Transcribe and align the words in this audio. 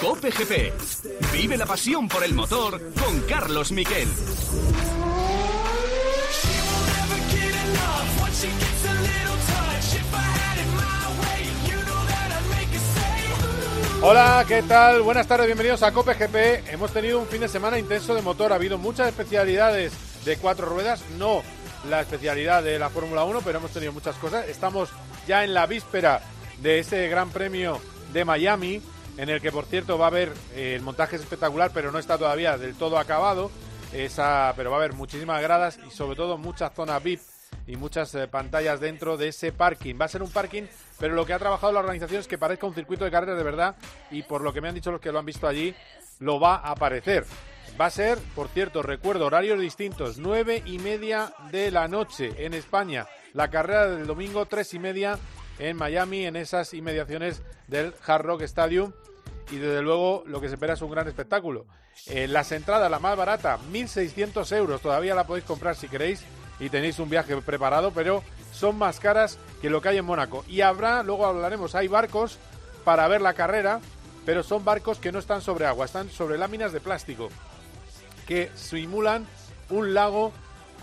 Cope 0.00 0.30
GP. 0.30 0.72
Vive 1.32 1.58
la 1.58 1.66
pasión 1.66 2.08
por 2.08 2.24
el 2.24 2.32
motor 2.32 2.80
con 2.94 3.20
Carlos 3.28 3.70
Miquel. 3.70 4.08
Hola, 14.02 14.44
¿qué 14.48 14.62
tal? 14.62 15.02
Buenas 15.02 15.26
tardes, 15.26 15.46
bienvenidos 15.46 15.82
a 15.82 15.92
Cope 15.92 16.14
GP. 16.14 16.72
Hemos 16.72 16.92
tenido 16.92 17.18
un 17.18 17.26
fin 17.26 17.42
de 17.42 17.48
semana 17.48 17.78
intenso 17.78 18.14
de 18.14 18.22
motor. 18.22 18.52
Ha 18.52 18.54
habido 18.54 18.78
muchas 18.78 19.08
especialidades 19.08 19.92
de 20.24 20.38
cuatro 20.38 20.66
ruedas, 20.66 21.04
no 21.18 21.42
la 21.90 22.00
especialidad 22.00 22.62
de 22.62 22.78
la 22.78 22.88
Fórmula 22.88 23.24
1, 23.24 23.42
pero 23.44 23.58
hemos 23.58 23.70
tenido 23.70 23.92
muchas 23.92 24.16
cosas. 24.16 24.48
Estamos 24.48 24.88
ya 25.28 25.44
en 25.44 25.52
la 25.52 25.66
víspera 25.66 26.22
de 26.62 26.78
ese 26.78 27.06
Gran 27.08 27.28
Premio 27.28 27.78
de 28.14 28.24
Miami, 28.24 28.80
en 29.20 29.28
el 29.28 29.42
que, 29.42 29.52
por 29.52 29.66
cierto, 29.66 29.98
va 29.98 30.06
a 30.06 30.08
haber 30.08 30.32
eh, 30.54 30.74
el 30.76 30.80
montaje 30.80 31.16
es 31.16 31.22
espectacular, 31.22 31.72
pero 31.74 31.92
no 31.92 31.98
está 31.98 32.16
todavía 32.16 32.56
del 32.56 32.74
todo 32.74 32.98
acabado. 32.98 33.50
Esa, 33.92 34.54
pero 34.56 34.70
va 34.70 34.78
a 34.78 34.80
haber 34.80 34.94
muchísimas 34.94 35.42
gradas 35.42 35.78
y, 35.86 35.90
sobre 35.90 36.16
todo, 36.16 36.38
muchas 36.38 36.72
zonas 36.72 37.02
VIP 37.02 37.20
y 37.66 37.76
muchas 37.76 38.14
eh, 38.14 38.28
pantallas 38.28 38.80
dentro 38.80 39.18
de 39.18 39.28
ese 39.28 39.52
parking. 39.52 39.96
Va 40.00 40.06
a 40.06 40.08
ser 40.08 40.22
un 40.22 40.30
parking, 40.30 40.62
pero 40.98 41.14
lo 41.14 41.26
que 41.26 41.34
ha 41.34 41.38
trabajado 41.38 41.70
la 41.70 41.80
organización 41.80 42.20
es 42.20 42.26
que 42.28 42.38
parezca 42.38 42.66
un 42.66 42.74
circuito 42.74 43.04
de 43.04 43.10
carreras 43.10 43.36
de 43.36 43.44
verdad 43.44 43.76
y 44.10 44.22
por 44.22 44.40
lo 44.40 44.54
que 44.54 44.62
me 44.62 44.68
han 44.68 44.74
dicho 44.74 44.90
los 44.90 45.02
que 45.02 45.12
lo 45.12 45.18
han 45.18 45.26
visto 45.26 45.46
allí, 45.46 45.74
lo 46.20 46.40
va 46.40 46.54
a 46.54 46.70
aparecer. 46.70 47.26
Va 47.78 47.86
a 47.86 47.90
ser, 47.90 48.16
por 48.34 48.48
cierto, 48.48 48.80
recuerdo, 48.82 49.26
horarios 49.26 49.60
distintos, 49.60 50.16
nueve 50.16 50.62
y 50.64 50.78
media 50.78 51.34
de 51.50 51.70
la 51.70 51.88
noche 51.88 52.32
en 52.38 52.54
España. 52.54 53.06
La 53.34 53.50
carrera 53.50 53.86
del 53.86 54.06
domingo, 54.06 54.46
tres 54.46 54.72
y 54.72 54.78
media 54.78 55.18
en 55.58 55.76
Miami, 55.76 56.24
en 56.24 56.36
esas 56.36 56.72
inmediaciones 56.72 57.42
del 57.68 57.92
Hard 58.06 58.24
Rock 58.24 58.42
Stadium. 58.42 58.92
Y 59.50 59.56
desde 59.56 59.82
luego 59.82 60.22
lo 60.26 60.40
que 60.40 60.48
se 60.48 60.54
espera 60.54 60.74
es 60.74 60.82
un 60.82 60.90
gran 60.90 61.08
espectáculo. 61.08 61.66
Eh, 62.06 62.28
las 62.28 62.52
entradas, 62.52 62.90
la 62.90 62.98
más 62.98 63.16
barata, 63.16 63.58
1.600 63.72 64.56
euros. 64.56 64.80
Todavía 64.80 65.14
la 65.14 65.26
podéis 65.26 65.44
comprar 65.44 65.76
si 65.76 65.88
queréis 65.88 66.22
y 66.60 66.68
tenéis 66.68 66.98
un 66.98 67.10
viaje 67.10 67.36
preparado, 67.38 67.90
pero 67.92 68.22
son 68.52 68.78
más 68.78 69.00
caras 69.00 69.38
que 69.60 69.70
lo 69.70 69.80
que 69.80 69.88
hay 69.88 69.98
en 69.98 70.04
Mónaco. 70.04 70.44
Y 70.48 70.60
habrá, 70.60 71.02
luego 71.02 71.26
hablaremos, 71.26 71.74
hay 71.74 71.88
barcos 71.88 72.38
para 72.84 73.08
ver 73.08 73.20
la 73.20 73.34
carrera, 73.34 73.80
pero 74.24 74.42
son 74.42 74.64
barcos 74.64 74.98
que 74.98 75.12
no 75.12 75.18
están 75.18 75.40
sobre 75.40 75.66
agua, 75.66 75.86
están 75.86 76.10
sobre 76.10 76.38
láminas 76.38 76.72
de 76.72 76.80
plástico 76.80 77.28
que 78.30 78.48
simulan 78.54 79.26
un 79.70 79.92
lago 79.92 80.32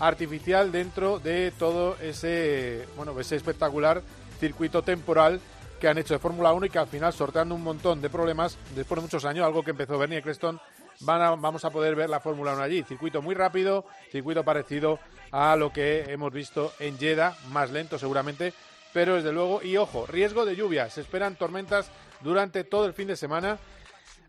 artificial 0.00 0.70
dentro 0.70 1.18
de 1.18 1.50
todo 1.58 1.96
ese, 2.02 2.86
bueno, 2.94 3.18
ese 3.18 3.36
espectacular 3.36 4.02
circuito 4.38 4.82
temporal 4.82 5.40
que 5.78 5.88
han 5.88 5.98
hecho 5.98 6.14
de 6.14 6.20
Fórmula 6.20 6.52
1 6.52 6.66
y 6.66 6.70
que 6.70 6.78
al 6.78 6.88
final, 6.88 7.12
sorteando 7.12 7.54
un 7.54 7.62
montón 7.62 8.00
de 8.00 8.10
problemas, 8.10 8.58
después 8.74 8.98
de 8.98 9.02
muchos 9.02 9.24
años, 9.24 9.46
algo 9.46 9.62
que 9.62 9.70
empezó 9.70 9.98
Bernie 9.98 10.18
Eccleston, 10.18 10.60
van 11.00 11.40
vamos 11.40 11.64
a 11.64 11.70
poder 11.70 11.94
ver 11.94 12.10
la 12.10 12.20
Fórmula 12.20 12.54
1 12.54 12.62
allí. 12.62 12.82
Circuito 12.82 13.22
muy 13.22 13.34
rápido, 13.34 13.84
circuito 14.10 14.44
parecido 14.44 14.98
a 15.30 15.56
lo 15.56 15.72
que 15.72 16.06
hemos 16.08 16.32
visto 16.32 16.72
en 16.80 16.98
Jeddah, 16.98 17.36
más 17.50 17.70
lento 17.70 17.98
seguramente, 17.98 18.52
pero 18.92 19.16
desde 19.16 19.32
luego, 19.32 19.62
y 19.62 19.76
ojo, 19.76 20.06
riesgo 20.06 20.44
de 20.44 20.56
lluvia, 20.56 20.90
se 20.90 21.02
esperan 21.02 21.36
tormentas 21.36 21.90
durante 22.20 22.64
todo 22.64 22.86
el 22.86 22.94
fin 22.94 23.08
de 23.08 23.16
semana. 23.16 23.58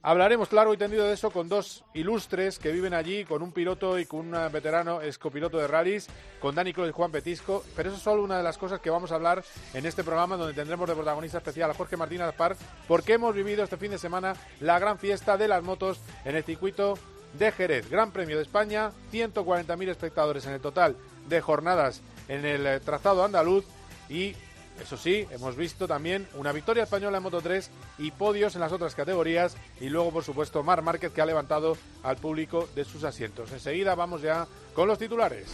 Hablaremos 0.01 0.53
largo 0.53 0.73
y 0.73 0.77
tendido 0.77 1.05
de 1.05 1.13
eso 1.13 1.29
con 1.29 1.49
dos 1.49 1.83
ilustres 1.93 2.57
que 2.57 2.71
viven 2.71 2.93
allí, 2.93 3.25
con 3.25 3.41
un 3.41 3.51
piloto 3.51 3.99
y 3.99 4.05
con 4.05 4.33
un 4.33 4.51
veterano 4.51 5.01
escopiloto 5.01 5.57
de 5.57 5.67
rallies, 5.67 6.07
con 6.39 6.55
Dani 6.55 6.71
Clo 6.71 6.87
y 6.87 6.91
Juan 6.91 7.11
Petisco. 7.11 7.65
Pero 7.75 7.89
eso 7.89 7.97
es 7.97 8.03
solo 8.03 8.23
una 8.23 8.37
de 8.37 8.43
las 8.43 8.57
cosas 8.57 8.79
que 8.79 8.89
vamos 8.89 9.11
a 9.11 9.15
hablar 9.15 9.43
en 9.73 9.85
este 9.85 10.05
programa, 10.05 10.37
donde 10.37 10.53
tendremos 10.53 10.87
de 10.87 10.95
protagonista 10.95 11.39
especial 11.39 11.69
a 11.69 11.73
Jorge 11.73 11.97
Martínez 11.97 12.33
Park, 12.33 12.57
porque 12.87 13.13
hemos 13.13 13.35
vivido 13.35 13.63
este 13.63 13.75
fin 13.75 13.91
de 13.91 13.97
semana 13.97 14.35
la 14.61 14.79
gran 14.79 14.99
fiesta 14.99 15.35
de 15.35 15.49
las 15.49 15.63
motos 15.63 15.99
en 16.23 16.37
el 16.37 16.45
circuito 16.45 16.97
de 17.37 17.51
Jerez. 17.51 17.89
Gran 17.89 18.11
Premio 18.11 18.37
de 18.37 18.43
España, 18.43 18.91
140.000 19.11 19.89
espectadores 19.89 20.45
en 20.45 20.53
el 20.53 20.61
total 20.61 20.95
de 21.27 21.41
jornadas 21.41 22.01
en 22.29 22.45
el 22.45 22.79
trazado 22.81 23.25
andaluz 23.25 23.65
y 24.07 24.35
eso 24.81 24.97
sí, 24.97 25.27
hemos 25.31 25.55
visto 25.55 25.87
también 25.87 26.27
una 26.35 26.51
victoria 26.51 26.83
española 26.83 27.17
en 27.17 27.23
Moto 27.23 27.41
3 27.41 27.69
y 27.99 28.11
podios 28.11 28.55
en 28.55 28.61
las 28.61 28.71
otras 28.71 28.95
categorías 28.95 29.55
y 29.79 29.89
luego, 29.89 30.11
por 30.11 30.23
supuesto, 30.23 30.63
Mar 30.63 30.81
Márquez 30.81 31.11
que 31.11 31.21
ha 31.21 31.25
levantado 31.25 31.77
al 32.03 32.17
público 32.17 32.67
de 32.75 32.85
sus 32.85 33.03
asientos. 33.03 33.51
Enseguida 33.51 33.95
vamos 33.95 34.21
ya 34.21 34.47
con 34.73 34.87
los 34.87 34.97
titulares. 34.97 35.47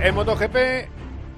En 0.00 0.14
MotoGP, 0.14 0.90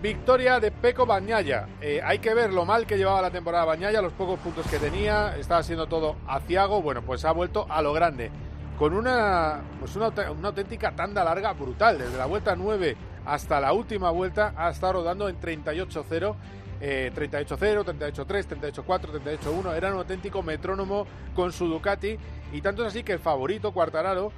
victoria 0.03 0.59
de 0.59 0.73
Peco 0.73 1.07
Bañaya. 1.07 1.69
Eh, 1.81 2.01
hay 2.03 2.19
que 2.19 2.35
ver 2.35 2.53
lo 2.53 2.65
mal 2.65 2.85
que 2.85 2.97
llevaba 2.97 3.23
la 3.23 3.31
temporada 3.31 3.65
Bañaya, 3.65 4.03
los 4.03 4.13
pocos 4.13 4.41
puntos 4.41 4.67
que 4.67 4.79
tenía, 4.79 5.37
estaba 5.37 5.63
siendo 5.63 5.87
todo 5.87 6.17
aciago. 6.27 6.83
Bueno, 6.83 7.03
pues 7.03 7.25
ha 7.25 7.31
vuelto 7.31 7.67
a 7.71 7.81
lo 7.81 7.93
grande 7.93 8.33
con 8.79 8.93
una, 8.95 9.61
pues 9.81 9.97
una, 9.97 10.07
auténtica 10.07 10.93
tanda 10.93 11.25
larga 11.25 11.53
brutal. 11.53 11.99
Desde 11.99 12.17
la 12.17 12.27
vuelta 12.27 12.55
9 12.57 12.97
hasta 13.25 13.61
la 13.61 13.73
última 13.73 14.11
vuelta 14.11 14.55
ha 14.57 14.71
estado 14.71 14.95
rodando 14.95 15.29
en 15.29 15.41
38-0. 15.41 16.35
38-0, 16.79 17.57
38-3, 17.57 18.85
38-4, 18.85 18.85
38-1, 19.41 19.75
era 19.75 19.91
un 19.91 19.97
auténtico 19.97 20.43
metrónomo 20.43 21.07
con 21.35 21.51
su 21.51 21.69
Ducati 21.69 22.19
y 22.53 22.61
tanto 22.61 22.83
es 22.83 22.89
así 22.89 23.03
que 23.03 23.15
el 23.15 23.19
favorito 23.19 23.73
Cuartararo 23.73 24.31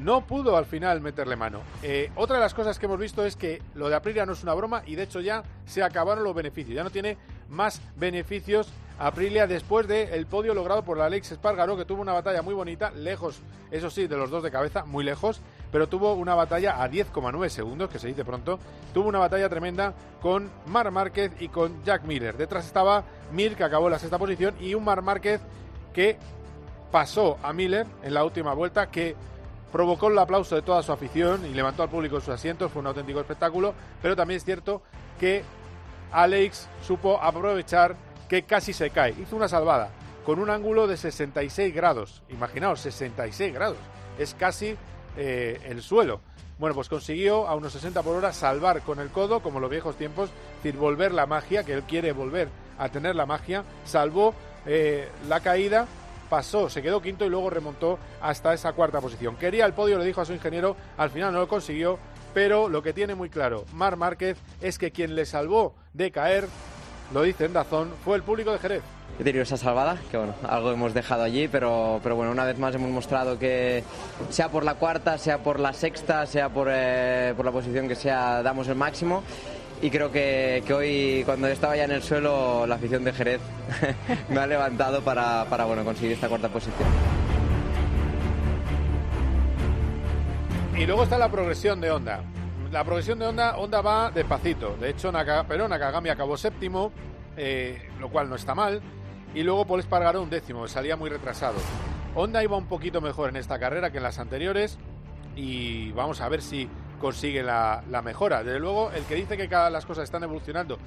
no 0.00 0.26
pudo 0.26 0.56
al 0.56 0.66
final 0.66 1.00
meterle 1.00 1.36
mano. 1.36 1.60
Eh, 1.84 2.10
otra 2.16 2.36
de 2.36 2.42
las 2.42 2.54
cosas 2.54 2.76
que 2.76 2.86
hemos 2.86 2.98
visto 2.98 3.24
es 3.24 3.36
que 3.36 3.62
lo 3.74 3.88
de 3.88 3.94
Aprilia 3.94 4.26
no 4.26 4.32
es 4.32 4.42
una 4.42 4.54
broma 4.54 4.82
y 4.84 4.96
de 4.96 5.04
hecho 5.04 5.20
ya 5.20 5.44
se 5.64 5.84
acabaron 5.84 6.24
los 6.24 6.34
beneficios, 6.34 6.74
ya 6.74 6.82
no 6.82 6.90
tiene 6.90 7.16
más 7.50 7.82
beneficios 7.96 8.72
Aprilia 9.00 9.46
después 9.46 9.88
del 9.88 10.26
podio 10.26 10.52
logrado 10.52 10.84
por 10.84 10.98
la 10.98 11.06
Alex 11.06 11.32
Espargaro, 11.32 11.74
que 11.74 11.86
tuvo 11.86 12.02
una 12.02 12.12
batalla 12.12 12.42
muy 12.42 12.52
bonita, 12.52 12.90
lejos, 12.90 13.40
eso 13.70 13.88
sí, 13.88 14.06
de 14.06 14.16
los 14.18 14.28
dos 14.28 14.42
de 14.42 14.50
cabeza, 14.50 14.84
muy 14.84 15.04
lejos, 15.04 15.40
pero 15.72 15.88
tuvo 15.88 16.12
una 16.12 16.34
batalla 16.34 16.82
a 16.82 16.90
10,9 16.90 17.48
segundos, 17.48 17.88
que 17.88 17.98
se 17.98 18.08
dice 18.08 18.26
pronto, 18.26 18.58
tuvo 18.92 19.08
una 19.08 19.18
batalla 19.18 19.48
tremenda 19.48 19.94
con 20.20 20.50
Mar 20.66 20.90
Márquez 20.90 21.32
y 21.40 21.48
con 21.48 21.82
Jack 21.82 22.04
Miller. 22.04 22.36
Detrás 22.36 22.66
estaba 22.66 23.04
Mir, 23.32 23.56
que 23.56 23.64
acabó 23.64 23.86
en 23.86 23.92
la 23.92 23.98
sexta 23.98 24.18
posición, 24.18 24.54
y 24.60 24.74
un 24.74 24.84
Mar 24.84 25.00
Márquez 25.00 25.40
que 25.94 26.18
pasó 26.92 27.38
a 27.42 27.54
Miller 27.54 27.86
en 28.02 28.12
la 28.12 28.22
última 28.22 28.52
vuelta, 28.52 28.90
que 28.90 29.16
provocó 29.72 30.08
el 30.08 30.18
aplauso 30.18 30.56
de 30.56 30.62
toda 30.62 30.82
su 30.82 30.92
afición 30.92 31.46
y 31.46 31.54
levantó 31.54 31.82
al 31.82 31.88
público 31.88 32.16
en 32.16 32.20
sus 32.20 32.34
asientos, 32.34 32.70
fue 32.70 32.80
un 32.80 32.88
auténtico 32.88 33.20
espectáculo, 33.20 33.72
pero 34.02 34.14
también 34.14 34.36
es 34.36 34.44
cierto 34.44 34.82
que 35.18 35.42
Alex 36.12 36.68
supo 36.86 37.20
aprovechar 37.20 37.96
que 38.28 38.42
casi 38.42 38.72
se 38.72 38.90
cae. 38.90 39.14
Hizo 39.20 39.36
una 39.36 39.48
salvada 39.48 39.90
con 40.24 40.38
un 40.38 40.50
ángulo 40.50 40.86
de 40.86 40.96
66 40.96 41.74
grados. 41.74 42.22
Imaginaos, 42.28 42.80
66 42.80 43.52
grados. 43.52 43.78
Es 44.18 44.34
casi 44.34 44.76
eh, 45.16 45.60
el 45.64 45.82
suelo. 45.82 46.20
Bueno, 46.58 46.74
pues 46.74 46.88
consiguió 46.88 47.48
a 47.48 47.54
unos 47.54 47.72
60 47.72 48.02
por 48.02 48.16
hora 48.16 48.32
salvar 48.32 48.82
con 48.82 49.00
el 49.00 49.08
codo, 49.08 49.40
como 49.40 49.60
los 49.60 49.70
viejos 49.70 49.96
tiempos, 49.96 50.28
es 50.28 50.62
decir, 50.62 50.78
volver 50.78 51.12
la 51.12 51.24
magia, 51.26 51.64
que 51.64 51.72
él 51.72 51.84
quiere 51.84 52.12
volver 52.12 52.48
a 52.78 52.90
tener 52.90 53.16
la 53.16 53.24
magia. 53.24 53.64
Salvó 53.84 54.34
eh, 54.66 55.08
la 55.26 55.40
caída, 55.40 55.86
pasó, 56.28 56.68
se 56.68 56.82
quedó 56.82 57.00
quinto 57.00 57.24
y 57.24 57.30
luego 57.30 57.48
remontó 57.48 57.98
hasta 58.20 58.52
esa 58.52 58.74
cuarta 58.74 59.00
posición. 59.00 59.36
Quería 59.36 59.64
el 59.64 59.72
podio, 59.72 59.98
le 59.98 60.04
dijo 60.04 60.20
a 60.20 60.26
su 60.26 60.34
ingeniero, 60.34 60.76
al 60.98 61.10
final 61.10 61.32
no 61.32 61.40
lo 61.40 61.48
consiguió, 61.48 61.98
pero 62.34 62.68
lo 62.68 62.82
que 62.82 62.92
tiene 62.92 63.14
muy 63.14 63.28
claro 63.28 63.64
Mar 63.72 63.96
Márquez 63.96 64.38
es 64.60 64.78
que 64.78 64.90
quien 64.90 65.14
le 65.14 65.26
salvó 65.26 65.74
de 65.92 66.10
caer 66.10 66.46
lo 67.12 67.22
dice 67.22 67.44
en 67.44 67.52
Dazón, 67.52 67.90
fue 68.04 68.16
el 68.16 68.22
público 68.22 68.52
de 68.52 68.58
Jerez. 68.58 68.82
He 69.18 69.24
tenido 69.24 69.42
esa 69.42 69.56
salvada, 69.56 69.98
que 70.10 70.16
bueno, 70.16 70.34
algo 70.48 70.70
hemos 70.70 70.94
dejado 70.94 71.24
allí, 71.24 71.48
pero, 71.48 72.00
pero 72.02 72.16
bueno, 72.16 72.32
una 72.32 72.44
vez 72.44 72.58
más 72.58 72.74
hemos 72.74 72.90
mostrado 72.90 73.38
que 73.38 73.82
sea 74.30 74.48
por 74.48 74.64
la 74.64 74.74
cuarta, 74.74 75.18
sea 75.18 75.38
por 75.38 75.60
la 75.60 75.72
sexta, 75.72 76.24
sea 76.26 76.48
por, 76.48 76.68
eh, 76.70 77.34
por 77.36 77.44
la 77.44 77.52
posición 77.52 77.88
que 77.88 77.96
sea, 77.96 78.42
damos 78.42 78.68
el 78.68 78.76
máximo. 78.76 79.22
Y 79.82 79.90
creo 79.90 80.12
que, 80.12 80.62
que, 80.66 80.74
hoy, 80.74 81.22
cuando 81.24 81.48
estaba 81.48 81.76
ya 81.76 81.84
en 81.84 81.92
el 81.92 82.02
suelo, 82.02 82.66
la 82.66 82.76
afición 82.76 83.02
de 83.02 83.12
Jerez 83.12 83.40
me 84.28 84.38
ha 84.38 84.46
levantado 84.46 85.02
para, 85.02 85.44
para 85.46 85.64
bueno, 85.64 85.84
conseguir 85.84 86.12
esta 86.12 86.28
cuarta 86.28 86.48
posición. 86.48 87.19
Y 90.80 90.86
luego 90.86 91.02
está 91.02 91.18
la 91.18 91.30
progresión 91.30 91.78
de 91.80 91.90
Honda 91.90 92.24
la 92.70 92.84
progresión 92.84 93.18
de 93.18 93.26
Honda, 93.26 93.56
Honda 93.58 93.80
va 93.80 94.10
despacito. 94.10 94.76
De 94.76 94.90
hecho, 94.90 95.12
pero 95.48 95.68
Nakagami 95.68 96.08
acabó 96.08 96.36
séptimo, 96.36 96.92
eh, 97.36 97.90
lo 97.98 98.10
cual 98.10 98.28
no 98.28 98.36
está 98.36 98.54
mal. 98.54 98.80
Y 99.34 99.42
luego 99.42 99.64
Paul 99.64 99.80
Espargaró 99.80 100.22
un 100.22 100.30
décimo, 100.30 100.66
salía 100.68 100.96
muy 100.96 101.10
retrasado. 101.10 101.56
Honda 102.14 102.42
iba 102.42 102.56
un 102.56 102.66
poquito 102.66 103.00
mejor 103.00 103.28
en 103.28 103.36
esta 103.36 103.58
carrera 103.58 103.90
que 103.90 103.98
en 103.98 104.04
las 104.04 104.18
anteriores. 104.18 104.78
Y 105.36 105.92
vamos 105.92 106.20
a 106.20 106.28
ver 106.28 106.42
si 106.42 106.68
consigue 107.00 107.42
la, 107.42 107.82
mejora. 108.04 108.44
Desde 108.44 108.60
luego, 108.60 108.90
el 108.92 109.04
que 109.04 109.16
dice 109.16 109.36
que 109.36 109.48
las 109.48 109.86
cosas 109.86 110.04
están 110.04 110.22
evolucionando 110.22 110.78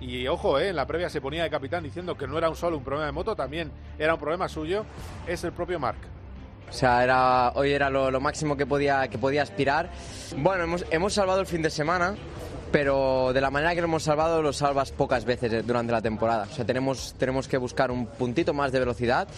y 0.00 0.26
ojo, 0.26 0.58
eh, 0.58 0.68
en 0.68 0.76
la 0.76 0.86
previa 0.86 1.08
se 1.08 1.20
ponía 1.20 1.44
de 1.44 1.50
capitán 1.50 1.82
diciendo 1.82 2.16
que 2.16 2.26
no 2.26 2.36
era 2.36 2.50
un 2.50 2.56
solo 2.56 2.76
un 2.76 2.84
problema 2.84 3.06
de 3.06 3.12
moto, 3.12 3.34
también 3.34 3.70
era 3.98 4.14
un 4.14 4.20
problema 4.20 4.48
suyo, 4.48 4.84
es 5.26 5.42
el 5.44 5.52
propio 5.52 5.78
Mark. 5.80 5.98
O 6.74 6.76
sea, 6.76 7.04
era, 7.04 7.52
hoy 7.54 7.70
era 7.70 7.88
lo, 7.88 8.20
máximo 8.20 8.56
que 8.56 8.66
podía, 8.66 9.06
que 9.06 9.16
podía 9.16 9.42
aspirar. 9.42 9.90
Bueno, 10.36 10.64
hemos, 10.64 10.84
hemos 10.90 11.14
salvado 11.14 11.38
el 11.40 11.46
fin 11.46 11.62
de 11.62 11.70
semana 11.70 12.16
pero 12.72 13.32
de 13.32 13.40
la 13.40 13.52
manera 13.52 13.72
que 13.72 13.80
lo 13.80 13.86
hemos 13.86 14.02
salvado 14.02 14.42
lo 14.42 14.52
salvas 14.52 14.90
pocas 14.90 15.24
veces 15.24 15.52
eh, 15.52 15.62
durante 15.62 15.92
la 15.92 16.02
temporada. 16.02 16.48
O 16.50 16.52
sea, 16.52 16.64
tenemos, 16.64 17.14
tenemos 17.16 17.46
que 17.46 17.56
buscar 17.56 17.92
un 17.92 18.06
puntito 18.06 18.52
más 18.52 18.72
de 18.72 18.80
velocidad. 18.80 19.28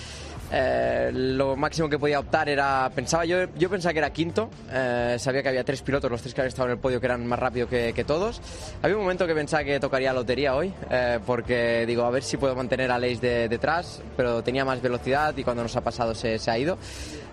Eh, 0.52 1.10
lo 1.12 1.56
máximo 1.56 1.88
que 1.88 1.98
podía 1.98 2.20
optar 2.20 2.48
era, 2.48 2.90
pensaba 2.94 3.24
yo, 3.24 3.46
yo 3.56 3.68
pensaba 3.68 3.92
que 3.92 3.98
era 3.98 4.10
quinto, 4.10 4.48
eh, 4.70 5.16
sabía 5.18 5.42
que 5.42 5.48
había 5.48 5.64
tres 5.64 5.82
pilotos, 5.82 6.10
los 6.10 6.22
tres 6.22 6.34
que 6.34 6.40
habían 6.40 6.48
estado 6.48 6.68
en 6.68 6.72
el 6.72 6.78
podio 6.78 7.00
que 7.00 7.06
eran 7.06 7.26
más 7.26 7.38
rápidos 7.38 7.68
que, 7.68 7.92
que, 7.92 8.04
todos. 8.04 8.40
Había 8.82 8.96
un 8.96 9.02
momento 9.02 9.26
que 9.26 9.34
pensaba 9.34 9.64
que 9.64 9.80
tocaría 9.80 10.12
lotería 10.12 10.54
hoy, 10.54 10.72
eh, 10.90 11.18
porque 11.26 11.84
digo, 11.86 12.04
a 12.04 12.10
ver 12.10 12.22
si 12.22 12.36
puedo 12.36 12.54
mantener 12.54 12.90
a 12.90 12.98
Leis 12.98 13.20
de, 13.20 13.48
detrás, 13.48 14.00
pero 14.16 14.42
tenía 14.42 14.64
más 14.64 14.80
velocidad 14.80 15.36
y 15.36 15.42
cuando 15.42 15.62
nos 15.62 15.74
ha 15.76 15.80
pasado 15.80 16.14
se, 16.14 16.38
se 16.38 16.50
ha 16.50 16.58
ido. 16.58 16.78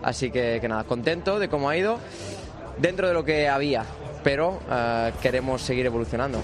Así 0.01 0.31
que, 0.31 0.57
que 0.59 0.68
nada, 0.68 0.83
contento 0.83 1.39
de 1.39 1.50
cómo 1.50 1.69
ha 1.69 1.77
ido, 1.77 2.00
dentro 2.77 3.07
de 3.07 3.13
lo 3.13 3.24
que 3.24 3.48
había, 3.48 3.86
pero 4.24 4.59
eh, 4.69 5.12
queremos 5.21 5.62
seguir 5.62 5.86
evolucionando. 5.86 6.39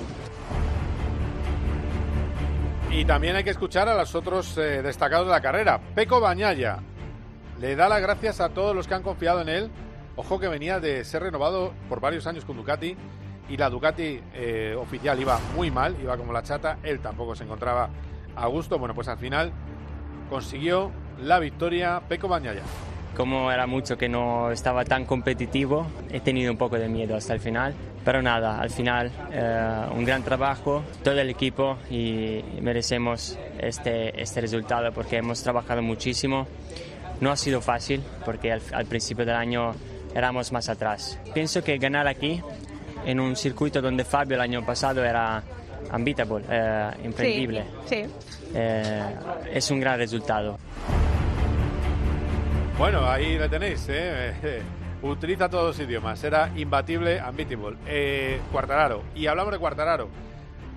Y 2.92 3.06
también 3.06 3.36
hay 3.36 3.44
que 3.44 3.52
escuchar 3.52 3.88
a 3.88 3.96
los 3.96 4.16
otros 4.16 4.58
eh, 4.58 4.82
destacados 4.82 5.28
de 5.28 5.32
la 5.32 5.42
carrera. 5.42 5.80
Peco 5.94 6.20
Bañaya 6.20 6.80
le 7.60 7.76
da 7.76 7.88
las 7.88 8.02
gracias 8.02 8.42
a 8.42 8.50
todos 8.50 8.76
los 8.76 8.88
que 8.88 8.96
han 8.96 9.04
confiado 9.04 9.42
en 9.42 9.50
él. 9.50 9.72
Ojo 10.16 10.40
que 10.40 10.48
venía 10.48 10.80
de 10.80 11.06
ser 11.06 11.22
renovado 11.22 11.72
por 11.88 12.00
varios 12.00 12.26
años 12.26 12.46
con 12.46 12.58
Ducati 12.58 12.98
y 13.48 13.58
la 13.58 13.70
Ducati 13.70 14.22
eh, 14.34 14.76
oficial 14.78 15.20
iba 15.20 15.40
muy 15.56 15.70
mal, 15.70 15.96
iba 16.02 16.18
como 16.18 16.34
la 16.34 16.42
chata. 16.42 16.80
Él 16.82 17.00
tampoco 17.00 17.36
se 17.36 17.44
encontraba 17.44 17.90
a 18.36 18.48
gusto. 18.48 18.80
Bueno, 18.80 18.96
pues 18.96 19.08
al 19.08 19.20
final 19.20 19.52
consiguió 20.30 20.92
la 21.22 21.38
victoria 21.38 22.02
Peco 22.10 22.28
Bañaya. 22.28 22.64
Como 23.16 23.52
era 23.52 23.68
mucho 23.68 23.98
que 23.98 24.08
no 24.08 24.50
estaba 24.52 24.86
tan 24.86 25.06
competitivo, 25.06 25.86
he 26.12 26.20
tenido 26.22 26.52
un 26.52 26.58
poco 26.58 26.78
de 26.78 26.88
miedo 26.88 27.16
hasta 27.16 27.34
el 27.34 27.40
final. 27.40 27.74
Pero 28.06 28.22
nada, 28.22 28.60
al 28.62 28.70
final 28.70 29.12
eh, 29.32 29.86
un 29.94 30.06
gran 30.06 30.24
trabajo, 30.24 30.84
todo 31.04 31.20
el 31.20 31.30
equipo 31.30 31.78
y 31.92 32.42
merecemos 32.62 33.38
este, 33.60 34.20
este 34.22 34.40
resultado 34.42 34.92
porque 34.94 35.18
hemos 35.18 35.44
trabajado 35.44 35.82
muchísimo. 35.82 36.48
No 37.20 37.32
ha 37.32 37.36
sido 37.36 37.60
fácil 37.60 38.02
porque 38.24 38.54
al, 38.54 38.62
al 38.72 38.86
principio 38.86 39.26
del 39.26 39.36
año 39.36 39.74
éramos 40.16 40.54
más 40.54 40.70
atrás. 40.70 41.20
Pienso 41.34 41.62
que 41.62 41.78
ganar 41.78 42.08
aquí, 42.08 42.42
en 43.06 43.20
un 43.20 43.36
circuito 43.36 43.82
donde 43.82 44.06
Fabio 44.06 44.36
el 44.36 44.42
año 44.42 44.66
pasado 44.66 45.04
era 45.04 45.44
unbeatable, 45.94 46.46
eh, 46.50 46.92
imprendible, 47.04 47.66
Sí, 47.86 48.04
sí. 48.06 48.12
eh, 48.56 49.04
es 49.54 49.70
un 49.72 49.80
gran 49.82 49.98
resultado. 49.98 50.58
Bueno, 52.80 53.06
ahí 53.06 53.38
le 53.38 53.50
tenéis, 53.50 53.86
¿eh? 53.90 54.62
Utiliza 55.02 55.50
todos 55.50 55.78
los 55.78 55.86
idiomas. 55.86 56.24
Era 56.24 56.50
imbatible, 56.56 57.22
unbeatable. 57.22 57.78
Eh, 57.86 58.40
Cuartararo. 58.54 59.04
Y 59.14 59.28
hablamos 59.28 59.52
de 59.52 59.60
Cuartararo. 59.60 60.08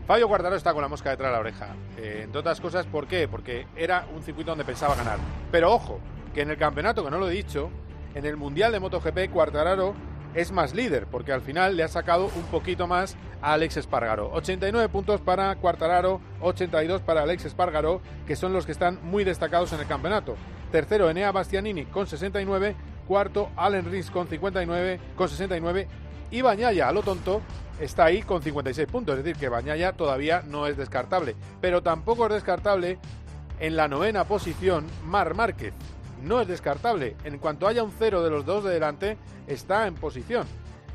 Fabio 0.08 0.26
Cuartararo 0.26 0.56
está 0.56 0.72
con 0.72 0.82
la 0.82 0.88
mosca 0.88 1.10
detrás 1.10 1.28
de 1.28 1.32
la 1.32 1.38
oreja. 1.38 1.68
Eh, 1.96 2.22
entre 2.24 2.40
otras 2.40 2.60
cosas, 2.60 2.86
¿por 2.86 3.06
qué? 3.06 3.28
Porque 3.28 3.68
era 3.76 4.04
un 4.16 4.24
circuito 4.24 4.50
donde 4.50 4.64
pensaba 4.64 4.96
ganar. 4.96 5.18
Pero 5.52 5.72
ojo, 5.72 6.00
que 6.34 6.40
en 6.42 6.50
el 6.50 6.56
campeonato, 6.56 7.04
que 7.04 7.10
no 7.12 7.18
lo 7.18 7.30
he 7.30 7.34
dicho, 7.34 7.70
en 8.16 8.26
el 8.26 8.36
Mundial 8.36 8.72
de 8.72 8.80
MotoGP, 8.80 9.30
Cuartararo 9.30 9.94
es 10.34 10.50
más 10.50 10.74
líder, 10.74 11.06
porque 11.06 11.32
al 11.32 11.40
final 11.40 11.76
le 11.76 11.84
ha 11.84 11.88
sacado 11.88 12.24
un 12.34 12.44
poquito 12.50 12.88
más 12.88 13.16
a 13.40 13.52
Alex 13.52 13.76
Espargaro. 13.76 14.28
89 14.32 14.88
puntos 14.88 15.20
para 15.20 15.54
Cuartararo, 15.54 16.20
82 16.40 17.00
para 17.02 17.22
Alex 17.22 17.44
Espargaro, 17.44 18.00
que 18.26 18.34
son 18.34 18.52
los 18.52 18.66
que 18.66 18.72
están 18.72 18.98
muy 19.04 19.22
destacados 19.22 19.72
en 19.72 19.78
el 19.78 19.86
campeonato. 19.86 20.34
Tercero, 20.72 21.10
Enea 21.10 21.30
Bastianini 21.32 21.84
con 21.84 22.06
69. 22.06 22.74
Cuarto, 23.06 23.50
Allen 23.56 23.90
Rins 23.90 24.10
con 24.10 24.26
59, 24.26 24.98
con 25.14 25.28
69. 25.28 25.86
Y 26.30 26.40
Bañaya, 26.40 26.88
a 26.88 26.92
lo 26.92 27.02
tonto, 27.02 27.42
está 27.78 28.06
ahí 28.06 28.22
con 28.22 28.42
56 28.42 28.88
puntos. 28.88 29.18
Es 29.18 29.24
decir, 29.24 29.38
que 29.38 29.50
Bañaya 29.50 29.92
todavía 29.92 30.42
no 30.46 30.66
es 30.66 30.78
descartable. 30.78 31.36
Pero 31.60 31.82
tampoco 31.82 32.26
es 32.26 32.32
descartable 32.32 32.98
en 33.60 33.76
la 33.76 33.86
novena 33.86 34.24
posición 34.24 34.86
Mar 35.04 35.34
Márquez. 35.34 35.74
No 36.22 36.40
es 36.40 36.48
descartable. 36.48 37.16
En 37.24 37.36
cuanto 37.36 37.68
haya 37.68 37.82
un 37.82 37.92
cero 37.92 38.22
de 38.22 38.30
los 38.30 38.46
dos 38.46 38.64
de 38.64 38.70
delante, 38.70 39.18
está 39.46 39.86
en 39.86 39.94
posición. 39.94 40.46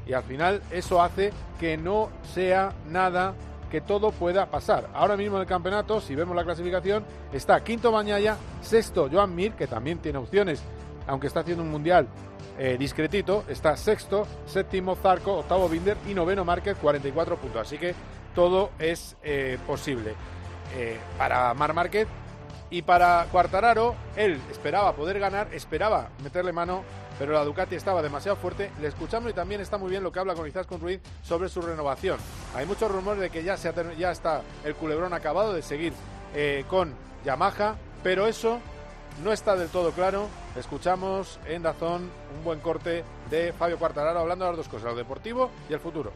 Y 0.07 0.13
al 0.13 0.23
final 0.23 0.63
eso 0.71 1.03
hace 1.03 1.31
que 1.59 1.77
no 1.77 2.09
sea 2.33 2.73
nada 2.89 3.35
que 3.69 3.81
todo 3.81 4.11
pueda 4.11 4.45
pasar. 4.47 4.89
Ahora 4.93 5.17
mismo 5.17 5.37
en 5.37 5.41
el 5.41 5.47
campeonato, 5.47 6.01
si 6.01 6.15
vemos 6.15 6.35
la 6.35 6.43
clasificación, 6.43 7.03
está 7.31 7.63
quinto 7.63 7.91
Bañaya, 7.91 8.37
sexto 8.61 9.09
Joan 9.11 9.35
Mir, 9.35 9.53
que 9.53 9.67
también 9.67 9.99
tiene 9.99 10.17
opciones, 10.17 10.61
aunque 11.07 11.27
está 11.27 11.41
haciendo 11.41 11.63
un 11.63 11.71
mundial 11.71 12.07
eh, 12.59 12.75
discretito, 12.79 13.43
está 13.47 13.77
sexto, 13.77 14.27
séptimo 14.47 14.95
Zarco, 14.95 15.37
octavo 15.37 15.69
Binder 15.69 15.97
y 16.09 16.13
noveno 16.13 16.43
Márquez, 16.43 16.75
44 16.77 17.37
puntos. 17.37 17.61
Así 17.61 17.77
que 17.77 17.93
todo 18.33 18.71
es 18.79 19.15
eh, 19.23 19.57
posible. 19.67 20.15
Eh, 20.75 20.97
para 21.17 21.53
Mar 21.53 21.73
Márquez 21.73 22.07
y 22.69 22.81
para 22.81 23.25
Cuartararo, 23.31 23.95
él 24.15 24.41
esperaba 24.51 24.93
poder 24.93 25.19
ganar, 25.19 25.53
esperaba 25.53 26.09
meterle 26.23 26.51
mano, 26.51 26.83
pero 27.19 27.33
la 27.33 27.43
Ducati 27.43 27.75
estaba 27.75 28.01
demasiado 28.01 28.37
fuerte. 28.37 28.71
Le 28.81 28.87
escuchamos 28.87 29.31
y 29.31 29.33
también 29.33 29.61
está 29.61 29.77
muy 29.77 29.89
bien 29.89 30.03
lo 30.03 30.11
que 30.11 30.19
habla 30.19 30.35
con 30.35 30.47
Izaskun 30.47 30.79
Ruiz 30.79 31.01
sobre 31.23 31.49
su 31.49 31.61
renovación. 31.61 32.19
Hay 32.55 32.65
muchos 32.65 32.91
rumores 32.91 33.21
de 33.21 33.29
que 33.29 33.43
ya, 33.43 33.57
se 33.57 33.69
ha, 33.69 33.93
ya 33.97 34.11
está 34.11 34.41
el 34.63 34.75
culebrón 34.75 35.13
acabado 35.13 35.53
de 35.53 35.61
seguir 35.61 35.93
eh, 36.35 36.65
con 36.69 36.93
Yamaha, 37.25 37.75
pero 38.03 38.27
eso 38.27 38.59
no 39.23 39.33
está 39.33 39.55
del 39.55 39.69
todo 39.69 39.91
claro. 39.91 40.27
Escuchamos 40.57 41.39
en 41.47 41.63
Dazón 41.63 42.09
un 42.37 42.43
buen 42.43 42.59
corte 42.59 43.03
de 43.29 43.53
Fabio 43.53 43.77
Cuartararo 43.77 44.19
hablando 44.19 44.45
de 44.45 44.51
las 44.51 44.57
dos 44.57 44.67
cosas, 44.67 44.91
lo 44.91 44.95
deportivo 44.95 45.49
y 45.69 45.73
el 45.73 45.79
futuro. 45.79 46.11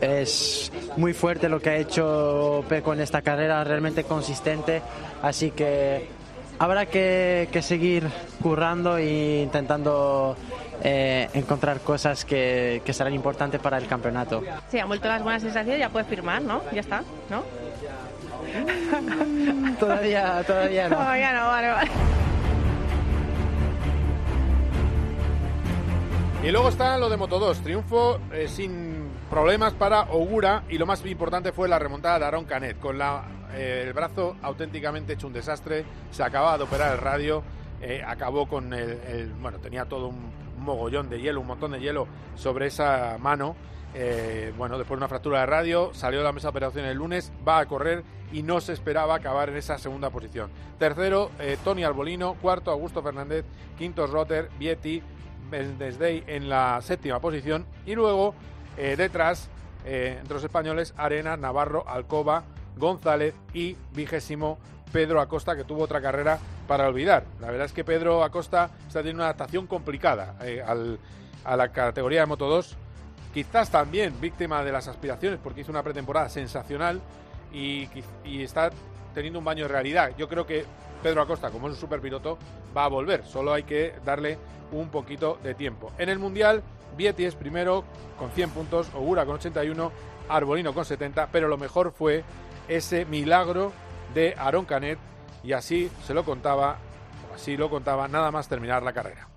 Es 0.00 0.72
muy 0.96 1.12
fuerte 1.12 1.48
lo 1.48 1.60
que 1.60 1.70
ha 1.70 1.76
hecho 1.76 2.64
Peco 2.68 2.92
en 2.92 3.00
esta 3.00 3.22
carrera, 3.22 3.62
realmente 3.62 4.02
consistente, 4.02 4.82
así 5.22 5.52
que 5.52 6.08
habrá 6.58 6.86
que, 6.86 7.48
que 7.52 7.62
seguir 7.62 8.08
currando 8.42 8.96
e 8.96 9.42
intentando 9.42 10.36
eh, 10.82 11.28
encontrar 11.34 11.80
cosas 11.80 12.24
que, 12.24 12.82
que, 12.84 12.92
serán 12.92 13.14
importantes 13.14 13.60
para 13.60 13.78
el 13.78 13.86
campeonato. 13.86 14.42
Sí, 14.68 14.78
han 14.78 14.88
vuelto 14.88 15.08
las 15.08 15.22
buenas 15.22 15.42
sensaciones, 15.42 15.80
ya 15.80 15.88
puedes 15.88 16.08
firmar, 16.08 16.42
¿no? 16.42 16.62
Ya 16.72 16.80
está, 16.80 17.02
¿no? 17.30 17.44
todavía, 19.78 20.42
todavía 20.46 20.88
no. 20.88 20.96
Todavía 20.96 21.32
no, 21.32 21.46
vale, 21.46 21.68
vale. 21.68 21.90
Y 26.42 26.50
luego 26.50 26.68
está 26.68 26.98
lo 26.98 27.08
de 27.08 27.16
Moto 27.16 27.38
2, 27.38 27.60
triunfo 27.62 28.18
eh, 28.32 28.48
sin 28.48 29.08
problemas 29.30 29.74
para 29.74 30.02
Ogura 30.10 30.64
y 30.68 30.76
lo 30.76 30.86
más 30.86 31.06
importante 31.06 31.52
fue 31.52 31.68
la 31.68 31.78
remontada 31.78 32.18
de 32.18 32.24
Aaron 32.24 32.44
Canet, 32.44 32.80
con 32.80 32.98
la, 32.98 33.22
eh, 33.54 33.84
el 33.86 33.92
brazo 33.92 34.36
auténticamente 34.42 35.12
hecho 35.14 35.26
un 35.26 35.32
desastre, 35.32 35.84
se 36.10 36.22
acababa 36.22 36.56
de 36.56 36.64
operar 36.64 36.92
el 36.92 36.98
radio, 36.98 37.42
eh, 37.80 38.02
acabó 38.06 38.46
con 38.48 38.72
el, 38.72 39.32
bueno, 39.40 39.58
tenía 39.58 39.84
todo 39.84 40.08
un 40.08 40.32
mogollón 40.58 41.10
de 41.10 41.20
hielo, 41.20 41.40
un 41.40 41.46
montón 41.46 41.72
de 41.72 41.80
hielo 41.80 42.06
sobre 42.34 42.66
esa 42.66 43.16
mano, 43.18 43.56
eh, 43.94 44.52
bueno, 44.56 44.78
después 44.78 44.96
de 44.96 45.02
una 45.02 45.08
fractura 45.08 45.40
de 45.40 45.46
radio, 45.46 45.90
salió 45.92 46.20
de 46.20 46.24
la 46.24 46.32
mesa 46.32 46.48
de 46.48 46.50
operación 46.50 46.84
el 46.86 46.96
lunes, 46.96 47.32
va 47.46 47.58
a 47.58 47.66
correr 47.66 48.04
y 48.32 48.42
no 48.42 48.60
se 48.60 48.72
esperaba 48.72 49.16
acabar 49.16 49.50
en 49.50 49.56
esa 49.56 49.76
segunda 49.76 50.08
posición. 50.10 50.50
Tercero, 50.78 51.30
Tony 51.64 51.84
Arbolino, 51.84 52.34
cuarto, 52.40 52.70
Augusto 52.70 53.02
Fernández, 53.02 53.44
quinto, 53.76 54.06
Rotter, 54.06 54.48
Vietti, 54.58 55.02
Day 55.50 56.24
en 56.26 56.48
la 56.48 56.80
séptima 56.80 57.20
posición 57.20 57.66
y 57.84 57.94
luego 57.94 58.34
detrás, 58.78 59.50
entre 59.84 60.32
los 60.32 60.44
españoles, 60.44 60.94
Arena, 60.96 61.36
Navarro, 61.36 61.86
Alcoba, 61.86 62.44
González 62.76 63.34
y 63.52 63.76
vigésimo 63.94 64.58
Pedro 64.92 65.20
Acosta, 65.20 65.56
que 65.56 65.64
tuvo 65.64 65.82
otra 65.82 66.00
carrera 66.00 66.38
para 66.68 66.86
olvidar. 66.86 67.24
La 67.40 67.50
verdad 67.50 67.66
es 67.66 67.72
que 67.72 67.84
Pedro 67.84 68.22
Acosta 68.22 68.70
está 68.86 69.00
teniendo 69.00 69.22
una 69.22 69.30
adaptación 69.30 69.66
complicada 69.66 70.36
eh, 70.42 70.62
al, 70.64 70.98
a 71.44 71.56
la 71.56 71.72
categoría 71.72 72.20
de 72.20 72.26
Moto 72.26 72.48
2. 72.48 72.76
Quizás 73.34 73.70
también 73.70 74.20
víctima 74.20 74.62
de 74.62 74.72
las 74.72 74.88
aspiraciones, 74.88 75.40
porque 75.42 75.62
hizo 75.62 75.70
una 75.70 75.82
pretemporada 75.82 76.28
sensacional 76.28 77.00
y, 77.52 77.88
está 78.24 78.70
teniendo 79.14 79.38
un 79.38 79.44
baño 79.44 79.64
de 79.64 79.68
realidad. 79.68 80.12
Yo 80.16 80.28
creo 80.28 80.46
que 80.46 80.64
Pedro 81.02 81.22
Acosta, 81.22 81.50
como 81.50 81.68
es 81.68 81.74
un 81.74 81.80
superpiloto, 81.80 82.38
va 82.76 82.84
a 82.84 82.88
volver. 82.88 83.24
Solo 83.24 83.52
hay 83.52 83.62
que 83.62 83.94
darle 84.04 84.38
un 84.70 84.88
poquito 84.88 85.38
de 85.42 85.54
tiempo. 85.54 85.92
En 85.98 86.08
el 86.08 86.18
Mundial, 86.18 86.62
Vietti 86.96 87.24
es 87.24 87.34
primero 87.34 87.84
con 88.18 88.30
100 88.30 88.50
puntos, 88.50 88.88
Ogura 88.94 89.24
con 89.24 89.36
81, 89.36 89.92
Arbolino 90.28 90.74
con 90.74 90.84
70, 90.84 91.28
pero 91.32 91.48
lo 91.48 91.58
mejor 91.58 91.92
fue 91.92 92.24
ese 92.76 93.04
milagro 93.04 93.72
de 94.14 94.34
Aaron 94.38 94.64
Canet 94.64 94.98
y 95.42 95.52
así 95.52 95.90
se 96.06 96.14
lo 96.14 96.24
contaba, 96.24 96.78
así 97.34 97.56
lo 97.56 97.70
contaba 97.70 98.08
nada 98.08 98.30
más 98.30 98.48
terminar 98.48 98.82
la 98.82 98.92
carrera. 98.92 99.31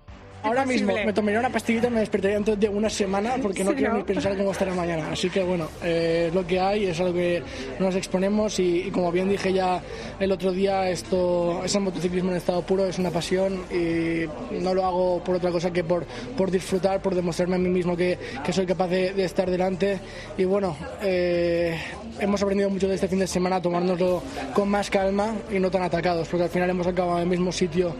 Ahora 0.46 0.66
mismo 0.66 0.94
me 1.04 1.12
tomaría 1.12 1.40
una 1.40 1.50
pastillita 1.50 1.88
y 1.88 1.90
me 1.90 2.00
despertaría 2.00 2.36
dentro 2.36 2.56
de 2.56 2.68
una 2.68 2.88
semana 2.90 3.34
porque 3.42 3.64
no 3.64 3.70
Sí, 3.70 3.76
quiero 3.76 3.92
¿no? 3.92 3.98
ni 3.98 4.04
pensar 4.04 4.36
cómo 4.36 4.50
estará 4.52 4.74
mañana. 4.74 5.08
Así 5.12 5.28
que 5.30 5.42
bueno, 5.42 5.68
eh, 5.82 6.26
es 6.28 6.34
lo 6.34 6.46
que 6.46 6.60
hay, 6.60 6.86
es 6.86 7.00
a 7.00 7.04
lo 7.04 7.12
que 7.14 7.42
nos 7.78 7.94
exponemos 7.94 8.58
y, 8.58 8.82
y 8.82 8.90
como 8.90 9.10
bien 9.12 9.28
dije 9.28 9.52
ya 9.52 9.80
el 10.20 10.32
otro 10.32 10.52
día, 10.52 10.88
esto 10.90 11.62
es 11.64 11.74
el 11.74 11.80
motociclismo 11.82 12.30
en 12.30 12.36
estado 12.36 12.62
puro, 12.62 12.86
es 12.86 12.98
una 12.98 13.10
pasión 13.10 13.60
y 13.70 14.26
no 14.62 14.74
lo 14.74 14.84
hago 14.84 15.22
por 15.24 15.36
otra 15.36 15.50
cosa 15.50 15.70
que 15.72 15.84
por, 15.84 16.04
por 16.36 16.50
disfrutar, 16.50 17.00
por 17.02 17.14
demostrarme 17.14 17.56
a 17.56 17.58
mí 17.58 17.68
mismo 17.68 17.96
que, 17.96 18.18
que 18.44 18.52
soy 18.52 18.66
capaz 18.66 18.88
de, 18.88 19.12
de 19.12 19.24
estar 19.24 19.50
delante. 19.50 19.98
Y 20.38 20.44
bueno, 20.44 20.76
eh, 21.02 21.76
hemos 22.20 22.42
aprendido 22.42 22.70
mucho 22.70 22.88
de 22.88 22.94
este 22.94 23.08
fin 23.08 23.18
de 23.18 23.26
semana 23.26 23.56
a 23.56 23.62
tomárnoslo 23.62 24.22
con 24.54 24.68
más 24.68 24.90
calma 24.90 25.34
y 25.52 25.58
no 25.58 25.70
tan 25.70 25.82
atacados, 25.82 26.28
porque 26.28 26.44
al 26.44 26.50
final 26.50 26.70
hemos 26.70 26.86
acabado 26.86 27.16
en 27.18 27.22
el 27.24 27.28
mismo 27.28 27.52
sitio 27.52 27.94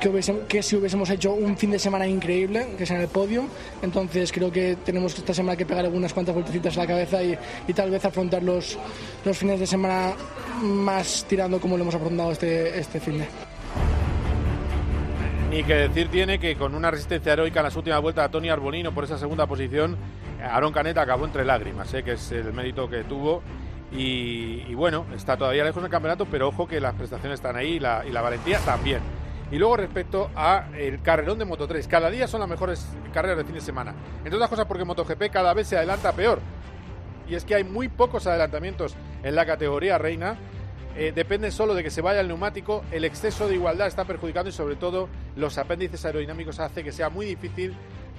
que, 0.00 0.08
hubiese- 0.10 0.46
que 0.48 0.62
si 0.62 0.76
hubiésemos 0.76 1.08
hecho 1.10 1.32
un 1.32 1.56
fin 1.56 1.70
de 1.70 1.78
semana 1.78 1.89
increíble, 2.06 2.68
que 2.76 2.84
es 2.84 2.90
en 2.90 3.00
el 3.00 3.08
podio. 3.08 3.46
Entonces 3.82 4.32
creo 4.32 4.50
que 4.50 4.76
tenemos 4.76 5.16
esta 5.16 5.34
semana 5.34 5.56
que 5.56 5.66
pegar 5.66 5.84
algunas 5.84 6.12
cuantas 6.12 6.34
vueltecitas 6.34 6.76
a 6.76 6.80
la 6.80 6.86
cabeza 6.86 7.22
y, 7.22 7.36
y 7.66 7.72
tal 7.72 7.90
vez 7.90 8.04
afrontar 8.04 8.42
los, 8.42 8.78
los 9.24 9.36
fines 9.36 9.60
de 9.60 9.66
semana 9.66 10.12
más 10.62 11.24
tirando 11.28 11.60
como 11.60 11.76
lo 11.76 11.82
hemos 11.82 11.94
afrontado 11.94 12.32
este, 12.32 12.78
este 12.78 13.00
fin 13.00 13.18
de. 13.18 13.26
Ni 15.50 15.64
que 15.64 15.74
decir 15.74 16.08
tiene 16.08 16.38
que 16.38 16.54
con 16.56 16.74
una 16.74 16.90
resistencia 16.90 17.32
heroica 17.32 17.60
en 17.60 17.64
las 17.64 17.76
últimas 17.76 18.00
vueltas 18.00 18.26
a 18.26 18.30
Tony 18.30 18.48
Arbolino 18.50 18.92
por 18.92 19.02
esa 19.02 19.18
segunda 19.18 19.46
posición, 19.46 19.96
Aaron 20.42 20.72
Caneta 20.72 21.02
acabó 21.02 21.24
entre 21.24 21.44
lágrimas, 21.44 21.92
¿eh? 21.94 22.04
que 22.04 22.12
es 22.12 22.30
el 22.30 22.52
mérito 22.52 22.88
que 22.88 23.02
tuvo. 23.04 23.42
Y, 23.92 24.62
y 24.68 24.74
bueno, 24.74 25.06
está 25.16 25.36
todavía 25.36 25.64
lejos 25.64 25.82
del 25.82 25.90
campeonato, 25.90 26.24
pero 26.26 26.48
ojo 26.48 26.68
que 26.68 26.78
las 26.80 26.94
prestaciones 26.94 27.40
están 27.40 27.56
ahí 27.56 27.72
y 27.72 27.80
la, 27.80 28.04
y 28.06 28.12
la 28.12 28.22
valentía 28.22 28.60
también. 28.60 29.00
Y 29.50 29.58
luego 29.58 29.76
respecto 29.76 30.30
a 30.36 30.68
el 30.76 31.02
carrerón 31.02 31.38
de 31.38 31.44
Moto 31.44 31.66
3, 31.66 31.88
cada 31.88 32.08
día 32.10 32.28
son 32.28 32.40
las 32.40 32.48
mejores 32.48 32.86
carreras 33.12 33.38
de 33.38 33.44
fin 33.44 33.54
de 33.54 33.60
semana. 33.60 33.94
Entre 34.18 34.34
otras 34.36 34.48
cosas 34.48 34.66
porque 34.66 34.84
MotoGP 34.84 35.30
cada 35.32 35.52
vez 35.54 35.66
se 35.66 35.76
adelanta 35.76 36.12
peor. 36.12 36.40
Y 37.28 37.34
es 37.34 37.44
que 37.44 37.56
hay 37.56 37.64
muy 37.64 37.88
pocos 37.88 38.26
adelantamientos 38.26 38.94
en 39.22 39.34
la 39.34 39.46
categoría 39.46 39.98
reina. 39.98 40.36
Eh, 40.96 41.12
depende 41.14 41.50
solo 41.50 41.74
de 41.74 41.82
que 41.82 41.90
se 41.90 42.00
vaya 42.00 42.20
el 42.20 42.28
neumático. 42.28 42.84
El 42.92 43.04
exceso 43.04 43.48
de 43.48 43.54
igualdad 43.54 43.88
está 43.88 44.04
perjudicando 44.04 44.50
y 44.50 44.52
sobre 44.52 44.76
todo 44.76 45.08
los 45.36 45.58
apéndices 45.58 46.04
aerodinámicos 46.04 46.60
hace 46.60 46.84
que 46.84 46.92
sea 46.92 47.08
muy 47.08 47.26
difícil 47.26 47.74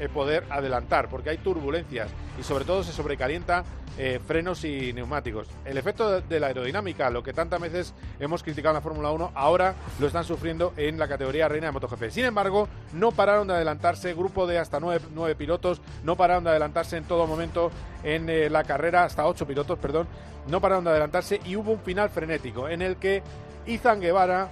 poder 0.09 0.45
adelantar 0.49 1.09
porque 1.09 1.29
hay 1.29 1.37
turbulencias 1.37 2.09
y 2.39 2.43
sobre 2.43 2.65
todo 2.65 2.83
se 2.83 2.91
sobrecalienta 2.91 3.63
eh, 3.97 4.19
frenos 4.25 4.63
y 4.63 4.93
neumáticos. 4.93 5.47
El 5.65 5.77
efecto 5.77 6.09
de, 6.09 6.21
de 6.21 6.39
la 6.39 6.47
aerodinámica, 6.47 7.09
lo 7.09 7.23
que 7.23 7.33
tantas 7.33 7.59
veces 7.59 7.93
hemos 8.19 8.41
criticado 8.41 8.71
en 8.71 8.75
la 8.75 8.81
Fórmula 8.81 9.11
1, 9.11 9.31
ahora 9.35 9.75
lo 9.99 10.07
están 10.07 10.23
sufriendo 10.23 10.73
en 10.77 10.97
la 10.97 11.07
categoría 11.07 11.49
reina 11.49 11.67
de 11.67 11.73
MotoGP. 11.73 12.09
Sin 12.09 12.25
embargo, 12.25 12.69
no 12.93 13.11
pararon 13.11 13.47
de 13.47 13.53
adelantarse, 13.53 14.13
grupo 14.13 14.47
de 14.47 14.59
hasta 14.59 14.79
nueve, 14.79 15.05
nueve 15.13 15.35
pilotos, 15.35 15.81
no 16.03 16.15
pararon 16.15 16.45
de 16.45 16.51
adelantarse 16.51 16.97
en 16.97 17.03
todo 17.03 17.27
momento 17.27 17.69
en 18.03 18.29
eh, 18.29 18.49
la 18.49 18.63
carrera, 18.63 19.03
hasta 19.03 19.27
ocho 19.27 19.45
pilotos, 19.45 19.77
perdón, 19.77 20.07
no 20.47 20.61
pararon 20.61 20.85
de 20.85 20.91
adelantarse 20.91 21.41
y 21.45 21.55
hubo 21.55 21.71
un 21.71 21.81
final 21.81 22.09
frenético 22.09 22.69
en 22.69 22.81
el 22.81 22.95
que 22.95 23.21
Izan 23.65 23.99
Guevara 23.99 24.49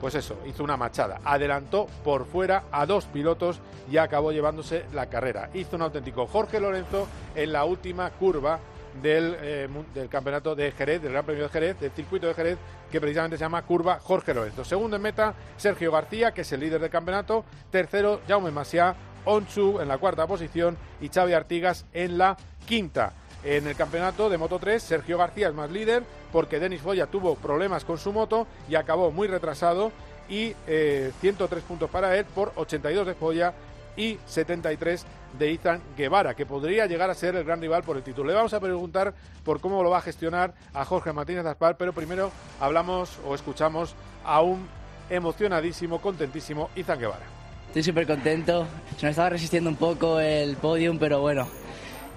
pues 0.00 0.14
eso, 0.14 0.38
hizo 0.46 0.64
una 0.64 0.76
machada. 0.76 1.20
Adelantó 1.24 1.86
por 2.02 2.26
fuera 2.26 2.64
a 2.70 2.86
dos 2.86 3.06
pilotos 3.06 3.60
y 3.90 3.96
acabó 3.96 4.32
llevándose 4.32 4.84
la 4.92 5.06
carrera. 5.06 5.50
Hizo 5.54 5.76
un 5.76 5.82
auténtico 5.82 6.26
Jorge 6.26 6.60
Lorenzo 6.60 7.06
en 7.34 7.52
la 7.52 7.64
última 7.64 8.10
curva 8.10 8.58
del, 9.02 9.36
eh, 9.40 9.68
del 9.94 10.08
campeonato 10.08 10.54
de 10.54 10.72
Jerez, 10.72 11.02
del 11.02 11.12
Gran 11.12 11.24
Premio 11.24 11.44
de 11.44 11.48
Jerez, 11.48 11.80
del 11.80 11.90
circuito 11.90 12.26
de 12.26 12.34
Jerez, 12.34 12.58
que 12.90 13.00
precisamente 13.00 13.36
se 13.36 13.44
llama 13.44 13.62
Curva 13.62 13.98
Jorge 14.00 14.34
Lorenzo. 14.34 14.64
Segundo 14.64 14.96
en 14.96 15.02
meta, 15.02 15.34
Sergio 15.56 15.90
García, 15.90 16.32
que 16.32 16.42
es 16.42 16.52
el 16.52 16.60
líder 16.60 16.80
del 16.80 16.90
campeonato. 16.90 17.44
Tercero, 17.70 18.20
Jaume 18.28 18.50
Masia, 18.50 18.94
Onchu 19.24 19.80
en 19.80 19.88
la 19.88 19.98
cuarta 19.98 20.26
posición 20.26 20.76
y 21.00 21.08
Xavi 21.08 21.32
Artigas 21.32 21.86
en 21.92 22.18
la 22.18 22.36
quinta. 22.66 23.12
En 23.44 23.66
el 23.66 23.76
campeonato 23.76 24.30
de 24.30 24.38
Moto 24.38 24.58
3, 24.58 24.82
Sergio 24.82 25.18
García 25.18 25.48
es 25.48 25.54
más 25.54 25.70
líder 25.70 26.02
porque 26.32 26.58
Denis 26.58 26.80
Foya 26.80 27.06
tuvo 27.06 27.34
problemas 27.34 27.84
con 27.84 27.98
su 27.98 28.10
moto 28.10 28.46
y 28.70 28.74
acabó 28.74 29.10
muy 29.10 29.28
retrasado 29.28 29.92
y 30.30 30.54
eh, 30.66 31.12
103 31.20 31.62
puntos 31.64 31.90
para 31.90 32.16
él 32.16 32.24
por 32.24 32.52
82 32.56 33.06
de 33.06 33.14
Foya 33.14 33.52
y 33.96 34.18
73 34.26 35.04
de 35.38 35.52
Ethan 35.52 35.82
Guevara, 35.96 36.34
que 36.34 36.46
podría 36.46 36.86
llegar 36.86 37.10
a 37.10 37.14
ser 37.14 37.36
el 37.36 37.44
gran 37.44 37.60
rival 37.60 37.82
por 37.82 37.98
el 37.98 38.02
título. 38.02 38.28
Le 38.28 38.34
vamos 38.34 38.54
a 38.54 38.60
preguntar 38.60 39.12
por 39.44 39.60
cómo 39.60 39.82
lo 39.82 39.90
va 39.90 39.98
a 39.98 40.02
gestionar 40.02 40.54
a 40.72 40.84
Jorge 40.86 41.12
Martínez 41.12 41.44
Aspar, 41.44 41.76
pero 41.76 41.92
primero 41.92 42.30
hablamos 42.60 43.18
o 43.26 43.34
escuchamos 43.34 43.94
a 44.24 44.40
un 44.40 44.66
emocionadísimo, 45.10 46.00
contentísimo 46.00 46.70
Ethan 46.74 46.98
Guevara. 46.98 47.26
Estoy 47.66 47.82
súper 47.82 48.06
contento. 48.06 48.66
Se 48.96 49.06
nos 49.06 49.10
estaba 49.10 49.30
resistiendo 49.30 49.68
un 49.68 49.76
poco 49.76 50.18
el 50.18 50.56
podium, 50.56 50.98
pero 50.98 51.20
bueno. 51.20 51.46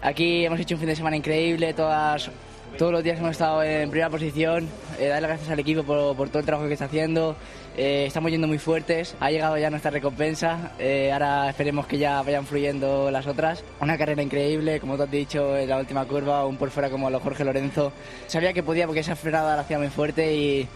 Aquí 0.01 0.45
hemos 0.45 0.59
hecho 0.59 0.75
un 0.75 0.79
fin 0.79 0.89
de 0.89 0.95
semana 0.95 1.17
increíble. 1.17 1.73
Todas, 1.73 2.29
todos 2.77 2.91
los 2.91 3.03
días 3.03 3.19
hemos 3.19 3.31
estado 3.31 3.63
en 3.63 3.89
primera 3.89 4.09
posición. 4.09 4.67
Eh, 4.99 5.07
darle 5.07 5.27
gracias 5.27 5.49
al 5.49 5.59
equipo 5.59 5.83
por, 5.83 6.29
todo 6.29 6.39
el 6.39 6.45
trabajo 6.45 6.67
que 6.67 6.73
está 6.73 6.85
haciendo. 6.85 7.35
Eh, 7.75 8.05
estamos 8.07 8.31
yendo 8.31 8.47
muy 8.47 8.59
fuertes. 8.59 9.15
Ha 9.19 9.31
llegado 9.31 9.57
ya 9.57 9.69
nuestra 9.69 9.89
recompensa. 9.91 10.73
Eh, 10.77 11.11
ahora 11.11 11.49
esperemos 11.49 11.87
que 11.87 11.97
ya 11.97 12.21
vayan 12.21 12.45
fluyendo 12.45 13.09
las 13.09 13.25
otras. 13.25 13.63
Una 13.79 13.97
carrera 13.97 14.21
increíble, 14.21 14.79
como 14.79 14.97
tú 14.97 15.03
has 15.03 15.11
dicho, 15.11 15.57
en 15.57 15.69
la 15.69 15.77
última 15.77 16.05
curva, 16.05 16.45
un 16.45 16.57
por 16.57 16.69
fuera 16.69 16.89
como 16.89 17.09
lo 17.09 17.19
Jorge 17.19 17.43
Lorenzo. 17.43 17.91
Sabía 18.27 18.53
que 18.53 18.63
podía 18.63 18.85
porque 18.85 19.01
esa 19.01 19.15
frenada 19.15 19.55
la 19.55 19.61
hacía 19.61 19.79
muy 19.79 19.89
fuerte 19.89 20.35
y, 20.35 20.67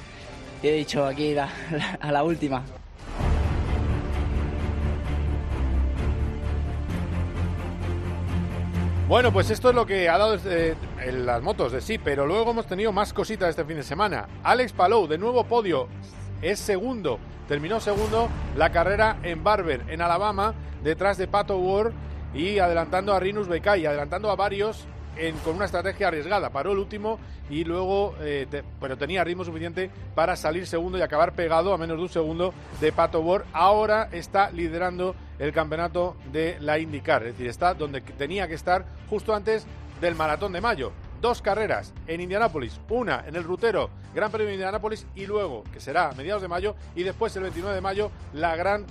he 0.64 0.72
dicho 0.72 1.06
aquí 1.06 1.36
a 2.00 2.12
la 2.12 2.24
última. 2.24 2.64
Bueno, 9.12 9.34
pues 9.34 9.50
esto 9.50 9.72
es 9.72 9.76
lo 9.76 9.86
que 9.86 10.08
ha 10.08 10.18
dado 10.18 10.38
en 11.02 11.26
las 11.26 11.42
motos 11.42 11.74
de 11.74 11.82
sí, 11.82 11.98
pero 11.98 12.26
luego 12.26 12.52
hemos 12.52 12.66
tenido 12.66 12.94
más 12.94 13.12
cositas 13.12 13.50
este 13.50 13.66
fin 13.66 13.76
de 13.76 13.84
semana. 13.84 14.30
Alex 14.42 14.72
Palou, 14.72 15.06
de 15.06 15.18
nuevo 15.18 15.44
podio, 15.44 15.90
es 16.42 16.60
segundo, 16.60 17.20
terminó 17.46 17.82
segundo 17.82 18.30
la 18.56 18.72
carrera 18.72 19.18
en 19.22 19.44
Barber, 19.44 19.84
en 19.90 20.02
Alabama, 20.02 20.54
detrás 20.82 21.18
de 21.18 21.28
Pato 21.28 21.58
Ward 21.58 21.92
y 22.34 22.60
adelantando 22.60 23.14
a 23.14 23.20
Rinus 23.20 23.50
Bekai, 23.50 23.86
adelantando 23.86 24.32
a 24.32 24.38
varios 24.38 24.88
en- 25.28 25.38
con 25.38 25.56
una 25.56 25.66
estrategia 25.66 26.08
arriesgada. 26.08 26.50
Paró 26.50 26.72
el 26.72 26.78
último 26.80 27.20
y 27.50 27.64
luego, 27.64 28.16
eh, 28.22 28.48
tenía 29.00 29.24
ritmo 29.24 29.44
suficiente 29.46 29.90
para 30.16 30.36
salir 30.36 30.68
segundo 30.68 30.98
y 30.98 31.02
acabar 31.02 31.34
pegado 31.34 31.74
a 31.74 31.78
menos 31.78 31.98
de 31.98 32.04
un 32.04 32.10
segundo 32.10 32.54
de 32.80 32.92
Pato 32.92 33.22
Ward. 33.22 33.44
Ahora 33.54 34.10
está 34.12 34.52
liderando 34.52 35.16
el 35.40 35.52
campeonato 35.54 36.16
de 36.32 36.58
la 36.60 36.78
IndyCar, 36.80 37.24
es 37.24 37.34
decir, 37.34 37.48
está 37.48 37.74
donde 37.74 38.02
tenía 38.02 38.48
que 38.48 38.54
estar 38.54 38.86
justo 39.10 39.34
antes 39.34 39.66
del 40.00 40.16
maratón 40.16 40.52
de 40.52 40.62
mayo. 40.62 40.92
Dos 41.22 41.42
carreras 41.42 41.94
en 42.08 42.20
Indianápolis, 42.22 42.80
una 42.90 43.24
en 43.28 43.36
el 43.36 43.44
rutero 43.44 43.90
Gran 44.16 44.32
Premio 44.32 44.48
de 44.48 44.54
Indianápolis 44.56 45.06
y 45.16 45.26
luego, 45.28 45.64
que 45.72 45.80
será 45.80 46.10
a 46.10 46.14
mediados 46.14 46.42
de 46.42 46.48
mayo, 46.48 46.76
y 46.96 47.04
después 47.04 47.36
el 47.36 47.44
29 47.44 47.76
de 47.76 47.82
mayo, 47.82 48.12
la 48.34 48.56
gran 48.56 48.86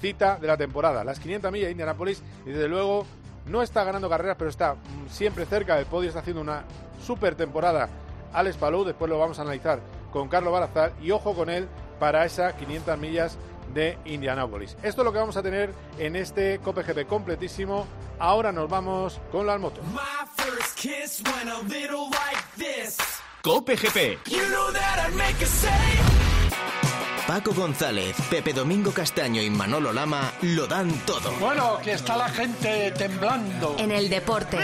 cita 0.00 0.36
de 0.36 0.46
la 0.46 0.56
temporada, 0.58 1.02
las 1.04 1.18
500 1.18 1.50
millas 1.50 1.66
de 1.66 1.72
Indianápolis, 1.72 2.22
y 2.44 2.50
desde 2.50 2.68
luego 2.68 3.06
no 3.46 3.62
está 3.62 3.84
ganando 3.84 4.08
carreras, 4.08 4.36
pero 4.38 4.50
está 4.50 4.74
mm, 4.74 5.08
siempre 5.08 5.46
cerca 5.46 5.76
del 5.76 5.86
podio, 5.86 6.08
está 6.08 6.20
haciendo 6.20 6.40
una 6.40 6.64
super 7.04 7.34
temporada 7.34 7.88
Alex 8.32 8.56
Palou, 8.56 8.84
después 8.84 9.08
lo 9.08 9.18
vamos 9.18 9.38
a 9.38 9.42
analizar 9.42 9.80
con 10.12 10.28
Carlos 10.28 10.52
Barazal, 10.52 10.92
y 11.00 11.10
ojo 11.10 11.34
con 11.34 11.48
él 11.48 11.68
para 11.98 12.24
esas 12.24 12.54
500 12.54 12.98
millas 12.98 13.38
de 13.72 13.98
Indianápolis. 14.04 14.76
Esto 14.82 15.02
es 15.02 15.04
lo 15.04 15.12
que 15.12 15.18
vamos 15.18 15.36
a 15.36 15.42
tener 15.42 15.72
en 15.98 16.16
este 16.16 16.58
Cope 16.58 16.82
GP 16.82 17.06
completísimo. 17.06 17.86
Ahora 18.18 18.52
nos 18.52 18.68
vamos 18.68 19.20
con 19.32 19.46
las 19.46 19.58
motos. 19.58 19.84
Cope 23.42 23.76
GP. 23.76 24.22
Paco 27.26 27.54
González, 27.54 28.14
Pepe 28.28 28.52
Domingo 28.52 28.92
Castaño 28.92 29.40
y 29.40 29.48
Manolo 29.48 29.94
Lama 29.94 30.30
lo 30.42 30.66
dan 30.66 30.90
todo. 31.06 31.32
Bueno, 31.40 31.78
que 31.82 31.92
está 31.92 32.16
la 32.16 32.28
gente 32.28 32.90
temblando. 32.92 33.76
En 33.78 33.90
el 33.90 34.10
deporte. 34.10 34.58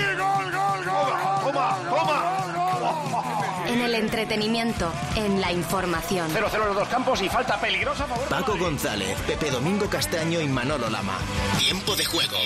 En 3.66 3.80
el 3.80 3.94
entretenimiento. 3.94 4.92
En 5.16 5.40
la 5.40 5.52
información. 5.52 6.30
0-0 6.30 6.66
los 6.66 6.76
dos 6.76 6.88
campos 6.88 7.22
y 7.22 7.30
falta 7.30 7.58
peligrosa 7.58 8.04
favor. 8.06 8.28
Paco 8.28 8.58
González, 8.58 9.16
Pepe 9.26 9.50
Domingo 9.50 9.88
Castaño 9.88 10.40
y 10.42 10.46
Manolo 10.46 10.90
Lama. 10.90 11.16
Tiempo 11.58 11.96
de 11.96 12.04
juego. 12.04 12.36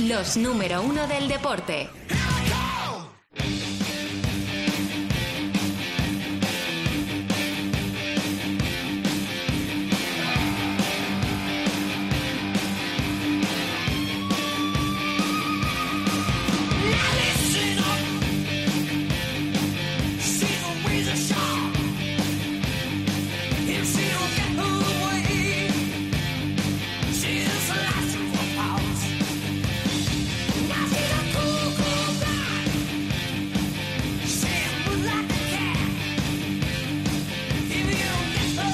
Los 0.00 0.36
número 0.36 0.82
uno 0.82 1.06
del 1.06 1.28
deporte. 1.28 1.88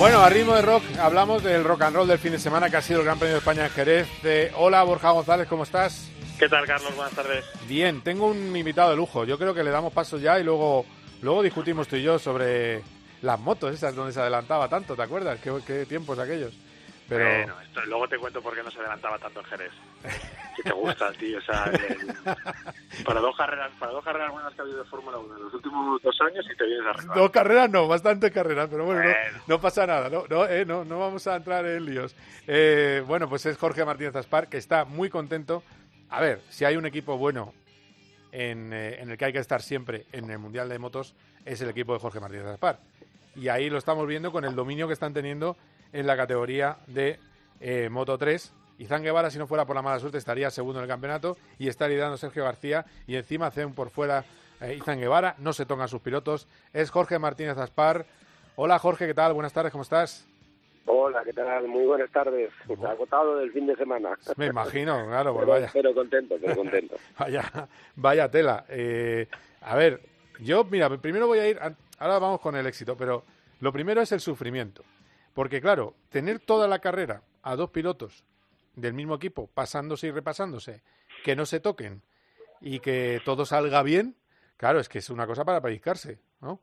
Bueno, 0.06 0.22
a 0.22 0.30
ritmo 0.30 0.54
de 0.54 0.62
rock 0.62 0.84
hablamos 1.00 1.42
del 1.42 1.64
rock 1.64 1.82
and 1.82 1.96
roll 1.96 2.06
del 2.06 2.20
fin 2.20 2.30
de 2.30 2.38
semana 2.38 2.70
que 2.70 2.76
ha 2.76 2.80
sido 2.80 3.00
el 3.00 3.04
Gran 3.06 3.18
Premio 3.18 3.34
de 3.34 3.38
España 3.40 3.64
en 3.64 3.72
Jerez. 3.72 4.06
Eh, 4.22 4.52
hola 4.54 4.84
Borja 4.84 5.10
González, 5.10 5.48
¿cómo 5.48 5.64
estás? 5.64 6.08
¿Qué 6.38 6.48
tal, 6.48 6.64
Carlos? 6.64 6.94
Buenas 6.94 7.12
tardes. 7.12 7.44
Bien, 7.66 8.00
tengo 8.02 8.28
un 8.28 8.56
invitado 8.56 8.90
de 8.90 8.96
lujo. 8.96 9.24
Yo 9.24 9.36
creo 9.36 9.52
que 9.52 9.64
le 9.64 9.70
damos 9.72 9.92
paso 9.92 10.18
ya 10.18 10.38
y 10.38 10.44
luego, 10.44 10.86
luego 11.22 11.42
discutimos 11.42 11.88
tú 11.88 11.96
y 11.96 12.04
yo 12.04 12.20
sobre 12.20 12.84
las 13.20 13.40
motos 13.40 13.74
esas 13.74 13.96
donde 13.96 14.12
se 14.12 14.20
adelantaba 14.20 14.68
tanto, 14.68 14.94
¿te 14.94 15.02
acuerdas? 15.02 15.40
¿Qué, 15.40 15.52
qué 15.66 15.86
tiempos 15.86 16.16
aquellos? 16.20 16.54
Pero... 17.08 17.24
Bueno, 17.24 17.60
esto, 17.60 17.80
luego 17.86 18.06
te 18.06 18.16
cuento 18.16 18.40
por 18.40 18.54
qué 18.54 18.62
no 18.62 18.70
se 18.70 18.78
adelantaba 18.78 19.18
tanto 19.18 19.40
en 19.40 19.46
Jerez. 19.46 19.72
Si 20.56 20.62
te 20.62 20.72
gusta, 20.72 21.12
tío. 21.12 21.38
O 21.38 21.40
sea, 21.42 21.64
el- 21.66 22.14
para, 23.04 23.20
dos 23.20 23.36
carreras, 23.36 23.70
para 23.78 23.92
dos 23.92 24.02
carreras 24.04 24.32
buenas 24.32 24.54
que 24.54 24.60
ha 24.60 24.64
habido 24.64 24.78
de 24.82 24.88
Fórmula 24.88 25.18
1 25.18 25.36
en 25.36 25.42
los 25.44 25.54
últimos 25.54 26.02
dos 26.02 26.16
años 26.22 26.46
y 26.52 26.56
te 26.56 26.64
vienes 26.64 26.86
arriba. 26.86 27.14
Dos 27.14 27.30
carreras 27.30 27.70
no, 27.70 27.86
bastantes 27.88 28.30
carreras, 28.32 28.68
pero 28.70 28.84
bueno, 28.84 29.00
no- 29.02 29.06
Bueno. 29.08 29.38
No, 29.46 29.60
pasa 29.60 29.86
nada, 29.86 30.08
no, 30.08 30.24
no, 30.28 30.46
eh, 30.46 30.64
no, 30.64 30.84
no 30.84 30.98
vamos 30.98 31.26
a 31.26 31.36
entrar 31.36 31.64
en 31.66 31.84
líos. 31.84 32.16
Eh, 32.46 33.02
bueno, 33.06 33.28
pues 33.28 33.44
es 33.46 33.56
Jorge 33.58 33.84
Martínez 33.84 34.16
Aspar, 34.16 34.48
que 34.48 34.56
está 34.56 34.84
muy 34.84 35.10
contento. 35.10 35.62
A 36.08 36.20
ver, 36.20 36.40
si 36.48 36.64
hay 36.64 36.76
un 36.76 36.86
equipo 36.86 37.18
bueno 37.18 37.52
en, 38.32 38.72
eh, 38.72 39.00
en 39.00 39.10
el 39.10 39.18
que 39.18 39.24
hay 39.26 39.32
que 39.32 39.38
estar 39.40 39.60
siempre 39.62 40.06
en 40.12 40.30
el 40.30 40.38
Mundial 40.38 40.68
de 40.68 40.78
Motos, 40.78 41.14
es 41.44 41.60
el 41.60 41.68
equipo 41.68 41.92
de 41.92 42.00
Jorge 42.00 42.20
Martínez 42.20 42.46
Aspar. 42.46 42.78
Y 43.34 43.48
ahí 43.48 43.68
lo 43.68 43.76
estamos 43.78 44.06
viendo 44.06 44.32
con 44.32 44.44
el 44.44 44.54
dominio 44.54 44.86
que 44.86 44.94
están 44.94 45.12
teniendo 45.12 45.56
en 45.92 46.06
la 46.06 46.16
categoría 46.16 46.78
de 46.86 47.18
eh, 47.60 47.88
Moto 47.90 48.16
3. 48.16 48.52
Izan 48.78 49.02
Guevara, 49.02 49.30
si 49.30 49.38
no 49.38 49.46
fuera 49.46 49.64
por 49.64 49.74
la 49.74 49.82
mala 49.82 49.98
suerte, 49.98 50.18
estaría 50.18 50.50
segundo 50.50 50.80
en 50.80 50.84
el 50.84 50.88
campeonato 50.88 51.36
y 51.58 51.68
está 51.68 51.88
liderando 51.88 52.16
Sergio 52.16 52.44
García 52.44 52.84
y 53.06 53.16
encima 53.16 53.46
hacen 53.46 53.74
por 53.74 53.90
fuera 53.90 54.24
eh, 54.60 54.74
Izan 54.74 54.98
Guevara, 54.98 55.34
no 55.38 55.52
se 55.52 55.66
tocan 55.66 55.88
sus 55.88 56.00
pilotos. 56.00 56.46
Es 56.72 56.90
Jorge 56.90 57.18
Martínez 57.18 57.56
Aspar. 57.58 58.06
Hola 58.56 58.78
Jorge, 58.78 59.06
¿qué 59.06 59.14
tal? 59.14 59.32
Buenas 59.32 59.52
tardes, 59.52 59.72
¿cómo 59.72 59.82
estás? 59.82 60.26
Hola, 60.86 61.22
¿qué 61.24 61.32
tal? 61.32 61.66
Muy 61.66 61.84
buenas 61.84 62.10
tardes. 62.10 62.52
Agotado 62.86 63.38
del 63.38 63.50
fin 63.50 63.66
de 63.66 63.76
semana. 63.76 64.16
Me 64.36 64.46
imagino, 64.46 65.06
claro, 65.06 65.32
pues 65.32 65.44
pero, 65.44 65.52
vaya, 65.52 65.70
pero 65.72 65.94
contento, 65.94 66.36
pero 66.40 66.56
contento. 66.56 66.96
vaya, 67.18 67.68
vaya 67.96 68.30
tela. 68.30 68.64
Eh, 68.68 69.26
a 69.62 69.74
ver, 69.74 70.00
yo, 70.40 70.64
mira, 70.64 70.88
primero 70.98 71.26
voy 71.26 71.38
a 71.38 71.48
ir, 71.48 71.58
ahora 71.98 72.18
vamos 72.18 72.40
con 72.40 72.54
el 72.56 72.66
éxito, 72.66 72.96
pero 72.96 73.24
lo 73.60 73.72
primero 73.72 74.00
es 74.00 74.12
el 74.12 74.20
sufrimiento. 74.20 74.84
Porque 75.34 75.60
claro, 75.60 75.94
tener 76.08 76.38
toda 76.38 76.68
la 76.68 76.78
carrera 76.78 77.22
a 77.42 77.56
dos 77.56 77.70
pilotos 77.70 78.24
del 78.76 78.94
mismo 78.94 79.16
equipo, 79.16 79.48
pasándose 79.52 80.06
y 80.06 80.10
repasándose, 80.12 80.82
que 81.24 81.34
no 81.34 81.44
se 81.46 81.58
toquen 81.60 82.02
y 82.60 82.78
que 82.80 83.20
todo 83.24 83.44
salga 83.44 83.82
bien, 83.82 84.14
claro, 84.56 84.78
es 84.78 84.88
que 84.88 84.98
es 84.98 85.10
una 85.10 85.26
cosa 85.26 85.44
para 85.44 85.60
pellizcarse, 85.60 86.18
¿no? 86.40 86.60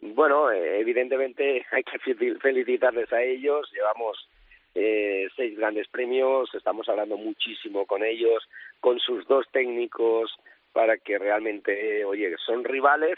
Bueno, 0.00 0.50
eh, 0.50 0.80
evidentemente 0.80 1.64
hay 1.72 1.82
que 1.84 1.98
fel- 1.98 2.40
felicitarles 2.40 3.12
a 3.12 3.22
ellos. 3.22 3.70
Llevamos 3.72 4.28
eh, 4.74 5.26
seis 5.36 5.56
grandes 5.56 5.88
premios, 5.88 6.54
estamos 6.54 6.88
hablando 6.88 7.16
muchísimo 7.16 7.86
con 7.86 8.02
ellos, 8.04 8.42
con 8.80 8.98
sus 8.98 9.26
dos 9.26 9.46
técnicos, 9.52 10.34
para 10.72 10.98
que 10.98 11.18
realmente, 11.18 12.00
eh, 12.00 12.04
oye, 12.04 12.34
son 12.44 12.62
rivales, 12.64 13.16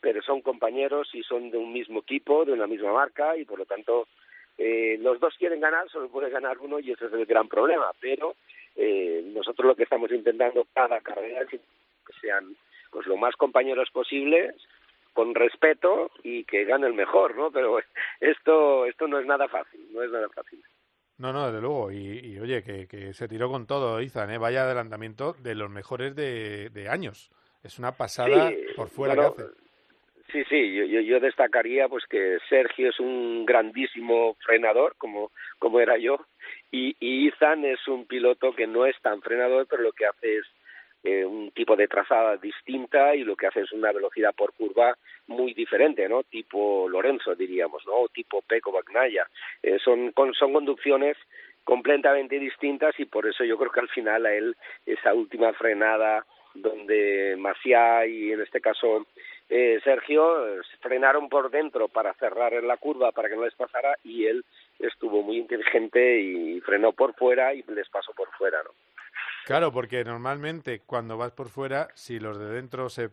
pero 0.00 0.20
son 0.22 0.42
compañeros 0.42 1.08
y 1.14 1.22
son 1.22 1.50
de 1.50 1.56
un 1.56 1.72
mismo 1.72 2.00
equipo, 2.00 2.44
de 2.44 2.52
una 2.52 2.66
misma 2.66 2.92
marca, 2.92 3.36
y 3.36 3.44
por 3.46 3.58
lo 3.58 3.64
tanto 3.64 4.06
eh, 4.58 4.98
los 5.00 5.20
dos 5.20 5.34
quieren 5.38 5.60
ganar, 5.60 5.88
solo 5.88 6.08
puede 6.08 6.30
ganar 6.30 6.58
uno 6.58 6.80
y 6.80 6.90
ese 6.92 7.06
es 7.06 7.12
el 7.12 7.24
gran 7.26 7.48
problema. 7.48 7.90
Pero 8.00 8.34
eh, 8.76 9.22
nosotros 9.32 9.66
lo 9.66 9.76
que 9.76 9.84
estamos 9.84 10.10
intentando 10.10 10.66
cada 10.74 11.00
carrera 11.00 11.42
es 11.42 11.48
que 11.48 11.60
sean 12.20 12.56
pues 12.90 13.06
lo 13.06 13.16
más 13.16 13.36
compañeros 13.36 13.88
posibles 13.92 14.54
con 15.12 15.34
respeto 15.34 16.10
y 16.22 16.44
que 16.44 16.64
gane 16.64 16.86
el 16.86 16.94
mejor, 16.94 17.36
¿no? 17.36 17.50
Pero 17.50 17.78
esto 18.20 18.84
esto 18.86 19.06
no 19.06 19.18
es 19.18 19.26
nada 19.26 19.48
fácil, 19.48 19.80
no 19.92 20.02
es 20.02 20.10
nada 20.10 20.28
fácil. 20.28 20.62
No, 21.18 21.32
no, 21.32 21.46
desde 21.46 21.60
luego. 21.60 21.90
Y, 21.90 22.20
y, 22.20 22.38
oye, 22.38 22.62
que, 22.62 22.86
que 22.86 23.12
se 23.12 23.26
tiró 23.26 23.50
con 23.50 23.66
todo, 23.66 24.00
Izan, 24.00 24.30
¿eh? 24.30 24.38
Vaya 24.38 24.62
adelantamiento 24.62 25.34
de 25.40 25.56
los 25.56 25.68
mejores 25.68 26.14
de, 26.14 26.70
de 26.70 26.88
años. 26.88 27.32
Es 27.64 27.78
una 27.80 27.92
pasada 27.92 28.50
Sí, 28.50 28.56
por 28.76 28.88
fuera 28.88 29.14
bueno, 29.16 29.34
que 29.34 29.42
hace. 29.42 29.52
Sí, 30.30 30.44
sí, 30.44 30.74
yo, 30.74 30.84
yo, 30.84 31.00
yo 31.00 31.20
destacaría 31.20 31.88
pues 31.88 32.04
que 32.06 32.38
Sergio 32.50 32.90
es 32.90 33.00
un 33.00 33.46
grandísimo 33.46 34.36
frenador, 34.44 34.94
como, 34.98 35.30
como 35.58 35.80
era 35.80 35.96
yo, 35.96 36.18
y, 36.70 36.94
y 37.00 37.28
Ethan 37.28 37.64
es 37.64 37.88
un 37.88 38.06
piloto 38.06 38.52
que 38.54 38.66
no 38.66 38.84
es 38.84 39.00
tan 39.00 39.22
frenador, 39.22 39.66
pero 39.68 39.82
lo 39.82 39.92
que 39.92 40.04
hace 40.04 40.36
es 40.38 40.46
eh, 41.04 41.24
un 41.24 41.50
tipo 41.52 41.76
de 41.76 41.88
trazada 41.88 42.36
distinta 42.36 43.14
y 43.14 43.24
lo 43.24 43.36
que 43.36 43.46
hace 43.46 43.60
es 43.60 43.72
una 43.72 43.92
velocidad 43.92 44.34
por 44.34 44.52
curva 44.52 44.98
muy 45.28 45.54
diferente, 45.54 46.08
¿no? 46.08 46.24
Tipo 46.24 46.88
Lorenzo, 46.90 47.34
diríamos, 47.34 47.86
¿no? 47.86 47.94
O 47.94 48.08
tipo 48.08 48.42
Peco 48.42 48.72
Bagnaya. 48.72 49.26
Eh, 49.62 49.78
son, 49.82 50.12
con, 50.12 50.34
son 50.34 50.52
conducciones 50.52 51.16
completamente 51.64 52.38
distintas 52.38 52.98
y 52.98 53.04
por 53.04 53.26
eso 53.26 53.44
yo 53.44 53.56
creo 53.56 53.70
que 53.70 53.80
al 53.80 53.88
final 53.88 54.26
a 54.26 54.34
él 54.34 54.56
esa 54.84 55.14
última 55.14 55.52
frenada 55.52 56.26
donde 56.54 57.36
Maciá 57.38 58.06
y 58.06 58.32
en 58.32 58.40
este 58.40 58.60
caso 58.60 59.06
eh, 59.48 59.80
Sergio 59.82 60.46
eh, 60.46 60.60
frenaron 60.80 61.28
por 61.28 61.50
dentro 61.50 61.88
para 61.88 62.14
cerrar 62.14 62.54
en 62.54 62.68
la 62.68 62.76
curva 62.76 63.12
para 63.12 63.28
que 63.28 63.36
no 63.36 63.44
les 63.44 63.54
pasara 63.54 63.96
y 64.04 64.26
él 64.26 64.44
estuvo 64.78 65.22
muy 65.22 65.38
inteligente 65.38 66.20
y 66.20 66.60
frenó 66.60 66.92
por 66.92 67.14
fuera 67.14 67.54
y 67.54 67.62
les 67.68 67.88
pasó 67.88 68.12
por 68.12 68.30
fuera, 68.32 68.62
¿no? 68.62 68.70
Claro, 69.46 69.72
porque 69.72 70.04
normalmente 70.04 70.80
cuando 70.80 71.16
vas 71.16 71.32
por 71.32 71.48
fuera, 71.48 71.88
si 71.94 72.20
los 72.20 72.38
de 72.38 72.50
dentro 72.50 72.90
se 72.90 73.08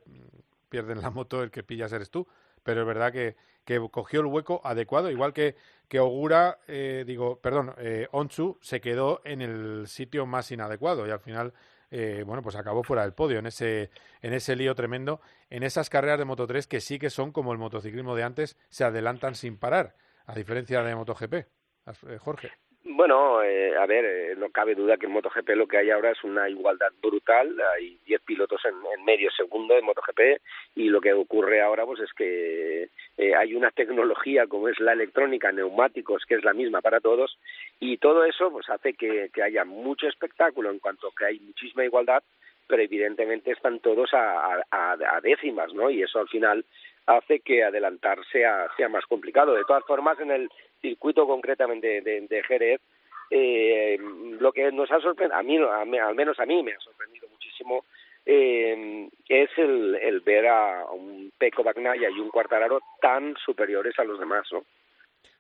pierden 0.68 1.02
la 1.02 1.10
moto, 1.10 1.42
el 1.42 1.52
que 1.52 1.64
pillas 1.64 1.94
eres 1.94 2.12
tú. 2.12 2.28
Pero 2.64 2.82
es 2.82 2.88
verdad 2.88 3.14
que, 3.14 3.36
que 3.64 3.80
cogió 3.90 4.20
el 4.20 4.26
hueco 4.26 4.60
adecuado, 4.64 5.10
igual 5.10 5.32
que, 5.32 5.56
que 5.88 6.00
Ogura, 6.00 6.58
eh, 6.68 7.04
digo, 7.08 7.40
perdón, 7.40 7.74
eh, 7.78 8.08
Onchu 8.12 8.58
se 8.60 8.82
quedó 8.82 9.22
en 9.24 9.42
el 9.42 9.88
sitio 9.88 10.26
más 10.26 10.52
inadecuado 10.52 11.08
y 11.08 11.12
al 11.12 11.20
final, 11.20 11.54
eh, 11.92 12.24
bueno, 12.26 12.42
pues 12.42 12.56
acabó 12.56 12.84
fuera 12.84 13.04
del 13.04 13.14
podio 13.14 13.40
en 13.40 13.46
ese, 13.46 13.90
en 14.22 14.34
ese 14.34 14.56
lío 14.56 14.76
tremendo, 14.76 15.22
en 15.50 15.64
esas 15.64 15.90
carreras 15.90 16.20
de 16.20 16.26
Moto 16.26 16.48
3 16.48 16.68
que 16.68 16.82
sí 16.82 17.00
que 17.00 17.10
son 17.10 17.32
como 17.32 17.52
el 17.52 17.58
motociclismo 17.58 18.16
de 18.16 18.24
antes, 18.24 18.58
se 18.70 18.84
adelantan 18.84 19.36
sin 19.36 19.58
parar, 19.58 19.96
a 20.26 20.36
diferencia 20.36 20.82
de 20.84 20.96
MotoGP. 20.96 21.34
Eh, 21.34 22.18
Jorge. 22.20 22.52
Bueno, 22.88 23.42
eh, 23.42 23.76
a 23.76 23.88
ver, 23.88 24.06
eh, 24.06 24.36
no 24.38 24.52
cabe 24.52 24.76
duda 24.76 24.98
que 24.98 25.08
en 25.08 25.12
MotoGP 25.14 25.50
lo 25.56 25.68
que 25.68 25.78
hay 25.78 25.90
ahora 25.90 26.12
es 26.12 26.24
una 26.24 26.48
igualdad 26.48 26.92
brutal. 27.02 27.60
Hay 27.76 27.98
10 28.06 28.22
pilotos 28.22 28.62
en, 28.64 28.76
en, 28.96 29.04
medio 29.04 29.32
segundo 29.32 29.76
en 29.76 29.86
MotoGP 29.86 30.40
y 30.76 30.90
lo 30.90 31.02
que 31.02 31.12
ocurre 31.12 31.64
ahora 31.64 31.84
pues 31.84 32.02
es 32.02 32.14
que 32.14 32.90
eh, 33.18 33.36
hay 33.36 33.56
una 33.56 33.72
tecnología 33.72 34.46
como 34.46 34.70
es 34.70 34.80
la 34.80 34.94
electrónica, 34.94 35.52
neumáticos, 35.52 36.26
que 36.28 36.36
es 36.36 36.44
la 36.44 36.54
misma 36.54 36.82
para 36.82 37.00
todos 37.00 37.40
y 37.80 37.98
todo 37.98 38.24
eso 38.24 38.52
pues 38.52 38.70
hace 38.70 38.94
que, 38.94 39.32
haya 39.44 39.66
mucho 39.66 40.08
espectáculo 40.08 40.70
en 40.70 40.78
cuanto 40.78 41.10
que 41.18 41.26
hay 41.26 41.40
muchísima 41.40 41.84
igualdad, 41.84 42.22
pero 42.68 42.84
evidentemente 42.84 43.52
están 43.52 43.80
todos 43.80 44.14
a, 44.14 44.62
a, 44.70 44.92
a 44.92 45.22
décimas, 45.22 45.74
¿no? 45.74 45.90
Y 45.90 46.04
eso 46.04 46.20
al 46.20 46.28
final 46.28 46.64
hace 47.06 47.40
que 47.40 47.64
adelantar 47.64 48.20
sea, 48.32 48.68
sea 48.78 48.90
más 48.90 49.06
complicado. 49.06 49.54
De 49.54 49.66
todas 49.66 49.84
formas, 49.86 50.20
en 50.20 50.32
el 50.32 50.50
circuito 50.82 51.28
concretamente 51.28 52.02
de, 52.02 52.44
Jerez, 52.48 52.82
eh, 53.30 53.98
lo 54.40 54.52
que 54.52 54.72
nos 54.72 54.92
ha 54.92 55.00
sorprendido, 55.00 55.72
a 55.72 55.86
mí, 55.86 55.98
a 55.98 56.08
al 56.08 56.16
menos 56.16 56.40
a 56.40 56.46
mí 56.46 56.62
me 56.64 56.74
ha 56.74 56.80
sorprendido 56.80 57.28
muchísimo, 57.30 57.86
eh, 58.26 59.08
es 59.30 59.50
el, 59.58 59.96
el 59.96 60.20
ver 60.22 60.48
a 60.48 60.86
un 60.92 61.32
Peco 61.38 61.64
Bagnaya 61.64 62.10
y 62.10 62.20
un 62.20 62.30
Cuartararo 62.30 62.80
tan 63.00 63.36
superiores 63.38 63.98
a 64.00 64.04
los 64.04 64.20
demás, 64.20 64.48
¿no? 64.52 64.64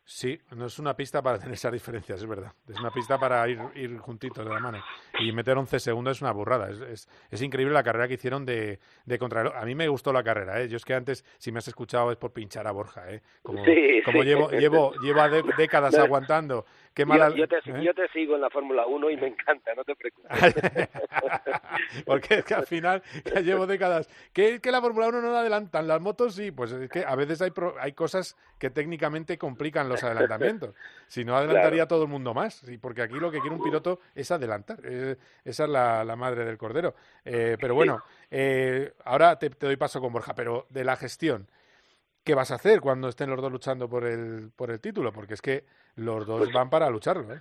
Sí, 0.08 0.40
no 0.56 0.68
es 0.68 0.78
una 0.78 0.96
pista 0.96 1.22
para 1.24 1.40
tener 1.40 1.56
esas 1.56 1.74
diferencias, 1.74 2.22
es 2.22 2.28
verdad. 2.28 2.54
Es 2.70 2.80
una 2.80 2.92
pista 2.92 3.18
para 3.18 3.48
ir, 3.50 3.60
ir 3.76 3.98
juntitos 3.98 4.46
de 4.46 4.54
la 4.54 4.60
mano. 4.60 4.84
Y 5.20 5.32
meter 5.32 5.58
11 5.58 5.80
segundos 5.80 6.18
es 6.18 6.22
una 6.22 6.32
burrada. 6.32 6.70
Es, 6.70 6.80
es, 6.82 7.10
es 7.32 7.42
increíble 7.42 7.74
la 7.74 7.84
carrera 7.84 8.08
que 8.08 8.14
hicieron 8.14 8.46
de, 8.46 8.80
de 9.06 9.20
contrarreloj. 9.20 9.58
A 9.58 9.66
mí 9.66 9.74
me 9.74 9.88
gustó 9.88 10.14
la 10.14 10.24
carrera, 10.24 10.62
¿eh? 10.62 10.70
Yo 10.70 10.78
es 10.78 10.86
que 10.86 10.94
antes, 10.94 11.26
si 11.40 11.52
me 11.52 11.58
has 11.58 11.68
escuchado, 11.68 12.12
es 12.12 12.18
por 12.18 12.32
pinchar 12.34 12.68
a 12.68 12.72
Borja, 12.72 13.12
¿eh? 13.12 13.24
Como, 13.42 13.66
sí, 13.66 14.02
como 14.06 14.22
sí. 14.22 14.28
llevo, 14.28 14.52
llevo, 14.52 14.94
lleva 15.02 15.28
décadas 15.58 15.96
aguantando. 15.96 16.66
Qué 16.96 17.06
mala... 17.06 17.30
yo, 17.30 17.36
yo, 17.36 17.48
te, 17.50 17.58
¿eh? 17.58 17.84
yo 17.84 17.94
te 17.94 18.08
sigo 18.08 18.36
en 18.36 18.42
la 18.42 18.50
Fórmula 18.50 18.88
1 18.88 19.10
y 19.10 19.18
me 19.18 19.28
encanta, 19.28 19.76
no 19.76 19.84
te 19.84 19.96
preocupes. 19.98 20.32
Porque 22.06 22.36
es 22.36 22.46
que 22.46 22.54
al 22.54 22.66
final 22.66 23.04
ya 23.26 23.42
llevo 23.42 23.68
décadas. 23.68 24.10
¿Que, 24.32 24.62
que 24.62 24.72
la 24.72 24.80
Fórmula 24.80 25.10
1 25.10 25.22
no 25.22 25.30
la 25.34 25.42
adelantan? 25.42 25.90
Las 25.90 26.00
motos 26.00 26.36
sí, 26.36 26.52
pues 26.52 26.72
es 26.72 26.90
que 26.90 27.04
a 27.04 27.14
veces 27.16 27.42
hay, 27.42 27.52
pro, 27.52 27.76
hay 27.82 27.92
cosas 27.92 28.38
que 28.58 28.70
técnicamente 28.70 29.38
complican 29.38 29.90
los 29.90 30.06
adelantamientos. 30.06 30.74
Si 31.08 31.26
no, 31.26 31.36
adelantaría 31.36 31.80
claro. 31.80 31.88
todo 31.90 32.04
el 32.04 32.10
mundo 32.10 32.34
más. 32.34 32.54
Sí, 32.66 32.78
porque 32.78 33.02
aquí 33.02 33.16
lo 33.16 33.30
que 33.30 33.42
quiere 33.42 33.58
un 33.58 33.62
piloto 33.62 34.00
es 34.16 34.32
adelantar. 34.32 34.86
Es, 34.86 35.18
esa 35.44 35.64
es 35.66 35.70
la, 35.70 36.06
la, 36.06 36.16
madre 36.16 36.46
del 36.46 36.58
cordero. 36.58 36.96
Eh, 37.26 37.58
pero 37.60 37.76
bueno, 37.76 38.02
eh, 38.32 38.94
ahora 39.04 39.38
te, 39.38 39.50
te 39.50 39.66
doy 39.66 39.76
paso 39.76 40.00
con 40.00 40.14
Borja, 40.14 40.34
pero 40.34 40.66
de 40.70 40.86
la 40.86 40.96
gestión. 40.96 41.50
¿Qué 42.26 42.34
vas 42.34 42.50
a 42.50 42.56
hacer 42.56 42.82
cuando 42.82 43.08
estén 43.08 43.30
los 43.30 43.40
dos 43.40 43.52
luchando 43.52 43.88
por 43.88 44.04
el, 44.04 44.50
por 44.56 44.72
el 44.72 44.82
título? 44.82 45.14
Porque 45.14 45.36
es 45.36 45.42
que 45.44 45.64
los 45.96 46.26
dos 46.26 46.40
pues, 46.40 46.54
van 46.54 46.72
para 46.72 46.90
lucharlo, 46.90 47.32
¿eh? 47.32 47.40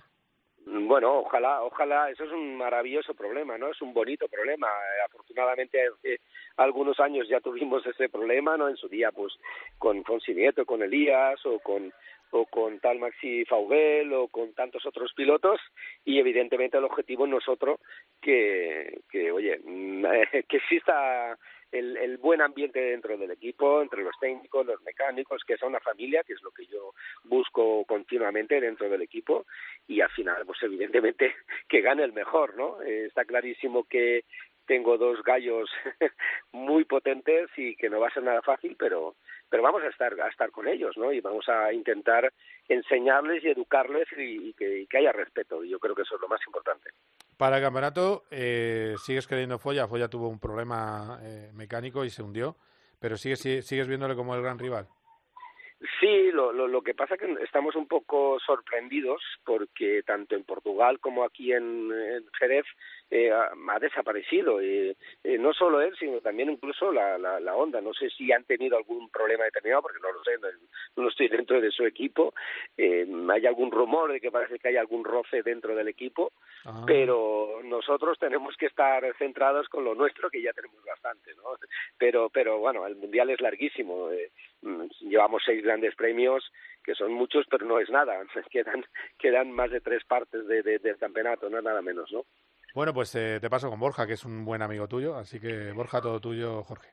bueno, 0.65 1.19
ojalá, 1.19 1.63
ojalá, 1.63 2.11
eso 2.11 2.23
es 2.23 2.31
un 2.31 2.55
maravilloso 2.55 3.15
problema, 3.15 3.57
¿no? 3.57 3.71
Es 3.71 3.81
un 3.81 3.93
bonito 3.93 4.27
problema. 4.27 4.67
Eh, 4.67 5.05
afortunadamente 5.05 5.81
hace 5.81 6.19
algunos 6.57 6.99
años 6.99 7.27
ya 7.27 7.39
tuvimos 7.39 7.85
ese 7.87 8.09
problema, 8.09 8.57
¿no? 8.57 8.69
En 8.69 8.77
su 8.77 8.87
día, 8.87 9.11
pues, 9.11 9.33
con 9.79 10.03
Fonsi 10.03 10.35
Nieto, 10.35 10.65
con 10.65 10.83
Elías 10.83 11.43
o 11.45 11.59
con 11.59 11.91
o 12.31 12.45
con 12.45 12.79
tal 12.79 12.99
Maxi 12.99 13.45
Faubel 13.45 14.11
o 14.13 14.27
con 14.27 14.53
tantos 14.53 14.85
otros 14.85 15.13
pilotos 15.15 15.59
y 16.03 16.19
evidentemente 16.19 16.77
el 16.77 16.83
objetivo 16.83 17.25
no 17.25 17.37
es 17.37 17.47
otro 17.47 17.79
que, 18.21 19.01
que 19.09 19.31
oye, 19.31 19.61
que 20.49 20.57
exista 20.57 21.37
el, 21.77 21.97
el 21.97 22.17
buen 22.17 22.41
ambiente 22.41 22.79
dentro 22.79 23.17
del 23.17 23.31
equipo, 23.31 23.81
entre 23.81 24.03
los 24.03 24.17
técnicos, 24.19 24.65
los 24.65 24.81
mecánicos, 24.83 25.43
que 25.45 25.57
sea 25.57 25.67
una 25.67 25.79
familia, 25.79 26.23
que 26.23 26.33
es 26.33 26.41
lo 26.41 26.51
que 26.51 26.65
yo 26.65 26.93
busco 27.23 27.85
continuamente 27.85 28.59
dentro 28.59 28.89
del 28.89 29.01
equipo, 29.01 29.45
y 29.87 30.01
al 30.01 30.09
final, 30.11 30.45
pues 30.45 30.61
evidentemente 30.63 31.35
que 31.69 31.81
gane 31.81 32.03
el 32.03 32.13
mejor, 32.13 32.55
¿no? 32.55 32.81
Eh, 32.81 33.05
está 33.05 33.25
clarísimo 33.25 33.83
que 33.83 34.23
tengo 34.65 34.97
dos 34.97 35.21
gallos 35.23 35.69
muy 36.51 36.85
potentes 36.85 37.49
y 37.55 37.75
que 37.75 37.89
no 37.89 37.99
va 37.99 38.07
a 38.07 38.13
ser 38.13 38.23
nada 38.23 38.41
fácil, 38.41 38.75
pero 38.77 39.15
pero 39.49 39.61
vamos 39.61 39.83
a 39.83 39.87
estar 39.87 40.19
a 40.19 40.27
estar 40.27 40.51
con 40.51 40.67
ellos, 40.67 40.97
¿no? 40.97 41.13
Y 41.13 41.21
vamos 41.21 41.47
a 41.49 41.71
intentar 41.71 42.33
enseñarles 42.67 43.43
y 43.43 43.49
educarles 43.49 44.07
y, 44.17 44.53
que, 44.53 44.79
y 44.79 44.87
que 44.87 44.97
haya 44.97 45.11
respeto. 45.11 45.63
Y 45.63 45.69
yo 45.69 45.79
creo 45.79 45.95
que 45.95 46.01
eso 46.01 46.15
es 46.15 46.21
lo 46.21 46.27
más 46.27 46.41
importante. 46.47 46.89
Para 47.37 47.57
el 47.57 47.63
campeonato, 47.63 48.23
eh, 48.31 48.95
sigues 49.03 49.27
creyendo 49.27 49.59
Folla. 49.59 49.87
Folla 49.87 50.07
tuvo 50.07 50.29
un 50.29 50.39
problema 50.39 51.19
eh, 51.21 51.51
mecánico 51.53 52.05
y 52.05 52.09
se 52.09 52.23
hundió, 52.23 52.55
pero 52.99 53.17
sigues, 53.17 53.39
sigues 53.39 53.87
viéndole 53.87 54.15
como 54.15 54.35
el 54.35 54.41
gran 54.41 54.57
rival. 54.57 54.87
Sí, 55.99 56.31
lo, 56.31 56.53
lo, 56.53 56.67
lo 56.67 56.81
que 56.81 56.93
pasa 56.93 57.15
es 57.15 57.19
que 57.19 57.43
estamos 57.43 57.75
un 57.75 57.87
poco 57.87 58.39
sorprendidos 58.39 59.21
porque 59.43 60.01
tanto 60.03 60.35
en 60.35 60.45
Portugal 60.45 60.99
como 60.99 61.23
aquí 61.23 61.51
en, 61.51 61.91
en 61.91 62.25
Jerez 62.39 62.65
eh, 63.11 63.31
ha, 63.31 63.49
ha, 63.69 63.79
desaparecido. 63.79 64.59
Eh, 64.61 64.95
eh, 65.23 65.37
no 65.37 65.53
solo 65.53 65.81
él, 65.81 65.95
sino 65.99 66.19
también 66.21 66.49
incluso 66.49 66.91
la, 66.91 67.17
la, 67.17 67.39
la 67.39 67.55
Honda. 67.55 67.81
No 67.81 67.93
sé 67.93 68.09
si 68.09 68.31
han 68.31 68.43
tenido 68.45 68.77
algún 68.77 69.09
problema 69.09 69.43
determinado, 69.45 69.83
porque 69.83 69.99
no 70.01 70.11
lo 70.11 70.23
sé, 70.23 70.37
no, 70.37 71.03
no 71.03 71.09
estoy 71.09 71.27
dentro 71.27 71.61
de 71.61 71.71
su 71.71 71.85
equipo. 71.85 72.33
Eh, 72.77 73.07
hay 73.29 73.45
algún 73.45 73.71
rumor 73.71 74.11
de 74.11 74.19
que 74.19 74.31
parece 74.31 74.59
que 74.59 74.69
hay 74.69 74.77
algún 74.77 75.03
roce 75.03 75.43
dentro 75.43 75.75
del 75.75 75.87
equipo, 75.87 76.31
ah. 76.65 76.83
pero 76.85 77.61
nosotros 77.63 78.17
tenemos 78.19 78.55
que 78.57 78.65
estar 78.67 79.03
centrados 79.17 79.69
con 79.69 79.83
lo 79.83 79.95
nuestro, 79.95 80.29
que 80.29 80.41
ya 80.41 80.53
tenemos 80.53 80.83
bastante. 80.83 81.33
¿no? 81.35 81.43
Pero, 81.97 82.29
pero 82.29 82.59
bueno, 82.59 82.85
el 82.87 82.95
Mundial 82.95 83.29
es 83.29 83.41
larguísimo. 83.41 84.09
Eh, 84.11 84.31
llevamos 85.01 85.43
seis 85.45 85.63
grandes 85.63 85.95
premios 85.95 86.51
que 86.83 86.95
son 86.95 87.13
muchos 87.13 87.45
pero 87.49 87.65
no 87.65 87.79
es 87.79 87.89
nada 87.89 88.19
quedan 88.51 88.85
quedan 89.17 89.51
más 89.51 89.71
de 89.71 89.81
tres 89.81 90.03
partes 90.05 90.47
de, 90.47 90.61
de, 90.61 90.79
del 90.79 90.97
campeonato 90.97 91.49
no 91.49 91.57
es 91.57 91.63
nada 91.63 91.81
menos 91.81 92.11
no 92.11 92.25
bueno, 92.75 92.93
pues 92.93 93.15
eh, 93.15 93.39
te 93.41 93.49
paso 93.49 93.69
con 93.69 93.79
Borja, 93.79 94.05
que 94.05 94.13
es 94.13 94.25
un 94.25 94.45
buen 94.45 94.61
amigo 94.61 94.87
tuyo, 94.87 95.15
así 95.15 95.39
que 95.39 95.71
Borja, 95.71 96.01
todo 96.01 96.19
tuyo, 96.19 96.61
Jorge. 96.63 96.89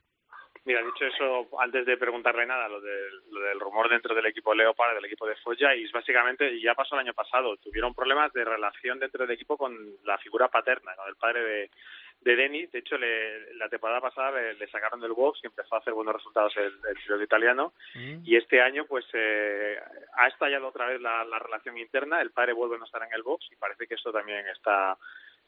Mira, 0.65 0.81
dicho 0.81 1.05
eso, 1.07 1.49
antes 1.59 1.85
de 1.85 1.97
preguntarle 1.97 2.47
nada, 2.47 2.69
lo, 2.69 2.81
de, 2.81 2.97
lo 3.31 3.41
del 3.41 3.59
rumor 3.59 3.89
dentro 3.89 4.15
del 4.15 4.27
equipo 4.27 4.55
Leopard, 4.55 4.95
del 4.95 5.07
equipo 5.07 5.27
de 5.27 5.35
Foya, 5.37 5.75
y 5.75 5.83
es 5.83 5.91
básicamente, 5.91 6.61
ya 6.61 6.75
pasó 6.75 6.95
el 6.95 7.01
año 7.01 7.15
pasado, 7.15 7.57
tuvieron 7.57 7.95
problemas 7.95 8.33
de 8.33 8.45
relación 8.45 9.01
dentro 9.01 9.27
del 9.27 9.35
equipo 9.35 9.57
con 9.57 9.77
la 10.05 10.19
figura 10.19 10.47
paterna, 10.47 10.95
con 10.95 11.09
el 11.09 11.17
padre 11.17 11.43
de, 11.43 11.71
de 12.21 12.37
Denis. 12.37 12.71
De 12.71 12.79
hecho, 12.79 12.97
le, 12.97 13.53
la 13.55 13.69
temporada 13.69 14.01
pasada 14.01 14.41
le, 14.41 14.55
le, 14.55 14.69
sacaron 14.69 15.01
del 15.01 15.15
box 15.15 15.41
y 15.43 15.49
empezó 15.49 15.75
a 15.75 15.79
hacer 15.79 15.95
buenos 15.95 16.15
resultados 16.15 16.57
el, 16.57 16.73
el 17.13 17.23
italiano. 17.23 17.73
Mm. 17.97 18.23
Y 18.25 18.37
este 18.37 18.63
año, 18.63 18.85
pues, 18.87 19.05
eh, 19.15 19.77
ha 20.15 20.29
estallado 20.29 20.69
otra 20.69 20.87
vez 20.87 21.01
la, 21.01 21.25
la 21.25 21.41
relación 21.41 21.77
interna. 21.77 22.21
El 22.21 22.31
padre 22.31 22.53
vuelve 22.53 22.77
a 22.77 22.79
no 22.79 22.85
estar 22.85 23.03
en 23.03 23.13
el 23.13 23.25
box 23.25 23.49
y 23.51 23.57
parece 23.57 23.89
que 23.89 23.95
esto 23.95 24.13
también 24.13 24.47
está 24.47 24.97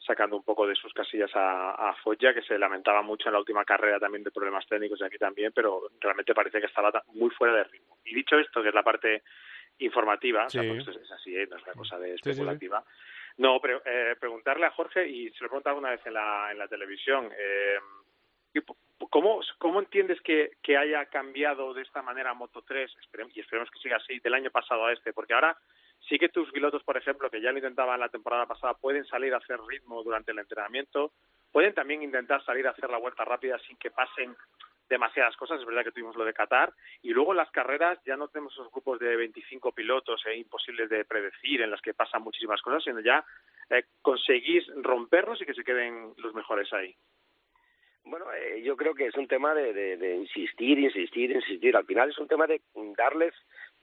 sacando 0.06 0.36
un 0.36 0.42
poco 0.42 0.66
de 0.66 0.74
sus 0.74 0.92
casillas 0.92 1.30
a, 1.34 1.90
a 1.90 1.94
Foggia, 1.96 2.34
que 2.34 2.42
se 2.42 2.58
lamentaba 2.58 3.02
mucho 3.02 3.28
en 3.28 3.32
la 3.32 3.38
última 3.38 3.64
carrera 3.64 3.98
también 3.98 4.22
de 4.22 4.30
problemas 4.30 4.66
técnicos 4.66 5.00
y 5.00 5.04
aquí 5.04 5.18
también, 5.18 5.52
pero 5.54 5.88
realmente 6.00 6.34
parece 6.34 6.60
que 6.60 6.66
estaba 6.66 7.02
muy 7.14 7.30
fuera 7.30 7.54
de 7.54 7.64
ritmo. 7.64 7.98
Y 8.04 8.14
dicho 8.14 8.38
esto, 8.38 8.62
que 8.62 8.68
es 8.68 8.74
la 8.74 8.82
parte 8.82 9.22
informativa, 9.78 10.48
sí. 10.48 10.58
o 10.58 10.62
sea, 10.62 10.74
pues 10.74 10.96
es 10.96 11.10
así, 11.10 11.36
¿eh? 11.36 11.46
no 11.50 11.56
es 11.56 11.62
una 11.64 11.72
cosa 11.72 11.98
de 11.98 12.14
especulativa. 12.14 12.80
Sí, 12.80 12.86
sí, 12.86 13.32
no, 13.38 13.58
pero 13.60 13.82
eh, 13.84 14.14
preguntarle 14.18 14.66
a 14.66 14.70
Jorge, 14.70 15.08
y 15.08 15.30
se 15.30 15.40
lo 15.40 15.46
he 15.46 15.48
preguntado 15.48 15.78
una 15.78 15.90
vez 15.90 16.06
en 16.06 16.14
la, 16.14 16.52
en 16.52 16.58
la 16.58 16.68
televisión, 16.68 17.30
eh, 17.36 17.78
¿cómo, 19.10 19.40
¿cómo 19.58 19.80
entiendes 19.80 20.20
que, 20.20 20.52
que 20.62 20.76
haya 20.76 21.06
cambiado 21.06 21.74
de 21.74 21.82
esta 21.82 22.02
manera 22.02 22.34
Moto 22.34 22.62
3, 22.62 22.94
esperemos, 23.00 23.36
y 23.36 23.40
esperemos 23.40 23.70
que 23.70 23.80
siga 23.80 23.96
así, 23.96 24.20
del 24.20 24.34
año 24.34 24.50
pasado 24.50 24.86
a 24.86 24.92
este? 24.92 25.12
Porque 25.12 25.34
ahora 25.34 25.58
sí 26.08 26.18
que 26.18 26.28
tus 26.28 26.50
pilotos, 26.50 26.82
por 26.82 26.96
ejemplo, 26.96 27.30
que 27.30 27.40
ya 27.40 27.52
lo 27.52 27.58
intentaban 27.58 28.00
la 28.00 28.08
temporada 28.08 28.46
pasada, 28.46 28.74
pueden 28.74 29.04
salir 29.06 29.34
a 29.34 29.38
hacer 29.38 29.58
ritmo 29.66 30.02
durante 30.02 30.32
el 30.32 30.38
entrenamiento, 30.38 31.12
pueden 31.52 31.74
también 31.74 32.02
intentar 32.02 32.44
salir 32.44 32.66
a 32.66 32.70
hacer 32.70 32.90
la 32.90 32.98
vuelta 32.98 33.24
rápida 33.24 33.58
sin 33.60 33.76
que 33.76 33.90
pasen 33.90 34.36
demasiadas 34.88 35.36
cosas, 35.36 35.60
es 35.60 35.66
verdad 35.66 35.82
que 35.82 35.92
tuvimos 35.92 36.16
lo 36.16 36.24
de 36.24 36.34
Qatar, 36.34 36.72
y 37.02 37.10
luego 37.10 37.32
en 37.32 37.38
las 37.38 37.50
carreras 37.50 37.98
ya 38.04 38.16
no 38.16 38.28
tenemos 38.28 38.52
esos 38.52 38.70
grupos 38.70 38.98
de 38.98 39.16
25 39.16 39.72
pilotos 39.72 40.22
e 40.26 40.36
imposibles 40.36 40.90
de 40.90 41.04
predecir 41.04 41.62
en 41.62 41.70
las 41.70 41.80
que 41.80 41.94
pasan 41.94 42.22
muchísimas 42.22 42.60
cosas, 42.60 42.84
sino 42.84 43.00
ya 43.00 43.24
eh, 43.70 43.84
conseguís 44.02 44.64
romperlos 44.76 45.40
y 45.40 45.46
que 45.46 45.54
se 45.54 45.64
queden 45.64 46.12
los 46.18 46.34
mejores 46.34 46.70
ahí. 46.72 46.94
Bueno, 48.04 48.26
eh, 48.34 48.62
yo 48.62 48.76
creo 48.76 48.94
que 48.94 49.06
es 49.06 49.14
un 49.16 49.26
tema 49.26 49.54
de, 49.54 49.72
de 49.72 50.16
insistir, 50.16 50.78
insistir, 50.78 51.30
insistir. 51.30 51.74
Al 51.74 51.86
final 51.86 52.10
es 52.10 52.18
un 52.18 52.28
tema 52.28 52.46
de 52.46 52.60
darles 52.98 53.34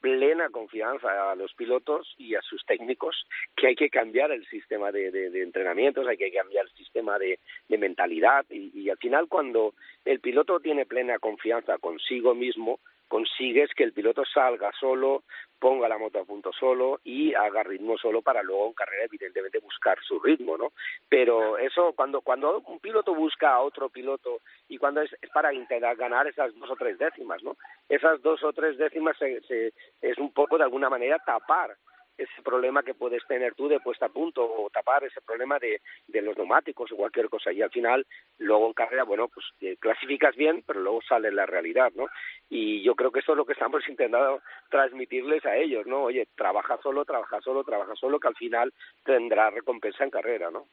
plena 0.02 0.50
confianza 0.50 1.32
a 1.32 1.36
los 1.36 1.54
pilotos 1.54 2.14
y 2.18 2.36
a 2.36 2.42
sus 2.42 2.66
técnicos 2.66 3.26
que 3.56 3.68
hay 3.68 3.76
que 3.76 3.90
cambiar 3.90 4.32
el 4.32 4.46
sistema 4.48 4.92
de, 4.92 5.12
de, 5.12 5.44
entrenamientos, 5.44 6.08
hay 6.08 6.18
que 6.18 6.32
cambiar 6.32 6.66
el 6.66 6.72
sistema 6.74 7.18
de, 7.20 7.40
de 7.70 7.78
mentalidad 7.78 8.46
y, 8.50 8.72
y 8.74 8.90
al 8.90 8.98
final 8.98 9.28
cuando 9.28 9.74
el 10.04 10.20
piloto 10.20 10.60
tiene 10.60 10.86
plena 10.86 11.20
confianza 11.20 11.78
consigo 11.78 12.34
mismo, 12.34 12.80
consigues 13.12 13.70
que 13.76 13.84
el 13.84 13.92
piloto 13.92 14.24
salga 14.24 14.72
solo, 14.80 15.24
ponga 15.60 15.90
la 15.90 15.98
moto 15.98 16.20
a 16.20 16.24
punto 16.24 16.54
solo 16.54 17.02
y 17.04 17.34
haga 17.34 17.62
ritmo 17.62 17.98
solo 17.98 18.22
para 18.22 18.42
luego 18.42 18.68
en 18.68 18.74
carrera 18.74 19.04
evidentemente 19.04 19.60
buscar 19.60 19.98
su 20.02 20.18
ritmo, 20.22 20.58
¿no? 20.58 20.72
Pero 21.10 21.58
eso 21.58 21.92
cuando 21.92 22.22
cuando 22.22 22.62
un 22.62 22.80
piloto 22.80 23.14
busca 23.14 23.52
a 23.52 23.60
otro 23.60 23.90
piloto 23.90 24.40
y 24.70 24.78
cuando 24.78 25.02
es, 25.02 25.12
es 25.22 25.30
para 25.32 25.54
intentar 25.54 25.98
ganar 25.98 26.26
esas 26.26 26.58
dos 26.58 26.72
o 26.72 26.76
tres 26.78 26.98
décimas, 26.98 27.44
¿no? 27.44 27.58
Esas 27.90 28.22
dos 28.22 28.42
o 28.46 28.54
tres 28.54 28.78
décimas 28.78 29.18
se, 29.18 29.42
se, 29.42 29.74
es 30.02 30.18
un 30.18 30.32
poco 30.32 30.58
de 30.58 30.64
alguna 30.64 30.90
manera 30.90 31.20
tapar 31.20 31.76
ese 32.18 32.42
problema 32.44 32.84
que 32.84 32.94
puedes 32.94 33.26
tener 33.28 33.56
tú 33.56 33.68
de 33.68 33.80
puesta 33.80 34.08
a 34.08 34.10
punto 34.10 34.44
o 34.44 34.70
tapar 34.70 35.04
ese 35.04 35.22
problema 35.22 35.58
de, 35.60 35.82
de 36.08 36.22
los 36.22 36.38
neumáticos 36.38 36.92
o 36.92 36.98
cualquier 36.98 37.30
cosa. 37.30 37.52
Y 37.52 37.62
al 37.62 37.72
final 37.72 38.06
luego 38.38 38.68
en 38.68 38.74
carrera 38.74 39.04
bueno 39.04 39.28
pues 39.28 39.46
eh, 39.62 39.78
clasificas 39.80 40.36
bien 40.36 40.64
pero 40.66 40.82
luego 40.82 41.02
sale 41.02 41.32
la 41.32 41.46
realidad 41.46 41.92
no 41.96 42.08
y 42.50 42.82
yo 42.84 42.96
creo 42.96 43.12
que 43.12 43.20
eso 43.20 43.34
es 43.34 43.38
lo 43.38 43.46
que 43.46 43.54
estamos 43.54 43.82
intentando 43.88 44.42
transmitirles 44.70 45.46
a 45.46 45.56
ellos 45.56 45.86
no 45.86 46.04
oye 46.04 46.28
trabaja 46.36 46.78
solo 46.82 47.06
trabaja 47.06 47.40
solo 47.42 47.64
trabaja 47.64 47.96
solo 47.96 48.20
que 48.20 48.28
al 48.28 48.36
final 48.36 48.74
tendrá 49.04 49.50
recompensa 49.50 50.04
en 50.04 50.10
carrera 50.10 50.52
no 50.52 50.68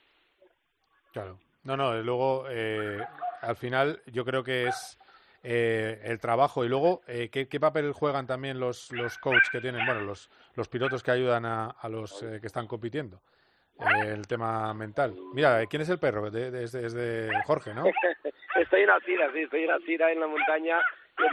claro. 1.13 1.39
No 1.65 1.77
no 1.77 2.01
luego 2.03 2.47
eh, 2.49 2.99
al 3.43 3.57
final 3.57 4.01
yo 4.07 4.25
creo 4.25 4.43
que 4.43 4.69
es 4.69 4.99
eh, 5.43 6.01
el 6.05 6.19
trabajo. 6.19 6.65
Y 6.65 6.69
luego 6.69 7.03
eh, 7.07 7.29
¿qué, 7.31 7.49
¿qué, 7.49 7.61
papel 7.61 7.93
juegan 7.93 8.27
también 8.27 8.59
los 8.59 8.93
los 8.93 9.19
coaches 9.19 9.49
que 9.51 9.61
tienen 9.61 9.85
bueno 9.87 10.01
los 10.01 10.31
los 10.55 10.69
pilotos 10.69 11.03
que 11.03 11.11
ayudan 11.11 11.45
a, 11.47 11.75
los 11.89 12.23
eh, 12.23 12.39
que 12.41 12.47
están 12.47 12.67
compitiendo 12.67 13.21
eh, 13.79 14.13
el 14.13 14.27
tema 14.27 14.75
mental. 14.75 15.15
Mira 15.35 15.65
quién 15.67 15.83
es 15.83 15.89
el 15.89 15.99
perro 15.99 16.31
de, 16.31 16.65
es 16.65 16.73
de 16.73 17.31
Jorge 17.47 17.75
no 17.75 17.85
estoy 18.57 18.83
en 18.83 18.91
Alcira 18.91 19.31
sí 19.33 19.41
estoy 19.41 19.65
en 19.65 19.71
Alcira 19.71 20.13
en 20.13 20.21
la 20.21 20.27
montaña. 20.27 20.79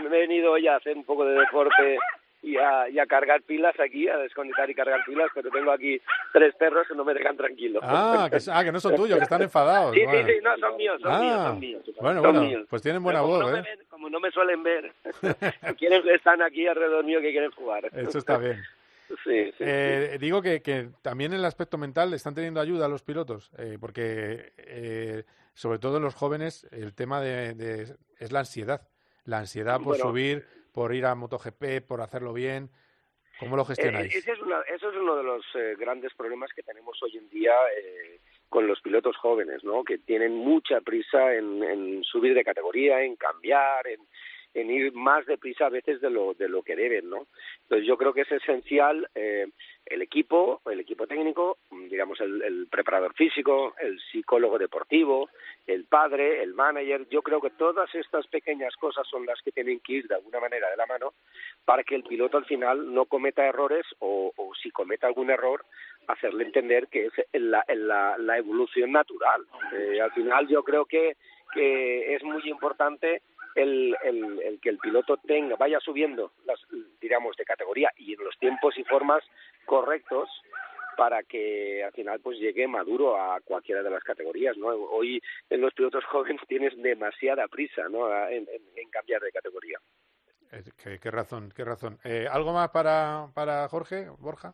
Me 0.02 0.18
he 0.18 0.22
venido 0.22 0.54
hoy 0.54 0.68
a 0.68 0.78
hacer 0.78 0.98
un 0.98 1.04
poco 1.04 1.26
de 1.26 1.40
deporte 1.40 2.00
y 2.46 2.58
a, 2.58 2.88
y 2.88 3.00
a 3.00 3.08
cargar 3.08 3.42
pilas 3.42 3.74
aquí, 3.80 4.08
a 4.08 4.18
desconectar 4.18 4.70
y 4.70 4.76
cargar 4.76 5.04
pilas, 5.04 5.30
pero 5.34 5.50
tengo 5.50 5.72
aquí 5.72 6.00
tres 6.32 6.54
perros 6.56 6.88
que 6.88 6.94
no 6.94 7.04
me 7.04 7.16
dejan 7.16 7.36
tranquilo. 7.36 7.80
Ah, 7.82 8.30
que, 8.30 8.38
ah, 8.52 8.64
que 8.64 8.72
no 8.72 8.80
son 8.80 8.96
tuyos, 8.96 9.18
que 9.18 9.24
están 9.24 9.42
enfadados. 9.42 9.96
Sí, 9.96 10.04
bueno. 10.04 10.28
sí, 10.28 10.34
sí, 10.34 10.40
no, 10.44 10.58
son 10.58 10.78
míos, 10.78 11.02
son 11.02 11.12
ah, 11.12 11.20
míos, 11.20 11.42
son 11.42 11.60
míos. 11.60 11.84
Bueno, 12.00 12.22
son 12.22 12.34
bueno, 12.34 12.48
míos. 12.48 12.68
pues 12.70 12.82
tienen 12.84 13.02
buena 13.02 13.22
voz, 13.22 13.40
no 13.40 13.50
¿eh? 13.50 13.64
Ven, 13.64 13.80
como 13.90 14.12
no 14.12 14.20
me 14.20 14.30
suelen 14.30 14.62
ver, 14.62 14.94
quieren, 15.80 16.08
están 16.10 16.44
aquí 16.44 16.68
alrededor 16.68 17.04
mío 17.04 17.20
que 17.20 17.32
quieren 17.32 17.50
jugar. 17.52 17.90
Eso 17.92 18.20
está 18.20 18.38
bien. 18.38 18.62
Sí, 19.24 19.52
sí, 19.52 19.58
eh, 19.60 20.10
sí. 20.14 20.18
Digo 20.18 20.42
que, 20.42 20.64
que, 20.64 20.90
también 21.04 21.32
en 21.32 21.38
el 21.38 21.46
aspecto 21.46 21.78
mental 21.78 22.12
están 22.16 22.34
teniendo 22.34 22.60
ayuda 22.60 22.88
los 22.88 23.04
pilotos, 23.04 23.52
eh, 23.60 23.78
porque 23.80 24.52
eh, 24.58 25.26
sobre 25.54 25.78
todo 25.78 25.98
en 25.98 26.04
los 26.04 26.16
jóvenes 26.16 26.68
el 26.72 26.96
tema 26.96 27.22
de, 27.22 27.54
de, 27.54 27.96
es 28.18 28.32
la 28.32 28.40
ansiedad. 28.40 28.82
La 29.24 29.38
ansiedad 29.38 29.76
por 29.76 29.86
bueno, 29.86 30.06
subir, 30.06 30.48
por 30.76 30.94
ir 30.94 31.06
a 31.06 31.16
MotoGP, 31.16 31.88
por 31.88 32.02
hacerlo 32.02 32.34
bien. 32.34 32.70
¿Cómo 33.40 33.56
lo 33.56 33.64
gestionáis? 33.64 34.14
Eh, 34.14 34.20
ese 34.20 34.34
es 34.34 34.42
una, 34.42 34.60
eso 34.62 34.90
es 34.90 34.98
uno 34.98 35.16
de 35.16 35.24
los 35.24 35.46
eh, 35.56 35.76
grandes 35.80 36.14
problemas 36.14 36.52
que 36.54 36.64
tenemos 36.64 37.02
hoy 37.02 37.18
en 37.18 37.30
día 37.30 37.54
eh, 37.80 38.20
con 38.50 38.68
los 38.68 38.82
pilotos 38.82 39.16
jóvenes, 39.16 39.64
¿no? 39.64 39.86
Que 39.86 39.98
tienen 39.98 40.36
mucha 40.36 40.82
prisa 40.82 41.34
en, 41.34 41.64
en 41.64 42.04
subir 42.04 42.34
de 42.34 42.44
categoría, 42.44 43.02
en 43.02 43.16
cambiar, 43.16 43.88
en, 43.88 44.02
en 44.56 44.72
ir 44.72 44.94
más 44.94 45.26
deprisa 45.26 45.68
a 45.68 45.70
veces 45.70 46.02
de 46.02 46.10
lo, 46.10 46.34
de 46.34 46.48
lo 46.48 46.64
que 46.64 46.76
deben, 46.76 47.10
¿no? 47.10 47.28
Entonces 47.64 47.86
yo 47.86 47.98
creo 47.98 48.14
que 48.14 48.22
es 48.22 48.32
esencial 48.32 49.08
eh, 49.14 49.48
el 49.86 50.02
equipo, 50.02 50.62
el 50.72 50.80
equipo 50.80 51.06
técnico, 51.06 51.58
digamos 51.70 52.20
el, 52.22 52.42
el, 52.42 52.68
preparador 52.68 53.14
físico, 53.14 53.76
el 53.80 54.00
psicólogo 54.12 54.58
deportivo, 54.58 55.30
el 55.68 55.84
padre, 55.86 56.42
el 56.42 56.54
manager. 56.54 57.08
Yo 57.10 57.22
creo 57.22 57.42
que 57.42 57.50
todas 57.52 57.94
estas 57.94 58.26
pequeñas 58.28 58.74
cosas 58.78 59.06
son 59.08 59.26
las 59.26 59.42
que 59.42 59.52
tienen 59.52 59.82
que 59.82 59.94
ir 59.94 60.08
de 60.08 60.16
alguna 60.16 60.40
manera 60.40 60.70
de 60.70 60.78
la 60.78 60.86
mano 60.86 61.14
para 61.66 61.84
que 61.84 61.96
el 61.96 62.04
piloto 62.04 62.38
al 62.38 62.46
final 62.46 62.94
no 62.94 63.06
cometa 63.06 63.46
errores 63.46 63.86
o, 64.00 64.32
o 64.36 64.56
si 64.56 64.72
cometa 64.72 65.08
algún 65.08 65.30
error, 65.30 65.66
hacerle 66.08 66.46
entender 66.46 66.88
que 66.88 67.08
es 67.08 67.14
la, 67.34 67.64
la, 67.68 68.18
la 68.18 68.38
evolución 68.38 68.92
natural. 68.94 69.46
Eh, 69.74 70.00
al 70.00 70.12
final 70.14 70.48
yo 70.48 70.64
creo 70.64 70.86
que, 70.86 71.18
que 71.54 72.16
es 72.16 72.24
muy 72.24 72.42
importante 72.50 73.22
el, 73.56 73.96
el, 74.04 74.42
el, 74.42 74.60
que 74.60 74.70
el 74.70 74.78
piloto 74.78 75.18
tenga, 75.18 75.56
vaya 75.56 75.80
subiendo, 75.80 76.34
las, 76.46 76.60
digamos, 77.02 77.36
de 77.38 77.46
categoría 77.46 77.92
y 77.98 78.14
en 78.14 78.24
los 78.24 78.38
tiempos 78.38 78.78
y 78.78 78.84
formas 78.84 79.24
correctos 79.66 80.30
para 80.96 81.24
que 81.24 81.84
al 81.84 81.92
final 81.92 82.20
pues 82.22 82.40
llegue 82.40 82.68
maduro 82.68 83.20
a 83.20 83.40
cualquiera 83.42 83.84
de 83.84 83.90
las 83.90 84.04
categorías, 84.04 84.58
¿no? 84.58 84.68
Hoy 84.68 85.22
en 85.50 85.62
los 85.62 85.74
pilotos 85.74 86.04
jóvenes 86.12 86.42
tienes 86.48 86.76
demasiada 86.82 87.48
prisa, 87.48 87.88
¿no? 87.90 88.08
En, 88.30 88.48
cambiar 88.92 89.22
de 89.22 89.32
categoría. 89.32 89.78
¿Qué, 90.82 91.00
qué 91.00 91.12
razón, 91.12 91.52
qué 91.54 91.66
razón. 91.66 92.00
Eh, 92.06 92.28
¿Algo 92.32 92.54
más 92.54 92.70
para, 92.70 93.28
para 93.34 93.68
Jorge, 93.68 94.08
Borja? 94.20 94.54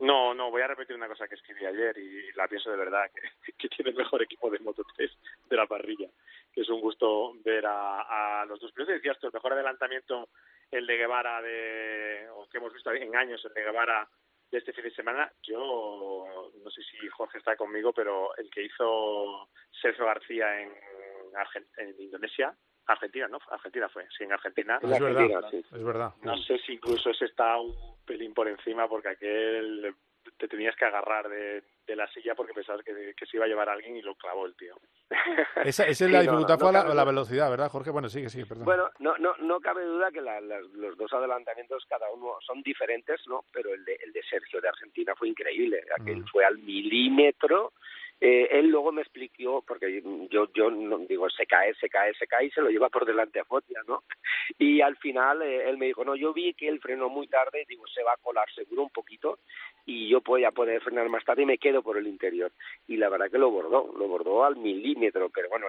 No, 0.00 0.32
no, 0.32 0.50
voy 0.50 0.62
a 0.62 0.68
repetir 0.68 0.94
una 0.94 1.08
cosa 1.08 1.26
que 1.26 1.34
escribí 1.34 1.66
ayer 1.66 1.98
y 1.98 2.32
la 2.32 2.46
pienso 2.46 2.70
de 2.70 2.76
verdad, 2.76 3.10
que, 3.12 3.52
que 3.58 3.68
tiene 3.68 3.90
el 3.90 3.96
mejor 3.96 4.22
equipo 4.22 4.50
de 4.50 4.60
Moto 4.60 4.84
3 4.96 5.10
de 5.48 5.56
la 5.56 5.66
parrilla. 5.66 6.08
Que 6.52 6.60
es 6.60 6.68
un 6.68 6.80
gusto 6.80 7.34
ver 7.44 7.66
a, 7.66 8.42
a 8.42 8.46
los 8.46 8.60
dos 8.60 8.72
pilotos. 8.72 8.94
Decías 8.94 9.18
tú, 9.18 9.26
el 9.26 9.32
mejor 9.32 9.52
adelantamiento, 9.52 10.28
el 10.70 10.86
de 10.86 10.96
Guevara, 10.96 11.42
de, 11.42 12.28
o 12.32 12.48
que 12.48 12.58
hemos 12.58 12.72
visto 12.72 12.92
en 12.92 13.16
años, 13.16 13.44
el 13.44 13.54
de 13.54 13.62
Guevara 13.62 14.08
de 14.50 14.58
este 14.58 14.72
fin 14.72 14.84
de 14.84 14.94
semana. 14.94 15.32
Yo 15.42 16.50
no 16.62 16.70
sé 16.70 16.82
si 16.82 17.08
Jorge 17.08 17.38
está 17.38 17.56
conmigo, 17.56 17.92
pero 17.92 18.36
el 18.36 18.48
que 18.50 18.64
hizo 18.64 19.48
Sergio 19.80 20.06
García 20.06 20.60
en, 20.62 20.72
Argent 21.36 21.66
en 21.76 21.94
Indonesia, 22.00 22.54
Argentina, 22.86 23.28
¿no? 23.28 23.38
Argentina 23.50 23.88
fue, 23.88 24.06
sí, 24.16 24.24
en 24.24 24.32
Argentina. 24.32 24.78
Es 24.80 25.00
verdad, 25.00 25.50
sí. 25.50 25.58
es 25.58 25.84
verdad. 25.84 26.14
No 26.22 26.36
sé 26.38 26.58
si 26.58 26.74
incluso 26.74 27.10
ese 27.10 27.26
está 27.26 27.58
un 27.58 27.97
pelín 28.08 28.32
por 28.32 28.48
encima 28.48 28.88
porque 28.88 29.10
aquel 29.10 29.94
te 30.36 30.48
tenías 30.48 30.74
que 30.76 30.84
agarrar 30.84 31.28
de, 31.28 31.62
de 31.86 31.96
la 31.96 32.06
silla 32.08 32.34
porque 32.34 32.52
pensabas 32.52 32.82
que, 32.84 33.14
que, 33.14 33.26
se 33.26 33.36
iba 33.36 33.44
a 33.44 33.48
llevar 33.48 33.68
a 33.68 33.72
alguien 33.72 33.96
y 33.96 34.02
lo 34.02 34.14
clavó 34.14 34.46
el 34.46 34.56
tío. 34.56 34.74
esa, 35.64 35.84
esa 35.84 35.90
es 35.90 35.98
sí, 35.98 36.08
la 36.08 36.20
dificultad, 36.20 36.58
no, 36.58 36.72
no, 36.72 36.82
fue 36.84 36.94
la, 36.94 37.04
velocidad, 37.04 37.50
¿verdad, 37.50 37.70
Jorge? 37.70 37.90
Bueno, 37.90 38.08
sigue, 38.08 38.28
sigue, 38.28 38.46
perdón. 38.46 38.64
Bueno, 38.64 38.90
no, 38.98 39.16
no, 39.18 39.34
no 39.38 39.60
cabe 39.60 39.84
duda 39.84 40.10
que 40.10 40.20
la, 40.20 40.40
la, 40.40 40.60
los 40.60 40.96
dos 40.96 41.12
adelantamientos, 41.12 41.84
cada 41.88 42.10
uno 42.10 42.36
son 42.46 42.62
diferentes, 42.62 43.20
¿no? 43.26 43.44
Pero 43.52 43.72
el 43.72 43.84
de, 43.84 43.98
el 44.02 44.12
de 44.12 44.22
Sergio 44.22 44.60
de 44.60 44.68
Argentina 44.68 45.14
fue 45.16 45.28
increíble. 45.28 45.82
Aquel 45.98 46.22
mm. 46.22 46.26
fue 46.26 46.44
al 46.44 46.58
milímetro 46.58 47.72
eh, 48.20 48.48
él 48.50 48.68
luego 48.68 48.90
me 48.90 49.02
explicó, 49.02 49.62
porque 49.66 50.02
yo, 50.30 50.48
yo 50.52 50.70
digo, 51.08 51.30
se 51.30 51.46
cae, 51.46 51.74
se 51.74 51.88
cae, 51.88 52.12
se 52.14 52.26
cae 52.26 52.46
y 52.46 52.50
se 52.50 52.60
lo 52.60 52.68
lleva 52.68 52.88
por 52.88 53.04
delante 53.04 53.38
a 53.38 53.44
Fotia, 53.44 53.80
¿no? 53.86 54.02
Y 54.58 54.80
al 54.80 54.96
final 54.96 55.42
eh, 55.42 55.68
él 55.68 55.78
me 55.78 55.86
dijo, 55.86 56.04
no, 56.04 56.16
yo 56.16 56.32
vi 56.32 56.54
que 56.54 56.68
él 56.68 56.80
frenó 56.80 57.08
muy 57.08 57.28
tarde, 57.28 57.64
digo, 57.68 57.86
se 57.86 58.02
va 58.02 58.14
a 58.14 58.22
colar 58.22 58.50
seguro 58.54 58.82
un 58.82 58.90
poquito 58.90 59.38
y 59.86 60.08
yo 60.08 60.20
voy 60.20 60.44
a 60.44 60.50
poder 60.50 60.82
frenar 60.82 61.08
más 61.08 61.24
tarde 61.24 61.42
y 61.42 61.46
me 61.46 61.58
quedo 61.58 61.82
por 61.82 61.96
el 61.96 62.08
interior. 62.08 62.52
Y 62.88 62.96
la 62.96 63.08
verdad 63.08 63.30
que 63.30 63.38
lo 63.38 63.50
bordó, 63.50 63.92
lo 63.96 64.08
bordó 64.08 64.44
al 64.44 64.56
milímetro, 64.56 65.30
pero 65.30 65.48
bueno, 65.48 65.66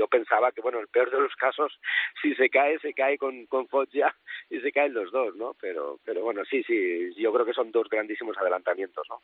yo 0.00 0.08
pensaba 0.08 0.50
que, 0.50 0.62
bueno, 0.62 0.80
el 0.80 0.88
peor 0.88 1.10
de 1.10 1.20
los 1.20 1.34
casos, 1.36 1.78
si 2.22 2.34
se 2.34 2.48
cae, 2.48 2.78
se 2.78 2.94
cae 2.94 3.18
con, 3.18 3.44
con 3.46 3.68
Foggia 3.68 4.16
y 4.48 4.58
se 4.60 4.72
caen 4.72 4.94
los 4.94 5.12
dos, 5.12 5.36
¿no? 5.36 5.54
Pero, 5.60 6.00
pero 6.06 6.22
bueno, 6.22 6.42
sí, 6.46 6.62
sí, 6.62 7.12
yo 7.16 7.30
creo 7.34 7.44
que 7.44 7.52
son 7.52 7.70
dos 7.70 7.86
grandísimos 7.90 8.38
adelantamientos, 8.38 9.06
¿no? 9.10 9.20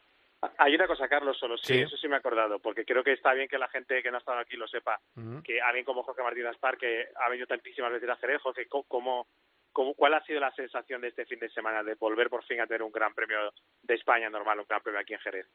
Hay 0.59 0.75
una 0.75 0.87
cosa, 0.87 1.09
Carlos, 1.09 1.39
solo 1.39 1.57
sí, 1.57 1.73
sí, 1.73 1.81
eso 1.81 1.97
sí 1.97 2.09
me 2.09 2.17
he 2.17 2.19
acordado, 2.19 2.59
porque 2.59 2.85
creo 2.85 3.03
que 3.03 3.13
está 3.13 3.33
bien 3.33 3.49
que 3.49 3.57
la 3.57 3.69
gente 3.69 4.03
que 4.03 4.11
no 4.11 4.19
ha 4.19 4.21
estado 4.21 4.39
aquí 4.39 4.57
lo 4.57 4.69
sepa, 4.69 5.01
uh 5.17 5.21
-huh. 5.21 5.43
que 5.43 5.63
alguien 5.63 5.87
como 5.87 6.03
Jorge 6.03 6.23
Martín 6.23 6.47
Aspar, 6.47 6.77
que 6.77 7.07
ha 7.17 7.31
venido 7.31 7.47
tantísimas 7.47 7.91
veces 7.91 8.11
a 8.11 8.17
Jerez, 8.17 8.43
Jorge, 8.43 8.67
¿cómo, 8.69 9.27
cómo, 9.73 9.95
¿cuál 9.95 10.13
ha 10.13 10.25
sido 10.25 10.41
la 10.41 10.53
sensación 10.53 11.01
de 11.01 11.09
este 11.09 11.25
fin 11.25 11.39
de 11.39 11.49
semana 11.49 11.83
de 11.83 11.95
volver 11.95 12.29
por 12.29 12.45
fin 12.45 12.61
a 12.61 12.67
tener 12.67 12.83
un 12.83 12.93
gran 12.93 13.15
premio 13.15 13.51
de 13.83 13.95
España 13.95 14.29
normal, 14.29 14.61
un 14.61 14.67
gran 14.69 14.83
premio 14.83 15.01
aquí 15.01 15.15
en 15.15 15.21
Jerez? 15.21 15.47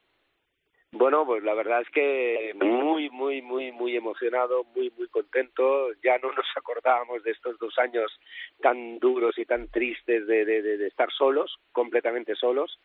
Bueno, 0.94 1.24
pues 1.24 1.42
la 1.42 1.54
verdad 1.54 1.80
es 1.80 1.88
que 1.88 2.52
muy, 2.54 3.08
muy, 3.08 3.40
muy, 3.40 3.72
muy 3.72 3.96
emocionado, 3.96 4.64
muy, 4.74 4.92
muy 4.98 5.08
contento. 5.08 5.88
Ya 6.04 6.18
no 6.18 6.30
nos 6.32 6.46
acordábamos 6.54 7.22
de 7.22 7.30
estos 7.30 7.58
dos 7.58 7.78
años 7.78 8.12
tan 8.60 8.98
duros 8.98 9.38
y 9.38 9.46
tan 9.46 9.68
tristes 9.68 10.26
de, 10.26 10.44
de, 10.44 10.60
de, 10.62 10.86
estar 10.86 11.10
solos, 11.10 11.58
completamente 11.72 12.34
solos 12.34 12.78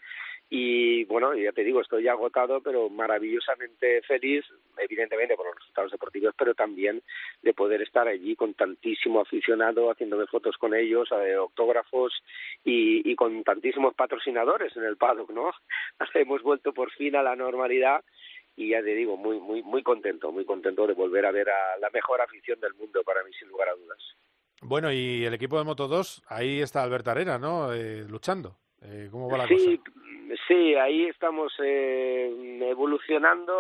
y 0.50 1.04
bueno, 1.06 1.36
ya 1.36 1.52
te 1.52 1.64
digo, 1.64 1.82
estoy 1.82 2.08
agotado, 2.08 2.62
pero 2.62 2.90
maravillosamente 2.90 4.02
feliz, 4.04 4.46
evidentemente 4.78 5.36
por 5.36 5.48
los 5.48 5.56
resultados 5.56 5.92
deportivos, 5.92 6.34
pero 6.38 6.56
también 6.56 7.04
de 7.42 7.54
poder 7.54 7.82
estar 7.82 8.08
allí 8.08 8.36
con 8.36 8.54
tantísimo 8.54 9.22
aficionado, 9.22 9.92
haciéndome 9.92 10.26
fotos 10.28 10.56
con 10.58 10.74
ellos, 10.74 11.10
eh, 11.12 11.34
autógrafos 11.34 12.14
y, 12.64 13.10
y 13.10 13.16
con 13.16 13.44
tantísimos 13.44 13.94
patrocinadores 13.94 14.76
en 14.78 14.84
el 14.84 14.96
paddock, 14.96 15.32
¿no? 15.32 15.52
Hemos 16.14 16.42
vuelto 16.42 16.74
por 16.74 16.92
fin 16.92 17.16
a 17.18 17.24
la 17.24 17.36
normalidad 17.36 18.04
y 18.56 18.70
ya 18.70 18.82
te 18.82 18.96
digo, 18.96 19.18
muy, 19.18 19.40
muy, 19.40 19.62
muy 19.62 19.84
contento, 19.84 20.32
muy 20.32 20.46
contento 20.46 20.88
de 20.88 20.94
volver 20.94 21.26
a 21.26 21.32
ver 21.32 21.50
a 21.50 21.78
la 21.80 21.90
mejor 21.92 22.22
afición 22.22 22.60
del 22.60 22.74
mundo 22.74 23.04
para 23.04 23.24
mí, 23.24 23.32
sin 23.38 23.50
lugar 23.50 23.70
a 23.70 23.76
dudas. 23.76 24.00
Bueno, 24.62 24.92
y 24.92 25.26
el 25.26 25.34
equipo 25.34 25.60
de 25.60 25.64
Moto 25.64 25.88
2, 25.88 26.24
ahí 26.28 26.62
está 26.62 26.82
Alberto 26.82 27.12
Arena, 27.12 27.38
¿no? 27.38 27.72
Eh, 27.74 28.04
luchando. 28.10 28.58
Eh, 28.82 29.10
¿Cómo 29.12 29.30
va 29.30 29.38
la 29.38 29.48
sí, 29.48 29.78
cosa? 29.78 29.97
Sí, 30.48 30.76
ahí 30.76 31.06
estamos 31.06 31.54
eh, 31.60 32.60
evolucionando, 32.62 33.54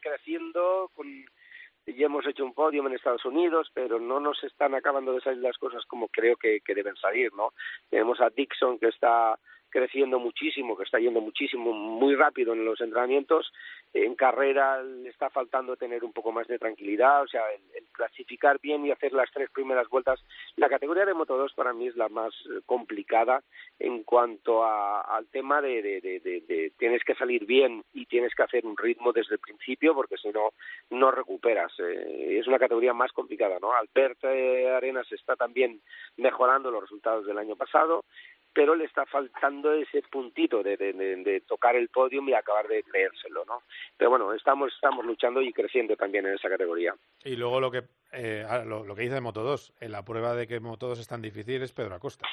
creciendo, 0.00 0.90
con, 0.94 1.06
ya 1.86 2.06
hemos 2.06 2.26
hecho 2.26 2.44
un 2.44 2.52
podio 2.52 2.86
en 2.86 2.92
Estados 2.92 3.24
Unidos, 3.24 3.70
pero 3.72 3.98
no 3.98 4.20
nos 4.20 4.44
están 4.44 4.74
acabando 4.74 5.14
de 5.14 5.22
salir 5.22 5.42
las 5.42 5.56
cosas 5.56 5.84
como 5.86 6.08
creo 6.08 6.36
que, 6.36 6.60
que 6.60 6.74
deben 6.74 6.96
salir, 6.96 7.32
¿no? 7.32 7.52
Tenemos 7.88 8.20
a 8.20 8.28
Dixon 8.28 8.78
que 8.78 8.88
está 8.88 9.38
creciendo 9.74 10.20
muchísimo, 10.20 10.76
que 10.76 10.84
está 10.84 11.00
yendo 11.00 11.20
muchísimo, 11.20 11.72
muy 11.72 12.14
rápido 12.14 12.52
en 12.52 12.64
los 12.64 12.80
entrenamientos. 12.80 13.52
En 13.92 14.14
carrera 14.14 14.80
le 14.80 15.08
está 15.08 15.30
faltando 15.30 15.74
tener 15.74 16.04
un 16.04 16.12
poco 16.12 16.30
más 16.30 16.46
de 16.46 16.60
tranquilidad, 16.60 17.22
o 17.22 17.26
sea, 17.26 17.42
el, 17.50 17.84
clasificar 17.90 18.60
bien 18.60 18.86
y 18.86 18.92
hacer 18.92 19.12
las 19.12 19.30
tres 19.32 19.50
primeras 19.50 19.88
vueltas. 19.88 20.20
La 20.54 20.68
categoría 20.68 21.04
de 21.04 21.14
Moto 21.14 21.36
2 21.36 21.54
para 21.54 21.72
mí 21.72 21.88
es 21.88 21.96
la 21.96 22.08
más 22.08 22.32
complicada 22.66 23.42
en 23.80 24.04
cuanto 24.04 24.64
a, 24.64 25.00
al 25.00 25.26
tema 25.26 25.60
de, 25.60 25.82
de, 25.82 26.72
tienes 26.78 27.02
que 27.02 27.14
salir 27.16 27.44
bien 27.44 27.84
y 27.92 28.06
tienes 28.06 28.32
que 28.34 28.44
hacer 28.44 28.64
un 28.64 28.76
ritmo 28.76 29.12
desde 29.12 29.34
el 29.34 29.40
principio, 29.40 29.92
porque 29.94 30.16
si 30.18 30.28
no, 30.28 30.50
no 30.90 31.10
recuperas. 31.10 31.72
Eh, 31.80 32.38
es 32.40 32.46
una 32.46 32.60
categoría 32.60 32.92
más 32.94 33.12
complicada, 33.12 33.58
¿no? 33.60 33.72
Albert 33.72 34.18
eh, 34.24 34.70
Arenas 34.70 35.10
está 35.10 35.34
también 35.34 35.80
mejorando 36.16 36.70
los 36.70 36.82
resultados 36.82 37.26
del 37.26 37.38
año 37.38 37.56
pasado 37.56 38.04
pero 38.54 38.76
le 38.76 38.84
está 38.84 39.04
faltando 39.04 39.72
ese 39.72 40.02
puntito 40.02 40.62
de, 40.62 40.76
de, 40.76 40.92
de, 40.92 41.16
de, 41.16 41.40
tocar 41.40 41.74
el 41.74 41.88
podium 41.88 42.28
y 42.28 42.34
acabar 42.34 42.68
de 42.68 42.84
creérselo, 42.84 43.44
¿no? 43.44 43.62
Pero 43.96 44.10
bueno, 44.10 44.32
estamos, 44.32 44.72
estamos 44.72 45.04
luchando 45.04 45.42
y 45.42 45.52
creciendo 45.52 45.96
también 45.96 46.24
en 46.26 46.34
esa 46.34 46.48
categoría. 46.48 46.94
Y 47.24 47.36
luego 47.36 47.60
lo 47.60 47.70
que, 47.70 47.82
eh, 48.12 48.46
lo, 48.64 48.84
lo, 48.84 48.94
que 48.94 49.02
dice 49.02 49.14
de 49.14 49.20
Moto 49.20 49.42
2, 49.42 49.74
en 49.80 49.92
la 49.92 50.04
prueba 50.04 50.34
de 50.34 50.46
que 50.46 50.60
Moto 50.60 50.88
2 50.88 51.00
es 51.00 51.08
tan 51.08 51.20
difícil 51.20 51.62
es 51.62 51.72
Pedro 51.72 51.96
Acosta. 51.96 52.26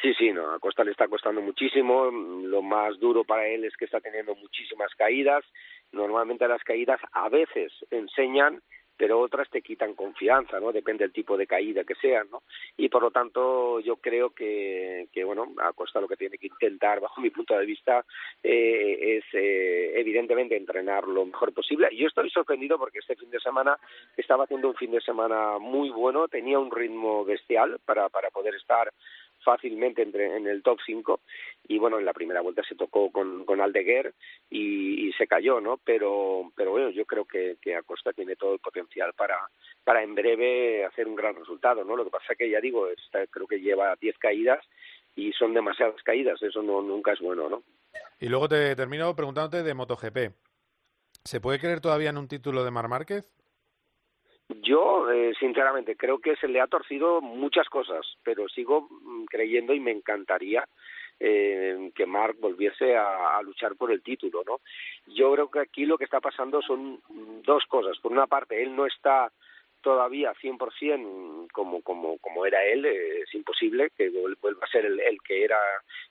Sí, 0.00 0.14
sí, 0.14 0.32
no, 0.32 0.52
a 0.52 0.60
Costa 0.60 0.84
le 0.84 0.92
está 0.92 1.08
costando 1.08 1.40
muchísimo. 1.40 2.10
Lo 2.10 2.62
más 2.62 2.98
duro 3.00 3.24
para 3.24 3.48
él 3.48 3.64
es 3.64 3.76
que 3.76 3.86
está 3.86 4.00
teniendo 4.00 4.34
muchísimas 4.36 4.94
caídas. 4.94 5.44
Normalmente 5.90 6.46
las 6.46 6.62
caídas 6.62 7.00
a 7.12 7.28
veces 7.28 7.72
enseñan 7.90 8.62
pero 8.98 9.20
otras 9.20 9.48
te 9.48 9.62
quitan 9.62 9.94
confianza, 9.94 10.58
¿no? 10.58 10.72
Depende 10.72 11.04
del 11.04 11.12
tipo 11.12 11.36
de 11.36 11.46
caída 11.46 11.84
que 11.84 11.94
sea, 11.94 12.24
¿no? 12.24 12.42
Y 12.76 12.88
por 12.88 13.02
lo 13.02 13.12
tanto 13.12 13.78
yo 13.80 13.96
creo 13.96 14.30
que, 14.30 15.06
que 15.12 15.22
bueno, 15.22 15.54
a 15.62 15.72
Costa 15.72 16.00
lo 16.00 16.08
que 16.08 16.16
tiene 16.16 16.36
que 16.36 16.48
intentar, 16.48 17.00
bajo 17.00 17.20
mi 17.20 17.30
punto 17.30 17.56
de 17.56 17.64
vista, 17.64 18.04
eh, 18.42 19.18
es 19.18 19.24
eh, 19.32 19.92
evidentemente 19.94 20.56
entrenar 20.56 21.06
lo 21.06 21.24
mejor 21.24 21.54
posible. 21.54 21.88
Yo 21.96 22.08
estoy 22.08 22.28
sorprendido 22.30 22.76
porque 22.76 22.98
este 22.98 23.14
fin 23.14 23.30
de 23.30 23.38
semana 23.38 23.78
estaba 24.16 24.44
haciendo 24.44 24.68
un 24.68 24.74
fin 24.74 24.90
de 24.90 25.00
semana 25.00 25.58
muy 25.58 25.90
bueno, 25.90 26.26
tenía 26.26 26.58
un 26.58 26.70
ritmo 26.70 27.24
bestial 27.24 27.78
para, 27.84 28.08
para 28.08 28.30
poder 28.30 28.56
estar 28.56 28.92
fácilmente 29.44 30.02
entre, 30.02 30.36
en 30.36 30.46
el 30.46 30.62
top 30.62 30.78
5 30.84 31.20
y 31.68 31.78
bueno 31.78 31.98
en 31.98 32.04
la 32.04 32.12
primera 32.12 32.40
vuelta 32.40 32.62
se 32.68 32.74
tocó 32.74 33.10
con, 33.10 33.44
con 33.44 33.60
Aldeguer 33.60 34.14
y, 34.50 35.12
se 35.18 35.26
cayó 35.26 35.60
no 35.60 35.78
pero 35.78 36.52
pero 36.54 36.70
bueno 36.70 36.90
yo 36.90 37.04
creo 37.04 37.24
que, 37.24 37.56
que 37.60 37.74
Acosta 37.74 38.12
tiene 38.12 38.36
todo 38.36 38.52
el 38.52 38.60
potencial 38.60 39.12
para 39.14 39.36
para 39.82 40.02
en 40.04 40.14
breve 40.14 40.84
hacer 40.84 41.08
un 41.08 41.16
gran 41.16 41.34
resultado 41.34 41.82
no 41.82 41.96
lo 41.96 42.04
que 42.04 42.10
pasa 42.10 42.36
que 42.36 42.48
ya 42.48 42.60
digo 42.60 42.88
está, 42.88 43.26
creo 43.26 43.48
que 43.48 43.60
lleva 43.60 43.96
10 44.00 44.16
caídas 44.18 44.64
y 45.16 45.32
son 45.32 45.52
demasiadas 45.52 46.00
caídas. 46.04 46.40
Eso 46.40 46.62
no 46.62 46.80
nunca 46.82 47.14
es 47.14 47.20
bueno 47.20 47.48
no 47.48 47.64
y 48.20 48.28
luego 48.28 48.48
te 48.48 48.76
termino 48.76 49.14
preguntándote 49.16 49.62
de 49.62 49.74
MotoGP. 49.74 50.18
¿se 51.24 51.40
puede 51.40 51.58
creer 51.58 51.80
todavía 51.80 52.10
en 52.10 52.18
un 52.18 52.28
título 52.28 52.64
de 52.64 52.70
Mar 52.70 52.88
Márquez? 52.88 53.30
Yo, 54.48 55.10
eh, 55.10 55.34
sinceramente, 55.38 55.96
creo 55.96 56.18
que 56.18 56.36
se 56.36 56.48
le 56.48 56.60
ha 56.60 56.66
torcido 56.66 57.20
muchas 57.20 57.68
cosas, 57.68 58.06
pero 58.22 58.48
sigo 58.48 58.88
mm, 58.90 59.24
creyendo 59.26 59.74
y 59.74 59.80
me 59.80 59.90
encantaría 59.90 60.66
eh, 61.20 61.90
que 61.94 62.06
Mark 62.06 62.36
volviese 62.40 62.96
a, 62.96 63.40
luchar 63.42 63.76
por 63.76 63.92
el 63.92 64.02
título, 64.02 64.42
¿no? 64.46 64.60
Yo 65.06 65.32
creo 65.32 65.50
que 65.50 65.60
aquí 65.60 65.84
lo 65.84 65.98
que 65.98 66.04
está 66.04 66.20
pasando 66.20 66.62
son 66.62 67.00
dos 67.44 67.64
cosas. 67.66 67.98
Por 67.98 68.12
una 68.12 68.26
parte, 68.26 68.62
él 68.62 68.74
no 68.74 68.86
está 68.86 69.30
todavía 69.82 70.32
100% 70.34 71.50
como, 71.52 71.82
como, 71.82 72.18
como 72.18 72.46
era 72.46 72.64
él, 72.64 72.86
eh, 72.86 73.20
es 73.20 73.34
imposible 73.34 73.90
que 73.96 74.08
vuelva 74.40 74.64
a 74.64 74.70
ser 74.70 74.86
el, 74.86 74.98
el 75.00 75.20
que 75.22 75.44
era 75.44 75.58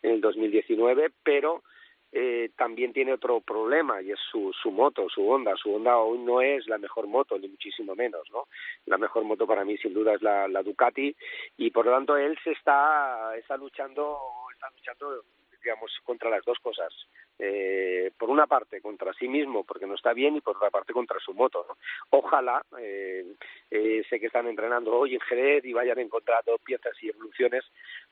en 0.03 0.11
el 0.11 0.21
2019, 0.21 1.11
pero 1.23 1.63
eh, 2.11 2.51
también 2.55 2.93
tiene 2.93 3.13
otro 3.13 3.41
problema 3.41 4.01
y 4.01 4.11
es 4.11 4.19
su, 4.31 4.53
su 4.53 4.71
moto, 4.71 5.09
su 5.09 5.27
Honda. 5.27 5.55
Su 5.55 5.73
Honda 5.73 5.97
hoy 5.97 6.19
no 6.19 6.41
es 6.41 6.67
la 6.67 6.77
mejor 6.77 7.07
moto, 7.07 7.37
ni 7.37 7.47
muchísimo 7.47 7.95
menos, 7.95 8.29
¿no? 8.31 8.47
La 8.85 8.97
mejor 8.97 9.23
moto 9.23 9.45
para 9.45 9.65
mí 9.65 9.77
sin 9.77 9.93
duda 9.93 10.13
es 10.13 10.21
la, 10.21 10.47
Ducati 10.63 11.15
y 11.57 11.71
por 11.71 11.85
lo 11.85 11.91
tanto 11.91 12.17
él 12.17 12.37
se 12.43 12.51
está, 12.51 13.35
está 13.37 13.57
luchando, 13.57 14.19
está 14.53 14.69
luchando 14.71 15.23
digamos, 15.61 15.91
contra 16.03 16.29
las 16.29 16.45
dos 16.45 16.57
cosas. 16.59 16.93
Eh, 17.39 18.11
por 18.17 18.29
una 18.29 18.47
parte, 18.47 18.81
contra 18.81 19.13
sí 19.13 19.27
mismo, 19.27 19.63
porque 19.63 19.85
no 19.85 19.95
está 19.95 20.13
bien, 20.13 20.35
y 20.35 20.41
por 20.41 20.55
otra 20.55 20.69
parte, 20.69 20.93
contra 20.93 21.19
su 21.19 21.33
moto. 21.33 21.65
¿no? 21.67 21.77
Ojalá, 22.09 22.63
eh, 22.79 23.25
eh, 23.69 24.03
sé 24.09 24.19
que 24.19 24.27
están 24.27 24.47
entrenando 24.47 24.95
hoy 24.95 25.15
en 25.15 25.19
Jerez 25.21 25.65
y 25.65 25.73
vayan 25.73 25.99
encontrando 25.99 26.57
piezas 26.59 26.93
y 27.01 27.09
evoluciones 27.09 27.65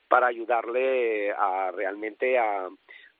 para 0.06 0.26
ayudarle 0.26 1.32
a 1.32 1.72
realmente 1.72 2.38
a, 2.38 2.68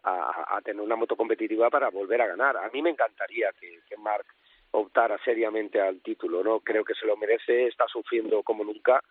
a, 0.06 0.60
tener 0.62 0.80
una 0.80 0.96
moto 0.96 1.16
competitiva 1.16 1.68
para 1.68 1.90
volver 1.90 2.20
a 2.22 2.28
ganar. 2.28 2.56
A 2.56 2.70
mí 2.70 2.80
me 2.80 2.90
encantaría 2.90 3.50
que, 3.58 3.80
que 3.88 3.96
Marc 3.96 4.26
optara 4.70 5.18
seriamente 5.24 5.80
al 5.80 6.00
título, 6.00 6.44
¿no? 6.44 6.60
Creo 6.60 6.84
que 6.84 6.94
se 6.94 7.06
lo 7.06 7.16
merece, 7.16 7.66
está 7.66 7.86
sufriendo 7.88 8.42
como 8.42 8.64
nunca 8.64 9.02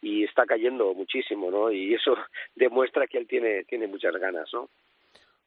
y 0.00 0.24
está 0.24 0.44
cayendo 0.44 0.92
muchísimo, 0.94 1.50
¿no? 1.50 1.70
Y 1.70 1.94
eso 1.94 2.14
demuestra 2.54 3.06
que 3.06 3.18
él 3.18 3.26
tiene, 3.26 3.64
tiene 3.64 3.86
muchas 3.86 4.14
ganas, 4.16 4.48
¿no? 4.52 4.68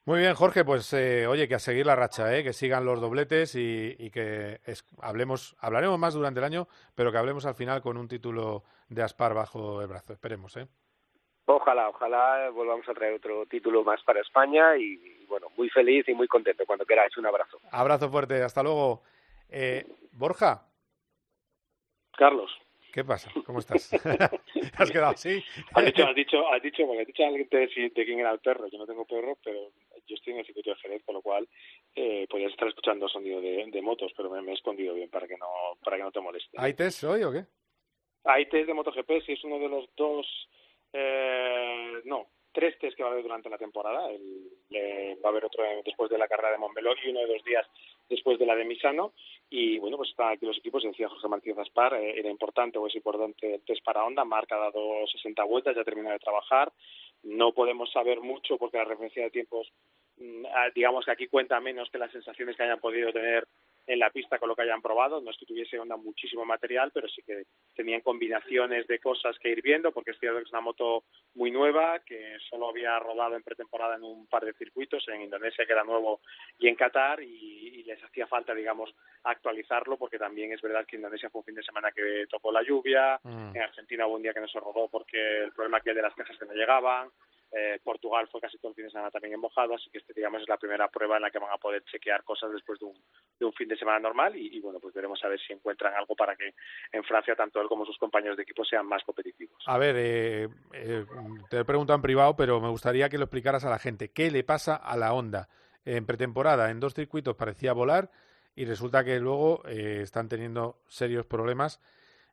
Muy 0.05 0.19
bien, 0.19 0.35
Jorge, 0.35 0.63
pues 0.63 0.93
eh, 0.93 1.25
oye, 1.25 1.47
que 1.47 1.55
a 1.55 1.59
seguir 1.59 1.87
la 1.87 1.95
racha, 1.95 2.37
¿eh? 2.37 2.43
que 2.43 2.53
sigan 2.53 2.85
los 2.85 3.01
dobletes 3.01 3.55
y, 3.55 3.95
y 3.97 4.11
que 4.11 4.59
es, 4.63 4.85
hablemos, 5.01 5.55
hablaremos 5.59 5.97
más 5.97 6.13
durante 6.13 6.39
el 6.39 6.43
año, 6.43 6.67
pero 6.93 7.11
que 7.11 7.17
hablemos 7.17 7.47
al 7.47 7.55
final 7.55 7.81
con 7.81 7.97
un 7.97 8.07
título 8.07 8.63
de 8.87 9.01
Aspar 9.01 9.33
bajo 9.33 9.81
el 9.81 9.87
brazo. 9.87 10.13
Esperemos, 10.13 10.57
¿eh? 10.57 10.67
Ojalá, 11.47 11.89
ojalá 11.89 12.49
volvamos 12.49 12.87
a 12.89 12.93
traer 12.93 13.13
otro 13.13 13.45
título 13.45 13.83
más 13.83 14.01
para 14.03 14.21
España 14.21 14.75
y, 14.77 14.93
y 14.93 15.25
bueno, 15.27 15.47
muy 15.57 15.69
feliz 15.69 16.07
y 16.07 16.13
muy 16.13 16.27
contento 16.27 16.65
cuando 16.65 16.85
queráis. 16.85 17.15
Un 17.17 17.27
abrazo. 17.27 17.59
Abrazo 17.71 18.09
fuerte, 18.09 18.41
hasta 18.41 18.63
luego. 18.63 19.03
Eh, 19.49 19.85
Borja. 20.11 20.65
Carlos. 22.17 22.51
¿Qué 22.91 23.03
pasa? 23.03 23.29
¿Cómo 23.45 23.59
estás? 23.65 23.91
¿Has 24.77 24.89
quedado 24.91 25.11
así? 25.11 25.43
Has 25.73 25.85
dicho, 25.85 26.07
has 26.07 26.15
dicho, 26.15 26.49
has 26.49 26.61
dicho, 26.63 26.91
has 26.91 27.07
dicho 27.07 27.23
a 27.23 27.27
alguien 27.27 27.47
de, 27.51 27.91
de 27.93 28.05
quién 28.05 28.19
era 28.19 28.31
el 28.31 28.39
perro. 28.39 28.67
Yo 28.67 28.77
no 28.77 28.87
tengo 28.87 29.05
perro, 29.05 29.37
pero 29.43 29.71
yo 30.07 30.15
estoy 30.15 30.33
en 30.33 30.39
el 30.39 30.45
circuito 30.45 30.69
de 30.71 30.77
Jerez, 30.77 31.03
con 31.03 31.15
lo 31.15 31.21
cual 31.21 31.47
eh, 31.93 32.25
podrías 32.29 32.51
estar 32.51 32.67
escuchando 32.67 33.07
sonido 33.09 33.41
de, 33.41 33.65
de 33.69 33.81
motos, 33.81 34.11
pero 34.15 34.29
me, 34.29 34.41
me, 34.41 34.51
he 34.51 34.55
escondido 34.55 34.93
bien 34.93 35.09
para 35.09 35.27
que 35.27 35.37
no 35.37 35.47
para 35.83 35.97
que 35.97 36.03
no 36.03 36.11
te 36.11 36.21
moleste. 36.21 36.57
¿Hay 36.57 36.73
test 36.73 37.03
hoy 37.03 37.23
o 37.23 37.31
qué? 37.31 37.45
Hay 38.23 38.47
test 38.47 38.67
de 38.67 38.73
MotoGP, 38.73 39.25
si 39.25 39.33
es 39.33 39.43
uno 39.43 39.59
de 39.59 39.69
los 39.69 39.87
dos, 39.95 40.25
eh, 40.97 42.01
no, 42.05 42.27
tres 42.53 42.79
test 42.79 42.95
que 42.95 43.03
va 43.03 43.09
a 43.09 43.11
haber 43.11 43.23
durante 43.23 43.49
la 43.49 43.57
temporada. 43.57 44.09
El, 44.09 44.49
eh, 44.71 45.17
va 45.23 45.29
a 45.29 45.31
haber 45.31 45.43
otro 45.43 45.63
después 45.83 46.09
de 46.09 46.17
la 46.17 46.27
carrera 46.27 46.51
de 46.51 46.57
Montmeló 46.57 46.93
y 47.03 47.09
uno 47.09 47.19
de 47.19 47.27
dos 47.27 47.43
días 47.43 47.67
después 48.07 48.39
de 48.39 48.45
la 48.45 48.55
de 48.55 48.63
Misano. 48.63 49.13
Y 49.49 49.77
bueno, 49.79 49.97
pues 49.97 50.11
están 50.11 50.31
aquí 50.31 50.45
los 50.45 50.57
equipos. 50.57 50.83
Decía 50.83 51.09
José 51.09 51.27
Martínez 51.27 51.59
Aspar, 51.59 51.95
eh, 51.95 52.17
era 52.17 52.29
importante 52.29 52.77
o 52.77 52.87
es 52.87 52.95
importante 52.95 53.55
el 53.55 53.65
test 53.65 53.83
para 53.83 54.05
Honda. 54.05 54.23
Marc 54.23 54.49
ha 54.53 54.57
dado 54.57 55.05
60 55.05 55.43
vueltas, 55.43 55.75
ya 55.75 55.81
ha 55.81 55.85
terminado 55.85 56.13
de 56.13 56.19
trabajar. 56.19 56.71
No 57.23 57.51
podemos 57.51 57.91
saber 57.91 58.21
mucho 58.21 58.57
porque 58.57 58.77
la 58.77 58.85
referencia 58.85 59.23
de 59.23 59.31
tiempos, 59.31 59.67
digamos 60.75 61.03
que 61.03 61.11
aquí 61.11 61.27
cuenta 61.27 61.59
menos 61.59 61.89
que 61.89 61.97
las 61.97 62.11
sensaciones 62.11 62.55
que 62.55 62.63
hayan 62.63 62.79
podido 62.79 63.11
tener 63.11 63.47
en 63.87 63.99
la 63.99 64.09
pista 64.09 64.39
con 64.39 64.49
lo 64.49 64.55
que 64.55 64.63
hayan 64.63 64.81
probado. 64.81 65.21
No 65.21 65.31
es 65.31 65.37
que 65.37 65.45
tuviese 65.45 65.79
Honda 65.79 65.95
muchísimo 65.97 66.45
material, 66.45 66.91
pero 66.93 67.07
sí 67.07 67.21
que 67.23 67.43
tenían 67.75 68.01
combinaciones 68.01 68.87
de 68.87 68.99
cosas 68.99 69.37
que 69.39 69.49
ir 69.49 69.61
viendo, 69.61 69.91
porque 69.91 70.11
es 70.11 70.19
cierto 70.19 70.39
que 70.39 70.45
es 70.45 70.51
una 70.51 70.61
moto 70.61 71.03
muy 71.35 71.51
nueva, 71.51 71.99
que 71.99 72.37
solo 72.49 72.69
había 72.69 72.97
rodado 72.99 73.35
en 73.35 73.43
pretemporada 73.43 73.95
en 73.95 74.03
un 74.03 74.27
par 74.27 74.45
de 74.45 74.53
circuitos, 74.53 75.07
en 75.09 75.21
Indonesia, 75.21 75.65
que 75.65 75.73
era 75.73 75.83
nuevo, 75.83 76.21
y 76.57 76.67
en 76.67 76.75
Qatar, 76.75 77.21
y, 77.21 77.27
y 77.27 77.83
les 77.83 78.03
hacía 78.03 78.27
falta, 78.27 78.53
digamos, 78.53 78.93
actualizarlo, 79.23 79.97
porque 79.97 80.17
también 80.17 80.51
es 80.51 80.61
verdad 80.61 80.85
que 80.85 80.95
Indonesia 80.95 81.29
fue 81.29 81.39
un 81.39 81.45
fin 81.45 81.55
de 81.55 81.63
semana 81.63 81.91
que 81.91 82.25
tocó 82.29 82.51
la 82.51 82.63
lluvia, 82.63 83.19
mm. 83.23 83.55
en 83.55 83.61
Argentina 83.61 84.07
hubo 84.07 84.15
un 84.15 84.21
día 84.21 84.33
que 84.33 84.41
no 84.41 84.47
se 84.47 84.59
rodó 84.59 84.87
porque 84.89 85.43
el 85.43 85.51
problema 85.51 85.81
que 85.81 85.93
de 85.93 86.01
las 86.01 86.13
cajas 86.15 86.37
que 86.37 86.45
no 86.45 86.53
llegaban, 86.53 87.09
eh, 87.57 87.79
Portugal 87.81 88.27
fue 88.29 88.41
casi 88.41 88.57
todo 88.57 88.69
el 88.71 88.75
fin 88.75 88.83
de 88.83 88.91
semana 88.91 89.09
también 89.09 89.35
en 89.35 89.39
mojado, 89.39 89.75
así 89.75 89.89
que 89.89 89.99
este 89.99 90.13
digamos 90.13 90.41
es 90.41 90.49
la 90.49 90.57
primera 90.57 90.89
prueba 90.89 91.15
en 91.15 91.21
la 91.21 91.31
que 91.31 91.39
van 91.39 91.53
a 91.53 91.57
poder 91.57 91.83
chequear 91.85 92.23
cosas 92.25 92.51
después 92.51 92.77
de 92.79 92.85
un, 92.85 93.01
de 93.39 93.45
un 93.45 93.53
fin 93.53 93.69
de 93.69 93.77
semana 93.77 93.99
normal 93.99 94.35
y, 94.35 94.59
bueno, 94.59 94.79
pues 94.79 94.93
veremos 94.93 95.23
a 95.23 95.29
ver 95.29 95.39
si 95.39 95.53
encuentran 95.53 95.93
algo 95.93 96.15
para 96.15 96.35
que 96.35 96.53
en 96.91 97.03
Francia 97.05 97.33
tanto 97.33 97.61
él 97.61 97.69
como 97.69 97.85
sus 97.85 97.97
compañeros 97.97 98.35
de 98.35 98.43
equipo 98.43 98.65
sean 98.65 98.85
más 98.85 99.03
competitivos. 99.05 99.63
A 99.67 99.77
ver, 99.77 99.95
eh, 99.97 100.49
eh, 100.73 101.05
te 101.49 101.59
he 101.59 101.65
preguntado 101.65 101.95
en 101.95 102.01
privado, 102.01 102.35
pero 102.35 102.59
me 102.59 102.69
gustaría 102.69 103.07
que 103.07 103.17
lo 103.17 103.23
explicaras 103.23 103.63
a 103.63 103.69
la 103.69 103.79
gente. 103.79 104.11
¿Qué 104.11 104.31
le 104.31 104.43
pasa 104.43 104.75
a 104.75 104.97
la 104.97 105.13
Honda? 105.13 105.47
En 105.85 106.05
pretemporada, 106.05 106.71
en 106.71 106.81
dos 106.81 106.93
circuitos 106.93 107.35
parecía 107.35 107.71
volar 107.71 108.11
y 108.55 108.65
resulta 108.65 109.05
que 109.05 109.19
luego 109.19 109.61
eh, 109.65 109.99
están 110.01 110.27
teniendo 110.27 110.79
serios 110.87 111.25
problemas 111.25 111.79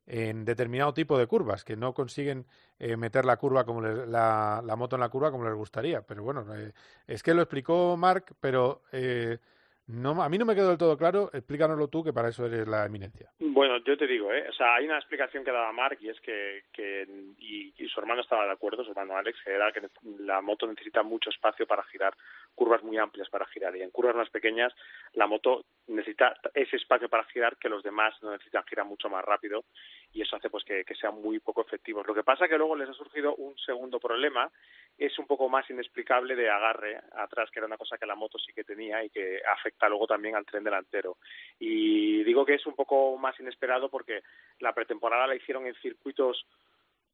en 0.07 0.45
determinado 0.45 0.93
tipo 0.95 1.17
de 1.19 1.27
curvas, 1.27 1.65
que 1.65 1.77
no 1.77 1.95
consiguen 1.95 2.47
eh, 2.79 2.97
meter 2.97 3.25
la 3.25 3.37
curva 3.37 3.65
como 3.65 3.81
les, 3.81 4.09
la, 4.09 4.63
moto 4.77 4.97
en 4.97 5.01
la 5.01 5.09
curva 5.09 5.31
como 5.31 5.45
les 5.45 5.55
gustaría. 5.55 6.03
Pero 6.03 6.23
bueno, 6.23 6.45
eh, 6.55 6.73
es 7.07 7.23
que 7.23 7.35
lo 7.35 7.43
explicó 7.43 7.97
Mark, 7.97 8.35
pero 8.41 8.83
eh, 8.93 9.39
no, 9.87 10.23
a 10.23 10.29
mí 10.29 10.39
no 10.39 10.45
me 10.45 10.55
quedó 10.55 10.69
del 10.69 10.79
todo 10.79 10.97
claro. 10.97 11.31
Explícanoslo 11.33 11.89
tú, 11.89 12.05
que 12.05 12.13
para 12.13 12.29
eso 12.29 12.47
eres 12.47 12.69
la 12.69 12.87
eminencia. 12.87 13.31
Bueno, 13.41 13.79
yo 13.85 13.97
te 13.97 14.07
digo, 14.07 14.33
¿eh? 14.33 14.47
o 14.49 14.53
sea, 14.53 14.77
hay 14.77 14.87
una 14.87 14.99
explicación 14.99 15.45
que 15.45 15.51
daba 15.51 15.73
Mark 15.73 15.99
y 16.01 16.09
es 16.09 16.21
que, 16.21 16.65
que 16.73 17.07
y, 17.39 17.75
y 17.77 17.89
su 17.89 18.01
hermano 18.01 18.23
estaba 18.23 18.47
de 18.47 18.53
acuerdo, 18.53 18.85
su 18.85 18.91
hermano 18.91 19.17
Alex, 19.17 19.39
que 19.45 19.51
era 19.51 19.73
que 19.73 19.83
la 20.21 20.41
moto 20.41 20.67
necesita 20.67 21.03
mucho 21.03 21.31
espacio 21.31 21.67
para 21.67 21.83
girar, 21.85 22.15
curvas 22.55 22.83
muy 22.83 22.97
amplias 22.97 23.29
para 23.29 23.47
girar. 23.47 23.77
Y 23.77 23.83
en 23.83 23.91
curvas 23.91 24.15
más 24.15 24.31
pequeñas, 24.31 24.73
la 25.15 25.27
moto 25.27 25.65
necesita 25.89 26.37
ese 26.55 26.77
espacio 26.77 27.09
para 27.09 27.25
girar 27.25 27.57
que 27.57 27.69
los 27.69 27.83
demás 27.83 28.15
no 28.23 28.31
necesitan 28.31 28.65
girar 28.65 28.87
mucho 28.87 29.09
más 29.09 29.25
rápido 29.25 29.65
y 30.13 30.23
eso 30.23 30.37
hace 30.37 30.51
pues 30.51 30.65
que, 30.65 30.85
que 30.85 30.95
sean 30.95 31.21
muy 31.21 31.41
poco 31.41 31.63
efectivos. 31.63 32.07
Lo 32.07 32.15
que 32.15 32.23
pasa 32.23 32.49
que 32.49 32.59
luego 32.59 32.77
les 32.77 32.89
ha 32.89 32.95
surgido 32.95 33.35
un 33.37 33.57
segundo 33.59 33.99
problema, 33.99 34.51
es 34.99 35.19
un 35.19 35.27
poco 35.27 35.49
más 35.49 35.69
inexplicable 35.71 36.37
de 36.37 36.51
agarre 36.51 37.01
atrás, 37.17 37.51
que 37.51 37.59
era 37.59 37.67
una 37.67 37.79
cosa 37.79 37.99
que 37.99 38.07
la 38.07 38.15
moto 38.15 38.39
sí 38.39 38.53
que 38.53 38.65
tenía 38.65 39.03
y 39.03 39.11
que 39.11 39.41
afecta 39.45 39.72
luego 39.89 40.07
también 40.07 40.37
al 40.37 40.47
tren 40.47 40.65
delantero. 40.65 41.19
Y 41.59 42.23
digo 42.25 42.45
que 42.45 42.55
es 42.55 42.67
un 42.67 42.75
poco 42.75 43.17
más 43.19 43.39
inesperado 43.41 43.89
porque 43.89 44.23
la 44.61 44.75
pretemporada 44.75 45.27
la 45.27 45.37
hicieron 45.37 45.67
en 45.67 45.75
circuitos 45.77 46.47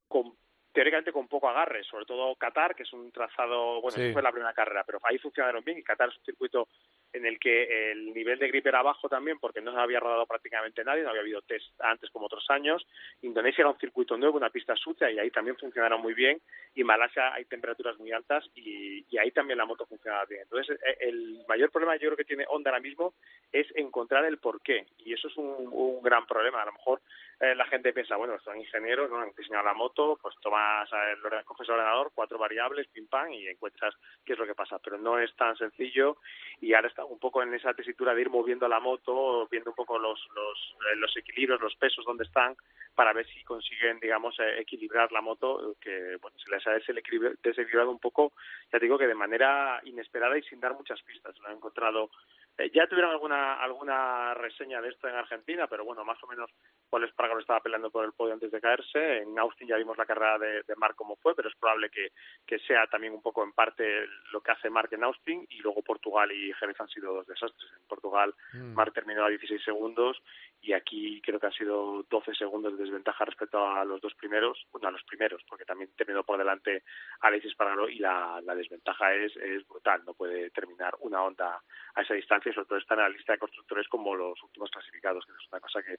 con 0.08 0.34
teóricamente 0.78 1.10
con 1.10 1.26
poco 1.26 1.48
agarre, 1.48 1.82
sobre 1.82 2.04
todo 2.04 2.36
Qatar, 2.36 2.76
que 2.76 2.84
es 2.84 2.92
un 2.92 3.10
trazado, 3.10 3.80
bueno, 3.80 3.98
sí. 3.98 4.12
fue 4.12 4.22
la 4.22 4.30
primera 4.30 4.52
carrera, 4.52 4.84
pero 4.86 5.00
ahí 5.02 5.18
funcionaron 5.18 5.64
bien 5.64 5.76
y 5.76 5.82
Qatar 5.82 6.08
es 6.08 6.16
un 6.18 6.24
circuito 6.24 6.68
en 7.12 7.26
el 7.26 7.36
que 7.40 7.90
el 7.90 8.14
nivel 8.14 8.38
de 8.38 8.46
grip 8.46 8.64
era 8.64 8.80
bajo 8.80 9.08
también 9.08 9.40
porque 9.40 9.60
no 9.60 9.72
se 9.72 9.80
había 9.80 9.98
rodado 9.98 10.24
prácticamente 10.24 10.84
nadie, 10.84 11.02
no 11.02 11.08
había 11.08 11.22
habido 11.22 11.42
test 11.42 11.66
antes 11.80 12.08
como 12.10 12.26
otros 12.26 12.48
años. 12.50 12.86
Indonesia 13.22 13.62
era 13.62 13.70
un 13.70 13.78
circuito 13.80 14.16
nuevo, 14.16 14.36
una 14.36 14.50
pista 14.50 14.76
sucia 14.76 15.10
y 15.10 15.18
ahí 15.18 15.32
también 15.32 15.56
funcionaron 15.56 16.00
muy 16.00 16.14
bien. 16.14 16.40
Y 16.76 16.84
Malasia 16.84 17.34
hay 17.34 17.46
temperaturas 17.46 17.98
muy 17.98 18.12
altas 18.12 18.48
y, 18.54 19.04
y 19.10 19.18
ahí 19.18 19.32
también 19.32 19.58
la 19.58 19.66
moto 19.66 19.84
funcionaba 19.84 20.26
bien. 20.26 20.42
Entonces, 20.42 20.78
el 21.00 21.44
mayor 21.48 21.72
problema 21.72 21.96
yo 21.96 22.10
creo 22.10 22.16
que 22.16 22.24
tiene 22.24 22.44
Honda 22.48 22.70
ahora 22.70 22.80
mismo 22.80 23.14
es 23.50 23.66
encontrar 23.74 24.24
el 24.26 24.38
porqué 24.38 24.86
y 24.98 25.12
eso 25.12 25.26
es 25.26 25.36
un, 25.38 25.68
un 25.72 26.00
gran 26.02 26.24
problema. 26.24 26.62
A 26.62 26.66
lo 26.66 26.72
mejor 26.74 27.00
eh, 27.40 27.54
la 27.54 27.66
gente 27.66 27.92
piensa, 27.92 28.16
bueno, 28.16 28.36
son 28.40 28.58
ingenieros, 28.58 29.08
¿no? 29.10 29.20
han 29.20 29.32
diseñado 29.36 29.64
la 29.64 29.74
moto, 29.74 30.18
pues 30.20 30.34
tomas, 30.40 30.88
el, 30.92 31.44
coges 31.44 31.68
el 31.68 31.74
ordenador, 31.74 32.10
cuatro 32.12 32.36
variables, 32.36 32.88
pim 32.88 33.06
pam, 33.06 33.30
y 33.32 33.46
encuentras 33.46 33.94
qué 34.24 34.32
es 34.32 34.38
lo 34.38 34.46
que 34.46 34.56
pasa. 34.56 34.80
Pero 34.80 34.98
no 34.98 35.20
es 35.20 35.34
tan 35.36 35.56
sencillo 35.56 36.16
y 36.60 36.74
ahora 36.74 36.88
está 36.88 37.04
un 37.04 37.20
poco 37.20 37.40
en 37.42 37.54
esa 37.54 37.74
tesitura 37.74 38.12
de 38.12 38.22
ir 38.22 38.30
moviendo 38.30 38.66
la 38.66 38.80
moto, 38.80 39.46
viendo 39.48 39.70
un 39.70 39.76
poco 39.76 40.00
los, 40.00 40.18
los, 40.34 40.76
eh, 40.90 40.96
los 40.96 41.16
equilibrios, 41.16 41.60
los 41.60 41.76
pesos, 41.76 42.04
dónde 42.04 42.24
están, 42.24 42.56
para 42.96 43.12
ver 43.12 43.26
si 43.28 43.44
consiguen, 43.44 44.00
digamos, 44.00 44.36
eh, 44.40 44.58
equilibrar 44.58 45.12
la 45.12 45.20
moto, 45.20 45.76
que 45.80 46.16
bueno, 46.20 46.36
se 46.40 46.50
les 46.50 46.66
ha 46.66 46.72
desequilibrado 46.72 47.90
un 47.90 48.00
poco, 48.00 48.32
ya 48.72 48.80
digo 48.80 48.98
que 48.98 49.06
de 49.06 49.14
manera 49.14 49.80
inesperada 49.84 50.36
y 50.36 50.42
sin 50.42 50.58
dar 50.58 50.74
muchas 50.74 51.00
pistas. 51.02 51.38
Lo 51.38 51.46
han 51.46 51.56
encontrado 51.58 52.10
eh, 52.58 52.70
ya 52.74 52.88
tuvieron 52.88 53.12
alguna 53.12 53.54
alguna 53.54 54.34
reseña 54.34 54.80
de 54.80 54.88
esto 54.88 55.08
en 55.08 55.14
Argentina, 55.14 55.68
pero 55.68 55.84
bueno, 55.84 56.04
más 56.04 56.22
o 56.24 56.26
menos 56.26 56.50
Paul 56.90 57.04
Espargaro 57.04 57.38
estaba 57.38 57.60
peleando 57.60 57.90
por 57.90 58.04
el 58.04 58.12
podio 58.12 58.34
antes 58.34 58.50
de 58.50 58.60
caerse. 58.60 59.18
En 59.18 59.38
Austin 59.38 59.68
ya 59.68 59.76
vimos 59.76 59.96
la 59.96 60.06
carrera 60.06 60.38
de, 60.38 60.62
de 60.66 60.76
Marc 60.76 60.96
como 60.96 61.16
fue, 61.16 61.36
pero 61.36 61.48
es 61.48 61.56
probable 61.56 61.88
que, 61.88 62.08
que 62.44 62.58
sea 62.60 62.86
también 62.88 63.12
un 63.12 63.22
poco 63.22 63.44
en 63.44 63.52
parte 63.52 64.06
lo 64.32 64.40
que 64.40 64.50
hace 64.50 64.70
Marc 64.70 64.92
en 64.92 65.04
Austin 65.04 65.46
y 65.48 65.60
luego 65.60 65.82
Portugal 65.82 66.32
y 66.32 66.52
Jerez 66.54 66.80
han 66.80 66.88
sido 66.88 67.14
dos 67.14 67.26
desastres. 67.26 67.70
En 67.80 67.86
Portugal 67.86 68.34
mm. 68.52 68.74
Marc 68.74 68.92
terminó 68.92 69.24
a 69.24 69.28
16 69.28 69.62
segundos 69.62 70.20
y 70.60 70.72
aquí 70.72 71.20
creo 71.22 71.38
que 71.38 71.46
han 71.46 71.52
sido 71.52 72.02
12 72.10 72.34
segundos 72.34 72.76
de 72.76 72.82
desventaja 72.82 73.24
respecto 73.24 73.64
a 73.64 73.84
los 73.84 74.00
dos 74.00 74.14
primeros, 74.14 74.66
bueno, 74.72 74.88
a 74.88 74.90
los 74.90 75.04
primeros, 75.04 75.42
porque 75.48 75.64
también 75.64 75.90
teniendo 75.96 76.24
por 76.24 76.38
delante 76.38 76.82
Alexis 77.20 77.54
Pargaro 77.54 77.88
y 77.88 78.00
la, 78.00 78.40
la 78.42 78.56
desventaja 78.56 79.14
es, 79.14 79.36
es 79.36 79.66
brutal, 79.68 80.02
no 80.04 80.14
puede 80.14 80.50
terminar 80.50 80.96
una 81.00 81.22
onda 81.22 81.62
a 81.94 82.02
esa 82.02 82.14
distancia 82.14 82.47
y 82.48 82.52
sobre 82.52 82.66
todo 82.66 82.78
están 82.78 82.98
en 82.98 83.04
la 83.04 83.10
lista 83.10 83.32
de 83.32 83.38
constructores 83.38 83.86
como 83.88 84.14
los 84.14 84.42
últimos 84.42 84.70
clasificados, 84.70 85.24
que 85.26 85.32
es 85.32 85.48
una 85.50 85.60
cosa 85.60 85.82
que 85.82 85.96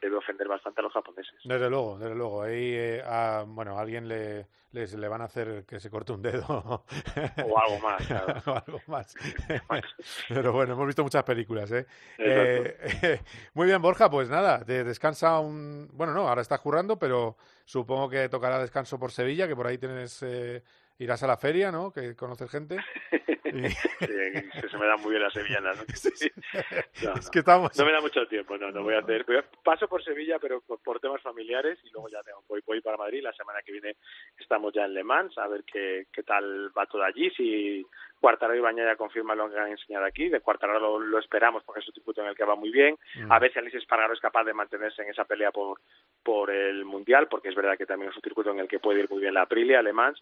debe 0.00 0.16
ofender 0.16 0.48
bastante 0.48 0.80
a 0.80 0.84
los 0.84 0.92
japoneses. 0.92 1.40
Desde 1.44 1.70
luego, 1.70 1.98
desde 1.98 2.14
luego. 2.14 2.42
Ahí, 2.42 2.74
eh, 2.74 3.02
a, 3.04 3.44
bueno, 3.46 3.78
a 3.78 3.82
alguien 3.82 4.08
le, 4.08 4.46
les, 4.72 4.94
le 4.94 5.08
van 5.08 5.20
a 5.20 5.24
hacer 5.24 5.64
que 5.66 5.78
se 5.78 5.90
corte 5.90 6.12
un 6.12 6.22
dedo. 6.22 6.44
o 6.48 7.58
algo 7.58 7.78
más, 7.80 8.06
claro. 8.06 8.42
o 8.46 8.54
algo 8.54 8.80
más. 8.86 9.14
Pero 10.28 10.52
bueno, 10.52 10.72
hemos 10.72 10.86
visto 10.86 11.02
muchas 11.02 11.24
películas, 11.24 11.70
¿eh? 11.72 11.86
eh 12.18 13.20
muy 13.54 13.66
bien, 13.66 13.80
Borja, 13.80 14.10
pues 14.10 14.28
nada, 14.28 14.64
te 14.64 14.84
descansa 14.84 15.38
un... 15.40 15.88
Bueno, 15.92 16.12
no, 16.14 16.28
ahora 16.28 16.42
estás 16.42 16.60
currando, 16.60 16.98
pero 16.98 17.36
supongo 17.64 18.08
que 18.08 18.28
tocará 18.28 18.58
descanso 18.58 18.98
por 18.98 19.12
Sevilla, 19.12 19.46
que 19.46 19.56
por 19.56 19.66
ahí 19.66 19.78
tienes 19.78 20.22
eh, 20.22 20.62
irás 20.98 21.22
a 21.22 21.26
la 21.26 21.36
feria, 21.36 21.70
¿no? 21.70 21.92
Que 21.92 22.14
conoces 22.16 22.50
gente. 22.50 22.76
Y... 23.52 23.68
Sí, 23.68 24.68
se 24.70 24.78
me 24.78 24.86
da 24.86 24.96
muy 24.96 25.10
bien 25.10 25.22
la 25.22 25.30
sevillana, 25.30 25.72
¿no? 25.74 25.82
No, 27.04 27.12
es 27.14 27.28
que 27.28 27.40
estamos... 27.40 27.76
no 27.76 27.84
me 27.84 27.92
da 27.92 28.00
mucho 28.00 28.26
tiempo, 28.26 28.56
no, 28.56 28.70
no 28.70 28.82
voy 28.82 28.94
a 28.94 29.00
hacer. 29.00 29.26
Paso 29.62 29.88
por 29.88 30.02
Sevilla, 30.02 30.38
pero 30.40 30.62
por, 30.62 31.00
temas 31.00 31.20
familiares 31.20 31.78
y 31.84 31.90
luego 31.90 32.08
ya 32.08 32.22
tengo, 32.22 32.42
voy, 32.48 32.62
voy 32.64 32.80
para 32.80 32.96
Madrid. 32.96 33.22
La 33.22 33.34
semana 33.34 33.60
que 33.62 33.72
viene 33.72 33.96
estamos 34.38 34.72
ya 34.72 34.86
en 34.86 34.94
Le 34.94 35.04
Mans 35.04 35.36
a 35.36 35.48
ver 35.48 35.64
qué, 35.64 36.06
qué 36.10 36.22
tal 36.22 36.70
va 36.76 36.86
todo 36.86 37.02
allí. 37.02 37.30
Si 37.36 37.84
Cuartararo 38.22 38.56
y 38.56 38.62
Bañaya 38.62 38.94
confirman 38.94 39.36
lo 39.36 39.50
que 39.50 39.58
han 39.58 39.72
enseñado 39.72 40.04
aquí. 40.04 40.28
De 40.28 40.40
Cuartararo 40.40 41.00
lo, 41.00 41.18
esperamos 41.18 41.64
porque 41.64 41.80
es 41.80 41.88
un 41.88 41.94
circuito 41.94 42.22
en 42.22 42.28
el 42.28 42.36
que 42.36 42.44
va 42.44 42.54
muy 42.54 42.70
bien. 42.70 42.96
Mm. 43.16 43.32
A 43.32 43.38
ver 43.40 43.52
si 43.52 43.58
Alice 43.58 43.76
Espargaro 43.76 44.14
es 44.14 44.20
capaz 44.20 44.44
de 44.44 44.54
mantenerse 44.54 45.02
en 45.02 45.10
esa 45.10 45.24
pelea 45.24 45.50
por, 45.50 45.80
por 46.22 46.50
el 46.50 46.84
Mundial, 46.84 47.28
porque 47.28 47.48
es 47.48 47.54
verdad 47.54 47.76
que 47.76 47.86
también 47.86 48.10
es 48.10 48.16
un 48.16 48.22
circuito 48.22 48.50
en 48.50 48.60
el 48.60 48.68
que 48.68 48.78
puede 48.78 49.00
ir 49.00 49.10
muy 49.10 49.20
bien 49.20 49.34
la 49.34 49.42
Aprilia, 49.42 49.78
Alemán, 49.78 50.14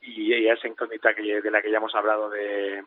y, 0.00 0.34
y 0.34 0.48
esa 0.48 0.68
incógnita 0.68 1.14
que, 1.14 1.40
de 1.40 1.50
la 1.50 1.62
que 1.62 1.70
ya 1.70 1.78
hemos 1.78 1.94
hablado 1.94 2.30
de, 2.30 2.82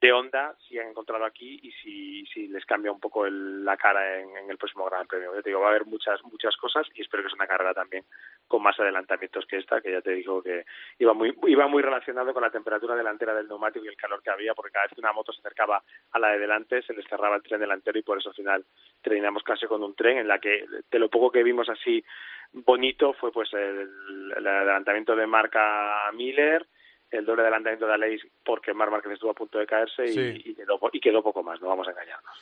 de 0.00 0.12
Honda 0.12 0.54
si 0.68 0.78
han 0.78 0.88
encontrado 0.88 1.24
aquí 1.24 1.58
y 1.62 1.72
si, 1.72 2.26
si 2.26 2.48
les 2.48 2.64
cambia 2.66 2.92
un 2.92 3.00
poco 3.00 3.26
la 3.28 3.76
cara 3.76 4.20
en, 4.20 4.50
el 4.50 4.58
próximo 4.58 4.84
Gran 4.84 5.06
Premio. 5.06 5.34
Yo 5.34 5.42
te 5.42 5.48
digo, 5.48 5.60
va 5.60 5.68
a 5.68 5.70
haber 5.70 5.86
muchas 5.86 6.22
muchas 6.24 6.54
cosas 6.56 6.86
y 6.94 7.00
espero 7.00 7.22
que 7.22 7.30
sea 7.30 7.36
una 7.36 7.46
carrera 7.46 7.72
también 7.72 8.04
con 8.46 8.62
más 8.62 8.78
adelantamientos 8.78 9.46
que 9.46 9.56
esta, 9.56 9.80
que 9.80 9.92
ya 9.92 10.02
te 10.02 10.12
digo 10.12 10.42
que 10.42 10.64
iba 10.98 11.14
muy 11.14 11.34
iba 11.46 11.66
muy 11.66 11.82
relacionado 11.82 12.34
con 12.34 12.42
la 12.42 12.50
temperatura 12.50 12.94
delantera 12.94 13.34
del 13.34 13.48
neumático 13.48 13.84
y 13.84 13.88
el 13.88 13.96
calor 13.96 14.22
que 14.22 14.30
había, 14.30 14.54
porque 14.54 14.72
cada 14.72 14.86
vez 14.86 14.94
que 14.94 15.00
una 15.00 15.12
moto 15.12 15.32
se 15.32 15.40
acercaba 15.40 15.82
a 16.12 16.18
la 16.18 16.28
de 16.28 16.38
delante 16.38 16.82
se 16.82 16.92
les 16.92 17.06
cerraba 17.08 17.36
el 17.36 17.42
tren 17.42 17.60
delantero 17.60 17.98
y 17.98 18.02
por 18.02 18.18
eso 18.18 18.28
al 18.28 18.34
final 18.34 18.64
terminamos 19.02 19.42
casi 19.42 19.66
con 19.66 19.82
un 19.82 19.94
tren 19.94 20.18
en 20.18 20.28
la 20.28 20.38
que 20.38 20.66
de 20.90 20.98
lo 20.98 21.08
poco 21.08 21.30
que 21.30 21.42
vimos 21.42 21.68
así 21.70 22.04
bonito 22.52 23.14
fue 23.14 23.32
pues 23.32 23.52
el, 23.54 23.90
el 24.36 24.46
adelantamiento 24.46 25.16
de 25.16 25.26
marca 25.26 26.10
Miller 26.12 26.66
el 27.10 27.24
doble 27.24 27.42
adelantamiento 27.42 27.86
de 27.86 27.94
Aleix 27.94 28.22
porque 28.44 28.74
Mar 28.74 28.90
Márquez 28.90 29.12
estuvo 29.12 29.30
a 29.30 29.34
punto 29.34 29.58
de 29.58 29.66
caerse 29.66 30.04
y, 30.04 30.54
quedó, 30.54 30.78
y 30.92 31.00
quedó 31.00 31.22
poco 31.22 31.42
más, 31.42 31.60
no 31.60 31.68
vamos 31.68 31.86
a 31.88 31.90
engañarnos. 31.90 32.32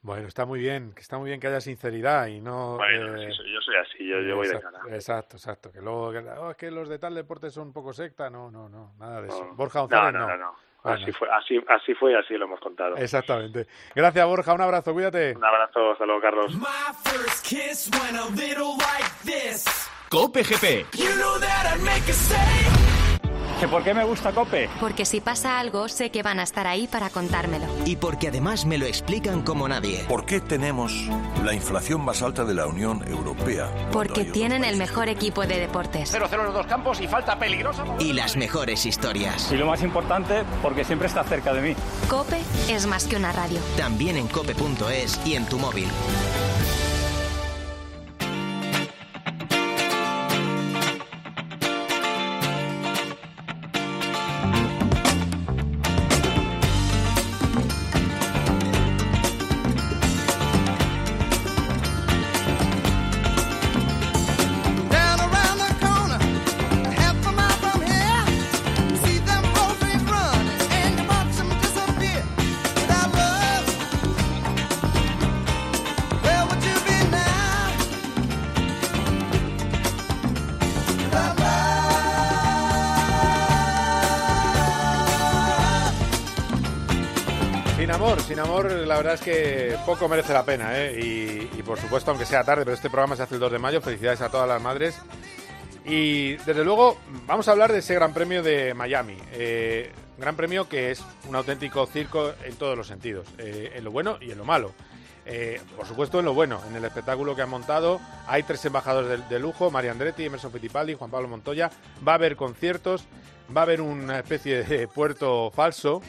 Bueno, 0.00 0.28
está 0.28 0.46
muy 0.46 0.60
bien, 0.60 0.92
que 0.94 1.00
está 1.00 1.18
muy 1.18 1.28
bien 1.28 1.40
que 1.40 1.48
haya 1.48 1.60
sinceridad 1.60 2.28
y 2.28 2.40
no... 2.40 2.76
Bueno, 2.76 3.16
eh, 3.16 3.30
yo 3.30 3.60
soy 3.60 3.76
así, 3.76 4.06
yo, 4.06 4.20
yo 4.20 4.36
voy 4.36 4.46
de 4.46 4.60
cara. 4.60 4.80
Exacto, 4.90 5.36
exacto, 5.36 5.72
que 5.72 5.80
luego, 5.80 6.12
que, 6.12 6.18
oh, 6.18 6.50
es 6.52 6.56
que 6.56 6.70
los 6.70 6.88
de 6.88 6.98
tal 6.98 7.14
deporte 7.14 7.50
son 7.50 7.68
un 7.68 7.72
poco 7.72 7.92
secta, 7.92 8.30
no, 8.30 8.50
no, 8.50 8.68
no, 8.68 8.94
nada 8.98 9.22
de 9.22 9.28
eso. 9.28 9.54
Borja 9.54 9.86
no, 9.90 10.12
no, 10.12 10.36
no. 10.36 10.68
Así 10.84 11.12
fue, 11.12 11.28
así, 11.30 11.60
así 11.68 11.94
fue 11.94 12.12
y 12.12 12.14
así 12.14 12.34
lo 12.34 12.46
hemos 12.46 12.60
contado. 12.60 12.96
Exactamente. 12.96 13.66
Gracias, 13.94 14.26
Borja. 14.26 14.54
Un 14.54 14.60
abrazo, 14.60 14.92
cuídate. 14.92 15.34
Un 15.36 15.44
abrazo, 15.44 15.92
hasta 15.92 16.06
luego, 16.06 16.20
Carlos. 16.20 16.56
Cope 20.08 20.42
GP. 20.42 20.86
Por 23.66 23.82
qué 23.82 23.94
me 23.94 24.04
gusta 24.04 24.32
Cope? 24.32 24.68
Porque 24.78 25.04
si 25.04 25.20
pasa 25.20 25.58
algo, 25.58 25.88
sé 25.88 26.10
que 26.10 26.22
van 26.22 26.38
a 26.38 26.44
estar 26.44 26.66
ahí 26.66 26.86
para 26.86 27.10
contármelo. 27.10 27.66
Y 27.84 27.96
porque 27.96 28.28
además 28.28 28.66
me 28.66 28.78
lo 28.78 28.86
explican 28.86 29.42
como 29.42 29.66
nadie. 29.68 30.04
¿Por 30.08 30.24
qué 30.24 30.40
tenemos 30.40 31.08
la 31.44 31.54
inflación 31.54 32.04
más 32.04 32.22
alta 32.22 32.44
de 32.44 32.54
la 32.54 32.66
Unión 32.66 33.02
Europea? 33.08 33.70
Porque 33.90 34.24
tienen 34.24 34.64
el 34.64 34.76
mejor 34.76 35.08
equipo 35.08 35.46
de 35.46 35.58
deportes. 35.58 36.14
0-0 36.14 36.32
en 36.32 36.44
los 36.44 36.54
dos 36.54 36.66
campos 36.66 37.00
y 37.00 37.08
falta 37.08 37.38
peligrosa. 37.38 37.84
Y 37.98 38.12
las 38.12 38.36
mejores 38.36 38.86
historias. 38.86 39.50
Y 39.50 39.56
lo 39.56 39.66
más 39.66 39.82
importante, 39.82 40.44
porque 40.62 40.84
siempre 40.84 41.08
está 41.08 41.24
cerca 41.24 41.52
de 41.52 41.60
mí. 41.60 41.74
Cope 42.08 42.38
es 42.68 42.86
más 42.86 43.06
que 43.06 43.16
una 43.16 43.32
radio. 43.32 43.58
También 43.76 44.16
en 44.16 44.28
cope.es 44.28 45.20
y 45.26 45.34
en 45.34 45.46
tu 45.46 45.58
móvil. 45.58 45.88
Sin 88.28 88.38
amor, 88.38 88.70
la 88.70 88.96
verdad 88.96 89.14
es 89.14 89.20
que 89.20 89.76
poco 89.84 90.08
merece 90.08 90.32
la 90.32 90.44
pena, 90.44 90.70
¿eh? 90.72 91.48
Y, 91.56 91.62
por 91.62 91.80
supuesto, 91.80 92.12
aunque 92.12 92.24
sea 92.24 92.44
tarde, 92.44 92.64
pero 92.64 92.74
este 92.74 92.88
programa 92.88 93.16
se 93.16 93.24
hace 93.24 93.34
el 93.34 93.40
2 93.40 93.52
de 93.52 93.58
mayo. 93.58 93.80
Felicidades 93.80 94.20
a 94.20 94.30
todas 94.30 94.48
las 94.48 94.62
madres. 94.62 95.00
Y 95.84 96.36
desde 96.36 96.64
luego, 96.64 96.96
vamos 97.26 97.48
a 97.48 97.52
hablar 97.52 97.72
de 97.72 97.80
ese 97.80 97.94
Gran 97.94 98.14
Premio 98.14 98.42
de 98.42 98.72
Miami. 98.72 99.16
Eh, 99.32 99.90
gran 100.16 100.36
Premio 100.36 100.68
que 100.68 100.92
es 100.92 101.02
un 101.28 101.34
auténtico 101.34 101.86
circo 101.86 102.32
en 102.44 102.54
todos 102.54 102.76
los 102.76 102.86
sentidos, 102.86 103.26
eh, 103.38 103.72
en 103.74 103.82
lo 103.82 103.90
bueno 103.90 104.18
y 104.20 104.30
en 104.30 104.38
lo 104.38 104.44
malo. 104.44 104.72
Eh, 105.26 105.60
por 105.76 105.86
supuesto, 105.86 106.20
en 106.20 106.24
lo 106.24 106.34
bueno, 106.34 106.60
en 106.68 106.76
el 106.76 106.84
espectáculo 106.84 107.34
que 107.34 107.42
han 107.42 107.50
montado, 107.50 108.00
hay 108.28 108.44
tres 108.44 108.64
embajadores 108.64 109.28
de, 109.28 109.38
lujo: 109.40 109.72
María 109.72 109.90
Andretti, 109.90 110.24
Emerson 110.24 110.52
Fittipaldi, 110.52 110.94
Juan 110.94 111.10
Pablo 111.10 111.26
Montoya. 111.26 111.70
Va 112.06 112.12
a 112.12 112.14
haber 112.14 112.36
conciertos, 112.36 113.06
va 113.54 113.62
a 113.62 113.64
haber 113.64 113.80
una 113.80 114.20
especie 114.20 114.62
de 114.62 114.86
puerto 114.86 115.50
falso 115.50 116.00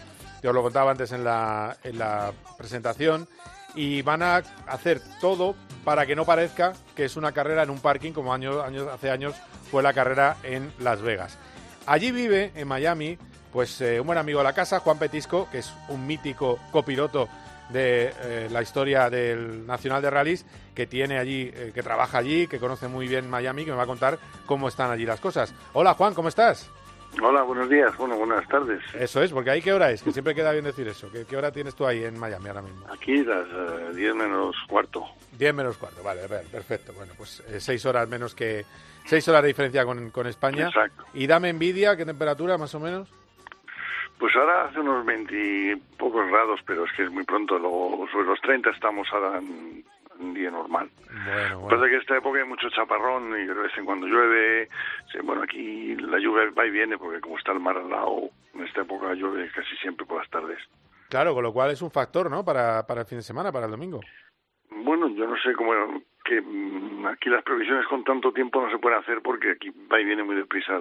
yo 0.42 0.50
os 0.50 0.56
lo 0.56 0.64
contaba 0.64 0.92
antes 0.92 1.12
en 1.12 1.24
la, 1.24 1.78
en 1.84 2.00
la 2.00 2.32
presentación, 2.58 3.28
y 3.76 4.02
van 4.02 4.24
a 4.24 4.42
hacer 4.68 5.02
todo 5.22 5.56
para 5.84 6.06
que 6.06 6.16
no 6.16 6.26
parezca 6.26 6.74
que 6.96 7.06
es 7.06 7.16
una 7.16 7.32
carrera 7.32 7.64
en 7.64 7.70
un 7.70 7.80
parking 7.80 8.12
como 8.12 8.34
años, 8.34 8.64
años, 8.64 8.88
hace 8.88 9.10
años 9.10 9.36
fue 9.72 9.84
la 9.84 9.94
carrera 9.94 10.38
en 10.44 10.72
Las 10.80 11.02
Vegas. 11.02 11.38
Allí 11.86 12.12
vive, 12.12 12.52
en 12.56 12.68
Miami, 12.68 13.18
pues 13.52 13.80
eh, 13.82 14.00
un 14.00 14.08
buen 14.08 14.20
amigo 14.20 14.40
de 14.40 14.44
la 14.44 14.54
casa, 14.54 14.80
Juan 14.80 14.98
Petisco, 14.98 15.48
que 15.52 15.60
es 15.60 15.74
un 15.88 16.06
mítico 16.06 16.60
copiloto 16.72 17.28
de 17.70 18.14
eh, 18.22 18.48
la 18.52 18.62
historia 18.62 19.10
del 19.10 19.66
Nacional 19.66 20.02
de 20.02 20.10
Rallys, 20.10 20.46
que 20.74 20.88
tiene 20.88 21.20
allí, 21.20 21.52
eh, 21.54 21.72
que 21.74 21.84
trabaja 21.84 22.18
allí, 22.18 22.48
que 22.48 22.60
conoce 22.60 22.88
muy 22.88 23.08
bien 23.08 23.30
Miami, 23.30 23.66
que 23.66 23.72
me 23.72 23.78
va 23.78 23.84
a 23.84 23.88
contar 23.88 24.18
cómo 24.46 24.68
están 24.68 24.92
allí 24.92 25.06
las 25.06 25.20
cosas. 25.20 25.54
Hola 25.74 25.94
Juan, 25.94 26.14
¿cómo 26.14 26.30
estás? 26.30 26.70
Hola, 27.22 27.44
buenos 27.44 27.70
días. 27.70 27.96
Bueno, 27.98 28.16
buenas 28.18 28.48
tardes. 28.48 28.82
Eso 28.94 29.22
es, 29.22 29.32
porque 29.32 29.50
ahí 29.50 29.62
qué 29.62 29.74
hora 29.74 29.92
es, 29.92 30.02
que 30.02 30.12
siempre 30.12 30.36
queda 30.36 30.52
bien 30.52 30.64
decir 30.64 30.88
eso. 30.88 31.10
¿Qué, 31.12 31.36
hora 31.36 31.52
tienes 31.52 31.76
tú 31.76 31.86
ahí 31.86 32.04
en 32.04 32.18
Miami 32.18 32.48
ahora 32.48 32.62
mismo? 32.62 32.86
Aquí 32.92 33.24
las 33.24 33.48
10 33.96 34.12
eh, 34.12 34.14
menos 34.14 34.56
cuarto. 34.68 35.06
10 35.38 35.54
menos 35.54 35.78
cuarto, 35.78 36.02
vale, 36.04 36.22
perfecto. 36.28 36.94
Bueno, 36.94 37.14
pues 37.18 37.44
6 37.58 37.86
eh, 37.86 37.90
horas 37.90 38.08
menos 38.08 38.36
que... 38.36 38.66
6 39.06 39.28
horas 39.30 39.42
de 39.42 39.48
diferencia 39.48 39.86
con, 39.86 40.12
con 40.12 40.28
España. 40.28 40.68
Exacto. 40.68 41.04
Y 41.14 41.26
dame 41.28 41.50
envidia, 41.50 41.98
¿qué 41.98 42.06
temperatura 42.06 42.58
más 42.58 42.74
o 42.76 42.80
menos? 42.80 43.10
Pues 44.20 44.36
ahora 44.36 44.66
hace 44.66 44.80
unos 44.80 45.06
20 45.06 45.78
pocos 45.98 46.28
grados, 46.28 46.60
pero 46.66 46.86
es 46.86 46.92
que 46.92 47.04
es 47.04 47.12
muy 47.12 47.24
pronto. 47.24 47.58
Luego, 47.58 48.06
sobre 48.12 48.28
los 48.28 48.40
30 48.42 48.70
estamos 48.70 49.08
ahora 49.12 49.40
en, 49.40 49.84
un 50.20 50.34
día 50.34 50.52
normal. 50.52 50.90
Bueno, 51.26 51.60
bueno. 51.60 51.86
que 51.86 51.98
esta 51.98 52.18
época 52.18 52.40
hay 52.40 52.48
mucho 52.48 52.70
chaparrón 52.70 53.40
y 53.40 53.46
de 53.46 53.54
vez 53.54 53.78
en 53.78 53.86
cuando 53.86 54.08
llueve. 54.08 54.70
Bueno, 55.24 55.44
aquí 55.44 55.96
la 55.96 56.20
lluvia 56.20 56.52
va 56.58 56.66
y 56.66 56.72
viene 56.72 56.98
porque 56.98 57.22
como 57.22 57.38
está 57.38 57.52
el 57.52 57.60
mar 57.60 57.78
al 57.78 57.90
lado, 57.90 58.30
en 58.54 58.66
esta 58.66 58.82
época 58.82 59.14
llueve 59.14 59.50
casi 59.54 59.76
siempre 59.78 60.06
por 60.06 60.20
las 60.20 60.30
tardes. 60.30 60.60
Claro, 61.10 61.34
con 61.34 61.44
lo 61.44 61.54
cual 61.54 61.72
es 61.72 61.82
un 61.82 61.90
factor, 61.90 62.30
¿no? 62.30 62.46
Para, 62.46 62.86
para 62.86 63.02
el 63.02 63.08
fin 63.08 63.18
de 63.18 63.24
semana, 63.24 63.52
para 63.52 63.66
el 63.66 63.72
domingo. 63.72 64.02
Bueno, 64.70 65.10
yo 65.10 65.28
no 65.28 65.36
sé 65.38 65.54
cómo 65.54 65.74
que 66.24 66.42
mm, 66.42 67.08
aquí 67.08 67.30
las 67.30 67.44
previsiones 67.44 67.88
con 67.88 68.04
tanto 68.04 68.32
tiempo 68.32 68.62
no 68.62 68.70
se 68.70 68.78
pueden 68.78 69.00
hacer 69.00 69.22
porque 69.24 69.52
aquí 69.52 69.72
va 69.92 70.00
y 70.00 70.06
viene 70.06 70.24
muy 70.24 70.36
deprisa 70.36 70.80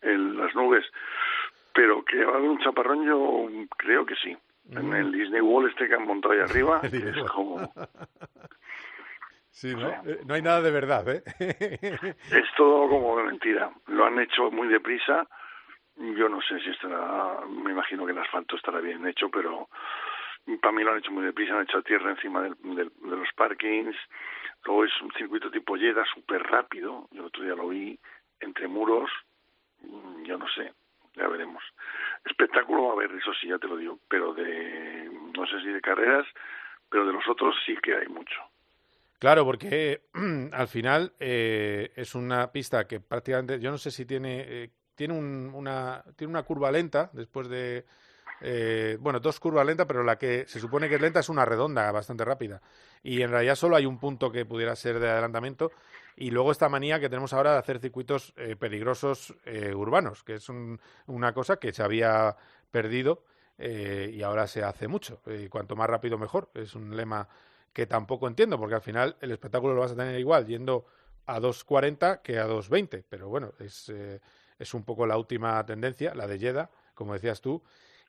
el, 0.00 0.36
las 0.36 0.54
nubes. 0.54 0.84
Pero 1.74 2.04
que 2.04 2.24
va 2.24 2.32
a 2.32 2.36
haber 2.36 2.50
un 2.50 2.58
chaparrón, 2.58 3.06
yo 3.06 3.48
creo 3.76 4.06
que 4.06 4.14
sí. 4.16 4.36
En 4.76 4.92
el 4.94 5.12
Disney 5.12 5.40
Wall 5.40 5.68
este 5.68 5.88
que 5.88 5.94
han 5.94 6.06
montado 6.06 6.34
ahí 6.34 6.40
arriba, 6.48 6.80
es 6.82 7.30
como... 7.30 7.72
Sí, 9.54 9.74
¿no? 9.76 9.88
Eh, 9.90 10.20
no 10.26 10.34
hay 10.34 10.42
nada 10.42 10.62
de 10.62 10.70
verdad, 10.70 11.06
¿eh? 11.08 11.22
es 12.32 12.44
todo 12.56 12.88
como 12.88 13.18
de 13.18 13.24
mentira. 13.24 13.70
Lo 13.86 14.06
han 14.06 14.18
hecho 14.18 14.50
muy 14.50 14.66
deprisa. 14.66 15.28
Yo 15.96 16.28
no 16.28 16.40
sé 16.40 16.58
si 16.60 16.70
estará, 16.70 17.38
me 17.46 17.70
imagino 17.70 18.06
que 18.06 18.12
el 18.12 18.18
asfalto 18.18 18.56
estará 18.56 18.80
bien 18.80 19.06
hecho, 19.06 19.28
pero 19.28 19.68
para 20.60 20.72
mí 20.72 20.82
lo 20.82 20.92
han 20.92 20.98
hecho 20.98 21.12
muy 21.12 21.22
deprisa, 21.22 21.54
han 21.54 21.64
hecho 21.64 21.82
tierra 21.82 22.10
encima 22.10 22.42
del, 22.42 22.56
de 22.64 23.16
los 23.16 23.28
parkings. 23.36 23.94
Luego 24.64 24.84
es 24.84 25.02
un 25.02 25.12
circuito 25.12 25.50
tipo 25.50 25.76
Yeda 25.76 26.04
súper 26.12 26.42
rápido. 26.42 27.06
Yo 27.12 27.20
el 27.20 27.26
otro 27.26 27.44
día 27.44 27.54
lo 27.54 27.68
vi 27.68 27.98
entre 28.40 28.68
muros. 28.68 29.10
Mm, 29.82 30.22
yo 30.24 30.38
no 30.38 30.48
sé, 30.48 30.72
ya 31.14 31.28
veremos. 31.28 31.62
Espectáculo 32.24 32.92
a 32.92 32.96
ver, 32.96 33.10
eso 33.12 33.32
sí, 33.40 33.48
ya 33.48 33.58
te 33.58 33.68
lo 33.68 33.76
digo, 33.76 33.98
pero 34.08 34.32
de, 34.34 35.10
no 35.36 35.46
sé 35.46 35.60
si 35.60 35.68
de 35.68 35.80
carreras, 35.80 36.26
pero 36.88 37.06
de 37.06 37.12
los 37.12 37.26
otros 37.28 37.54
sí 37.66 37.74
que 37.82 37.96
hay 37.96 38.08
mucho. 38.08 38.40
Claro, 39.18 39.44
porque 39.44 40.02
al 40.52 40.68
final 40.68 41.12
eh, 41.20 41.92
es 41.96 42.14
una 42.14 42.50
pista 42.50 42.86
que 42.86 43.00
prácticamente, 43.00 43.60
yo 43.60 43.70
no 43.70 43.78
sé 43.78 43.90
si 43.90 44.04
tiene, 44.04 44.44
eh, 44.46 44.70
tiene, 44.94 45.14
una, 45.14 46.02
tiene 46.16 46.32
una 46.32 46.42
curva 46.42 46.72
lenta 46.72 47.10
después 47.12 47.48
de, 47.48 47.84
eh, 48.44 48.98
bueno, 49.00 49.20
dos 49.20 49.38
curvas 49.38 49.64
lentas, 49.64 49.86
pero 49.86 50.02
la 50.02 50.18
que 50.18 50.44
se 50.48 50.58
supone 50.58 50.88
que 50.88 50.96
es 50.96 51.00
lenta 51.00 51.20
es 51.20 51.28
una 51.28 51.44
redonda 51.44 51.90
bastante 51.92 52.24
rápida. 52.24 52.60
Y 53.02 53.22
en 53.22 53.30
realidad 53.30 53.54
solo 53.54 53.76
hay 53.76 53.86
un 53.86 53.98
punto 53.98 54.32
que 54.32 54.44
pudiera 54.44 54.74
ser 54.74 54.98
de 54.98 55.08
adelantamiento. 55.08 55.70
Y 56.16 56.30
luego 56.30 56.50
esta 56.50 56.68
manía 56.68 56.98
que 56.98 57.08
tenemos 57.08 57.32
ahora 57.32 57.52
de 57.52 57.58
hacer 57.58 57.78
circuitos 57.78 58.34
eh, 58.36 58.56
peligrosos 58.56 59.34
eh, 59.44 59.72
urbanos, 59.72 60.24
que 60.24 60.34
es 60.34 60.48
una 61.06 61.32
cosa 61.32 61.56
que 61.56 61.72
se 61.72 61.82
había 61.82 62.36
perdido 62.70 63.24
y 63.58 64.22
ahora 64.22 64.48
se 64.48 64.64
hace 64.64 64.88
mucho. 64.88 65.20
cuanto 65.48 65.76
más 65.76 65.88
rápido 65.88 66.18
mejor. 66.18 66.50
Es 66.54 66.74
un 66.74 66.96
lema 66.96 67.28
que 67.72 67.86
tampoco 67.86 68.26
entiendo, 68.26 68.58
porque 68.58 68.74
al 68.74 68.80
final 68.80 69.16
el 69.20 69.30
espectáculo 69.30 69.74
lo 69.74 69.82
vas 69.82 69.92
a 69.92 69.96
tener 69.96 70.18
igual 70.18 70.46
yendo 70.46 70.84
a 71.26 71.38
2.40 71.38 72.22
que 72.22 72.40
a 72.40 72.48
2.20. 72.48 73.04
Pero 73.08 73.28
bueno, 73.28 73.52
es, 73.60 73.92
es 74.58 74.74
un 74.74 74.82
poco 74.82 75.06
la 75.06 75.16
última 75.16 75.64
tendencia, 75.64 76.12
la 76.12 76.26
de 76.26 76.38
Yeda, 76.40 76.70
como 76.94 77.12
decías 77.12 77.40
tú 77.40 77.62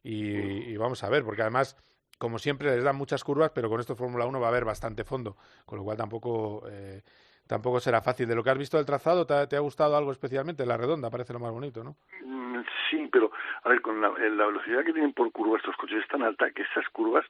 y, 0.03 0.75
vamos 0.77 1.03
a 1.03 1.09
ver, 1.09 1.23
porque 1.23 1.41
además, 1.41 1.77
como 2.17 2.37
siempre, 2.37 2.75
les 2.75 2.83
dan 2.83 2.95
muchas 2.95 3.23
curvas, 3.23 3.51
pero 3.55 3.69
con 3.69 3.79
esto 3.79 3.95
Fórmula 3.95 4.25
1 4.25 4.39
va 4.39 4.47
a 4.47 4.49
haber 4.49 4.65
bastante 4.65 5.03
fondo, 5.03 5.37
con 5.65 5.77
lo 5.77 5.83
cual 5.83 5.97
tampoco, 5.97 6.63
eh, 6.69 7.01
tampoco 7.47 7.79
será 7.79 8.01
fácil. 8.01 8.27
De 8.27 8.35
lo 8.35 8.43
que 8.43 8.49
has 8.49 8.57
visto 8.57 8.77
del 8.77 8.85
trazado, 8.85 9.25
¿te, 9.25 9.55
ha 9.55 9.59
gustado 9.59 9.95
algo 9.95 10.11
especialmente? 10.11 10.65
La 10.65 10.77
redonda 10.77 11.09
parece 11.09 11.33
lo 11.33 11.39
más 11.39 11.51
bonito, 11.51 11.83
¿no? 11.83 11.95
Mm, 12.25 12.61
sí, 12.89 13.07
pero 13.11 13.31
a 13.63 13.69
ver, 13.69 13.81
con 13.81 14.01
la, 14.01 14.09
velocidad 14.09 14.83
que 14.83 14.93
tienen 14.93 15.13
por 15.13 15.31
curva 15.31 15.57
estos 15.57 15.75
coches 15.77 15.99
es 16.01 16.07
tan 16.09 16.23
alta 16.23 16.51
que 16.51 16.63
esas 16.63 16.87
curvas 16.89 17.25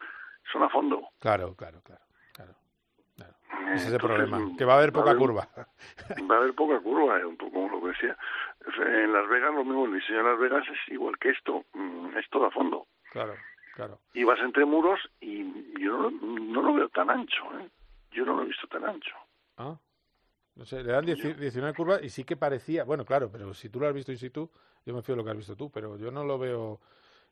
son 0.51 0.63
a 0.63 0.69
fondo. 0.69 1.09
Claro, 1.19 1.55
claro, 1.55 1.81
claro. 1.83 2.01
Ese 3.73 3.87
es 3.87 3.93
el 3.93 3.99
problema, 3.99 4.39
que 4.57 4.65
va 4.65 4.73
a 4.73 4.77
haber 4.77 4.91
poca 4.91 5.15
curva. 5.15 5.47
Va 5.55 6.35
a 6.35 6.37
haber 6.39 6.53
poca 6.53 6.79
curva, 6.79 7.25
un 7.25 7.37
poco 7.37 7.51
como 7.51 7.69
lo 7.69 7.81
que 7.81 7.87
decía. 7.87 8.17
En 8.77 9.13
Las 9.13 9.27
Vegas 9.27 9.53
lo 9.53 9.63
mismo, 9.63 9.85
el 9.85 9.93
diseño 9.93 10.19
de 10.19 10.23
Las 10.23 10.39
Vegas 10.39 10.63
es 10.67 10.93
igual 10.93 11.17
que 11.17 11.29
esto, 11.29 11.65
mm, 11.73 12.17
es 12.17 12.29
todo 12.29 12.45
a 12.45 12.51
fondo. 12.51 12.87
Claro, 13.11 13.35
claro. 13.75 13.99
Y 14.13 14.23
vas 14.23 14.39
entre 14.39 14.65
muros 14.65 14.99
y 15.21 15.43
yo 15.79 16.09
no, 16.09 16.61
lo 16.61 16.73
veo 16.73 16.89
tan 16.89 17.09
ancho, 17.09 17.43
¿eh? 17.59 17.69
Yo 18.11 18.25
no 18.25 18.35
lo 18.35 18.43
he 18.43 18.47
visto 18.47 18.67
tan 18.67 18.85
ancho. 18.85 19.15
Ah, 19.57 19.77
no 20.55 20.65
sé, 20.65 20.83
le 20.83 20.91
dan 20.91 21.05
19 21.05 21.73
curvas 21.73 22.03
y 22.03 22.09
sí 22.09 22.23
que 22.23 22.37
parecía, 22.37 22.83
bueno, 22.83 23.05
claro, 23.05 23.31
pero 23.31 23.53
si 23.53 23.69
tú 23.69 23.79
lo 23.79 23.87
has 23.87 23.93
visto 23.93 24.11
in 24.11 24.17
situ, 24.17 24.49
yo 24.85 24.93
me 24.93 25.01
fío 25.01 25.15
de 25.15 25.17
lo 25.17 25.23
que 25.25 25.31
has 25.31 25.37
visto 25.37 25.55
tú, 25.55 25.71
pero 25.71 25.97
yo 25.97 26.11
no 26.11 26.23
lo 26.23 26.37
veo, 26.37 26.79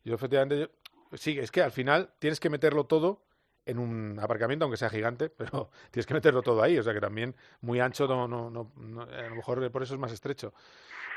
yo 0.04 0.16
efectivamente, 0.16 0.72
sí, 1.14 1.38
es 1.38 1.52
que 1.52 1.62
al 1.62 1.72
final 1.72 2.10
tienes 2.20 2.40
que 2.40 2.50
meterlo 2.50 2.86
todo 2.86 3.22
en 3.66 3.80
un 3.80 4.20
aparcamiento, 4.20 4.66
aunque 4.66 4.78
sea 4.78 4.90
gigante, 4.90 5.30
pero 5.38 5.70
tienes 5.92 6.06
que 6.06 6.14
meterlo 6.14 6.42
todo 6.42 6.62
ahí, 6.62 6.78
o 6.78 6.84
sea 6.84 6.94
que 6.94 7.02
también 7.02 7.36
muy 7.62 7.80
ancho, 7.80 8.08
no, 8.08 8.28
no, 8.28 8.50
no, 8.50 8.72
a 9.02 9.30
lo 9.30 9.36
mejor 9.36 9.72
por 9.72 9.84
eso 9.84 9.94
es 9.94 10.00
más 10.00 10.12
estrecho. 10.12 10.54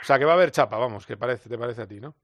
O 0.01 0.05
sea 0.05 0.19
que 0.19 0.25
va 0.25 0.33
a 0.33 0.35
haber 0.35 0.51
chapa, 0.51 0.77
vamos, 0.77 1.07
que 1.07 1.17
parece, 1.17 1.49
te 1.49 1.57
parece 1.57 1.83
a 1.83 1.87
ti, 1.87 2.01
¿no? 2.01 2.15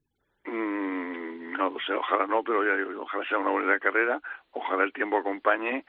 Mm, 0.45 1.53
no 1.53 1.69
lo 1.71 1.79
sé, 1.79 1.93
ojalá 1.93 2.27
no, 2.27 2.43
pero 2.43 2.63
ya 2.63 2.75
digo, 2.75 3.01
ojalá 3.01 3.25
sea 3.27 3.39
una 3.39 3.51
buena 3.51 3.79
carrera, 3.79 4.21
ojalá 4.51 4.83
el 4.83 4.93
tiempo 4.93 5.17
acompañe 5.17 5.85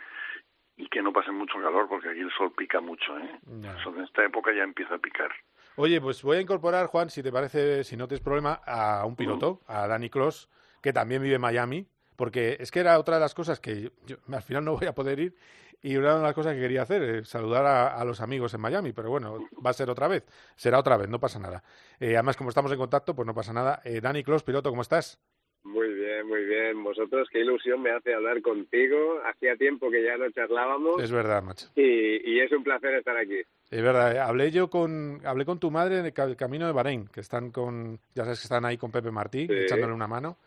y 0.77 0.89
que 0.89 1.03
no 1.03 1.13
pase 1.13 1.31
mucho 1.31 1.55
calor, 1.61 1.89
porque 1.89 2.09
aquí 2.09 2.21
el 2.21 2.33
sol 2.33 2.53
pica 2.57 2.81
mucho, 2.81 3.19
¿eh? 3.19 3.39
en 3.47 4.03
esta 4.03 4.25
época 4.25 4.53
ya 4.55 4.63
empieza 4.63 4.95
a 4.95 4.99
picar. 4.99 5.31
Oye, 5.77 6.01
pues 6.01 6.23
voy 6.23 6.39
a 6.39 6.41
incorporar, 6.41 6.87
Juan, 6.87 7.09
si 7.09 7.23
te 7.23 7.33
parece, 7.33 7.85
si 7.85 7.97
no 7.97 8.07
tienes 8.07 8.23
problema, 8.23 8.61
a 8.67 9.05
un 9.07 9.17
piloto, 9.17 9.61
a 9.67 9.87
Danny 9.87 10.11
Cross, 10.11 10.51
que 10.83 10.93
también 10.93 11.23
vive 11.23 11.37
en 11.37 11.41
Miami, 11.41 11.87
porque 12.23 12.57
es 12.61 12.71
que 12.71 12.79
era 12.79 13.01
otra 13.01 13.17
de 13.17 13.21
las 13.21 13.35
cosas 13.35 13.59
que 13.59 13.91
yo, 14.07 14.17
al 14.33 14.43
final 14.43 14.65
no 14.65 14.77
voy 14.77 14.87
a 14.87 14.95
poder 14.95 15.19
ir 15.19 15.35
y 15.83 15.97
una 15.97 16.19
de 16.19 16.23
las 16.23 16.35
cosas 16.35 16.55
que 16.55 16.61
quería 16.61 16.83
hacer, 16.83 17.03
es 17.03 17.29
saludar 17.29 17.67
a, 17.67 18.05
los 18.05 18.21
amigos 18.21 18.55
en 18.55 18.61
Miami, 18.61 18.93
pero 18.93 19.11
bueno, 19.11 19.41
va 19.55 19.71
a 19.71 19.73
ser 19.73 19.91
otra 19.91 20.07
vez, 20.07 20.23
será 20.55 20.79
otra 20.79 20.97
vez, 20.97 21.09
no 21.09 21.19
pasa 21.19 21.41
nada. 21.41 21.65
Eh, 21.99 22.15
además, 22.15 22.37
como 22.37 22.51
estamos 22.51 22.71
en 22.71 22.79
contacto, 22.79 23.17
pues 23.17 23.27
no 23.27 23.35
pasa 23.35 23.53
nada. 23.53 23.83
Eh, 23.85 24.01
Dani 24.01 24.23
Clos, 24.23 24.45
piloto, 24.45 24.71
¿cómo 24.71 24.83
estás? 24.83 25.21
Muy 25.65 25.93
bien, 25.95 26.29
muy 26.29 26.45
bien. 26.45 26.85
Vosotros, 26.85 27.27
qué 27.33 27.41
ilusión 27.41 27.83
me 27.83 27.91
hace 27.91 28.15
hablar 28.15 28.41
contigo. 28.41 29.19
Hacía 29.25 29.57
tiempo 29.57 29.91
que 29.91 30.05
ya 30.05 30.17
no 30.17 30.31
charlábamos. 30.31 31.03
Es 31.03 31.11
verdad, 31.11 31.43
macho. 31.43 31.71
Y, 31.75 32.39
es 32.39 32.53
un 32.53 32.63
placer 32.63 32.95
estar 32.95 33.17
aquí. 33.17 33.41
Es 33.69 33.83
verdad. 33.83 34.15
Eh, 34.15 34.21
hablé 34.21 34.53
yo 34.53 34.71
con, 34.71 35.21
hablé 35.25 35.45
con 35.45 35.59
tu 35.59 35.73
madre 35.73 35.99
en 35.99 36.07
el 36.07 36.37
camino 36.37 36.69
de 36.69 36.73
Bahrein, 36.73 37.09
que 37.09 37.19
están 37.19 37.51
con, 37.51 37.99
ya 38.15 38.23
sabes 38.23 38.39
que 38.39 38.45
están 38.45 38.65
ahí 38.65 38.79
con 38.79 38.93
Pepe 38.93 39.11
Martí, 39.11 39.49
echándole 39.51 39.93
una 39.93 40.07
mano. 40.07 40.39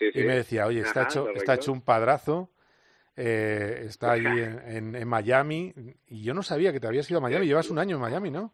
Y 0.00 0.24
me 0.24 0.36
decía, 0.36 0.66
oye, 0.66 0.80
está, 0.80 1.04
hecho, 1.04 1.30
está 1.30 1.54
hecho 1.54 1.72
un 1.72 1.82
padrazo, 1.82 2.50
eh, 3.16 3.84
está 3.86 4.12
allí 4.12 4.26
en, 4.66 4.94
en, 4.94 5.08
Miami, 5.08 5.72
y 6.08 6.22
yo 6.22 6.34
no 6.34 6.42
sabía 6.42 6.72
que 6.72 6.80
te 6.80 6.86
habías 6.86 7.10
ido 7.10 7.18
a 7.18 7.22
Miami, 7.22 7.46
llevas 7.46 7.70
un 7.70 7.78
año 7.78 7.96
en 7.96 8.02
Miami, 8.02 8.30
¿no? 8.30 8.52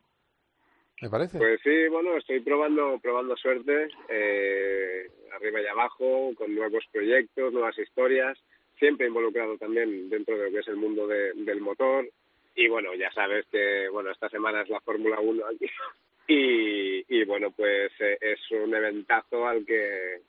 Me 1.01 1.11
parece. 1.11 1.39
Pues 1.39 1.61
sí, 1.65 1.89
bueno, 1.89 2.17
estoy 2.17 2.41
probando, 2.41 2.99
probando 3.03 3.37
suerte, 3.37 3.89
eh, 4.09 5.11
arriba 5.35 5.61
y 5.61 5.67
abajo, 5.67 6.33
con 6.37 6.55
nuevos 6.55 6.85
proyectos, 6.93 7.53
nuevas 7.53 7.77
historias, 7.77 8.39
siempre 8.79 9.09
involucrado 9.09 9.59
también 9.59 10.09
dentro 10.09 10.39
de 10.39 10.45
lo 10.45 10.51
que 10.53 10.61
es 10.61 10.69
el 10.69 10.77
mundo 10.77 11.09
del 11.09 11.61
motor, 11.61 12.09
y 12.55 12.69
bueno, 12.69 12.95
ya 12.95 13.11
sabes 13.13 13.47
que, 13.51 13.89
bueno, 13.89 14.11
esta 14.11 14.29
semana 14.29 14.63
es 14.63 14.69
la 14.69 14.81
Fórmula 14.81 15.19
1 15.19 15.45
aquí, 15.47 15.67
y, 16.29 17.05
y 17.09 17.25
bueno, 17.25 17.51
pues 17.51 17.91
eh, 17.99 18.19
es 18.21 18.39
un 18.53 18.73
eventazo 18.73 19.47
al 19.49 19.67
que, 19.67 20.21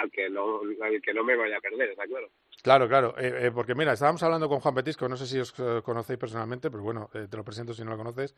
al 0.00 0.10
que 0.10 0.30
no, 0.30 0.60
al 0.82 1.00
que 1.02 1.12
no 1.12 1.24
me 1.24 1.36
vaya 1.36 1.58
a 1.58 1.60
perder, 1.60 1.90
está 1.90 2.04
claro. 2.04 2.28
Claro, 2.62 2.88
claro, 2.88 3.14
eh, 3.18 3.46
eh, 3.46 3.50
porque 3.52 3.74
mira, 3.74 3.92
estábamos 3.92 4.22
hablando 4.22 4.48
con 4.48 4.60
Juan 4.60 4.74
Petisco, 4.74 5.08
no 5.08 5.16
sé 5.16 5.26
si 5.26 5.38
os 5.38 5.54
eh, 5.58 5.80
conocéis 5.84 6.18
personalmente, 6.18 6.70
pero 6.70 6.82
bueno, 6.82 7.08
te 7.12 7.36
lo 7.36 7.44
presento 7.44 7.72
si 7.72 7.84
no 7.84 7.90
lo 7.90 7.96
conoces. 7.96 8.34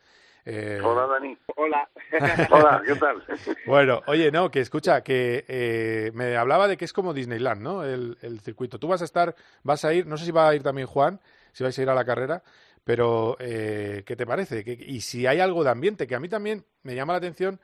Hola, 0.46 1.06
Dani. 1.06 1.36
Hola. 1.56 1.88
Hola, 2.50 2.82
¿qué 2.86 2.94
tal? 2.96 3.22
bueno, 3.66 4.02
oye, 4.06 4.30
no, 4.30 4.50
que 4.50 4.60
escucha, 4.60 5.02
que 5.02 6.10
me 6.14 6.36
hablaba 6.36 6.68
de 6.68 6.76
que 6.76 6.84
es 6.84 6.92
como 6.92 7.14
Disneyland, 7.14 7.62
¿no? 7.62 7.84
El, 7.84 8.16
el, 8.22 8.40
circuito. 8.40 8.78
Tú 8.78 8.88
vas 8.88 9.02
a 9.02 9.06
estar, 9.06 9.34
vas 9.62 9.84
a 9.84 9.92
ir, 9.94 10.06
no 10.06 10.16
sé 10.16 10.26
si 10.26 10.32
va 10.32 10.48
a 10.48 10.54
ir 10.54 10.62
también 10.62 10.86
Juan, 10.86 11.20
si 11.52 11.64
vais 11.64 11.78
a 11.78 11.82
ir 11.82 11.90
a 11.90 11.94
la 11.94 12.04
carrera, 12.04 12.42
pero 12.84 13.36
¿qué 13.38 14.14
te 14.16 14.26
parece? 14.26 14.64
y 14.66 15.00
si 15.00 15.26
hay 15.26 15.40
algo 15.40 15.64
de 15.64 15.70
ambiente, 15.70 16.06
que 16.06 16.14
a 16.14 16.20
mí 16.20 16.28
también 16.28 16.64
me 16.82 16.94
llama 16.94 17.14
la 17.14 17.18
atención 17.18 17.60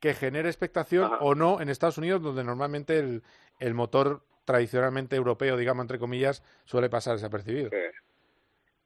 que 0.00 0.14
genere 0.14 0.48
expectación 0.48 1.10
o 1.20 1.34
no 1.34 1.60
en 1.60 1.68
Estados 1.68 1.98
Unidos, 1.98 2.22
donde 2.22 2.44
normalmente 2.44 2.98
el, 2.98 3.22
el 3.58 3.74
motor 3.74 4.22
tradicionalmente 4.44 5.16
europeo, 5.16 5.56
digamos, 5.56 5.84
entre 5.84 5.98
comillas, 5.98 6.42
suele 6.64 6.88
pasar 6.88 7.14
desapercibido. 7.14 7.70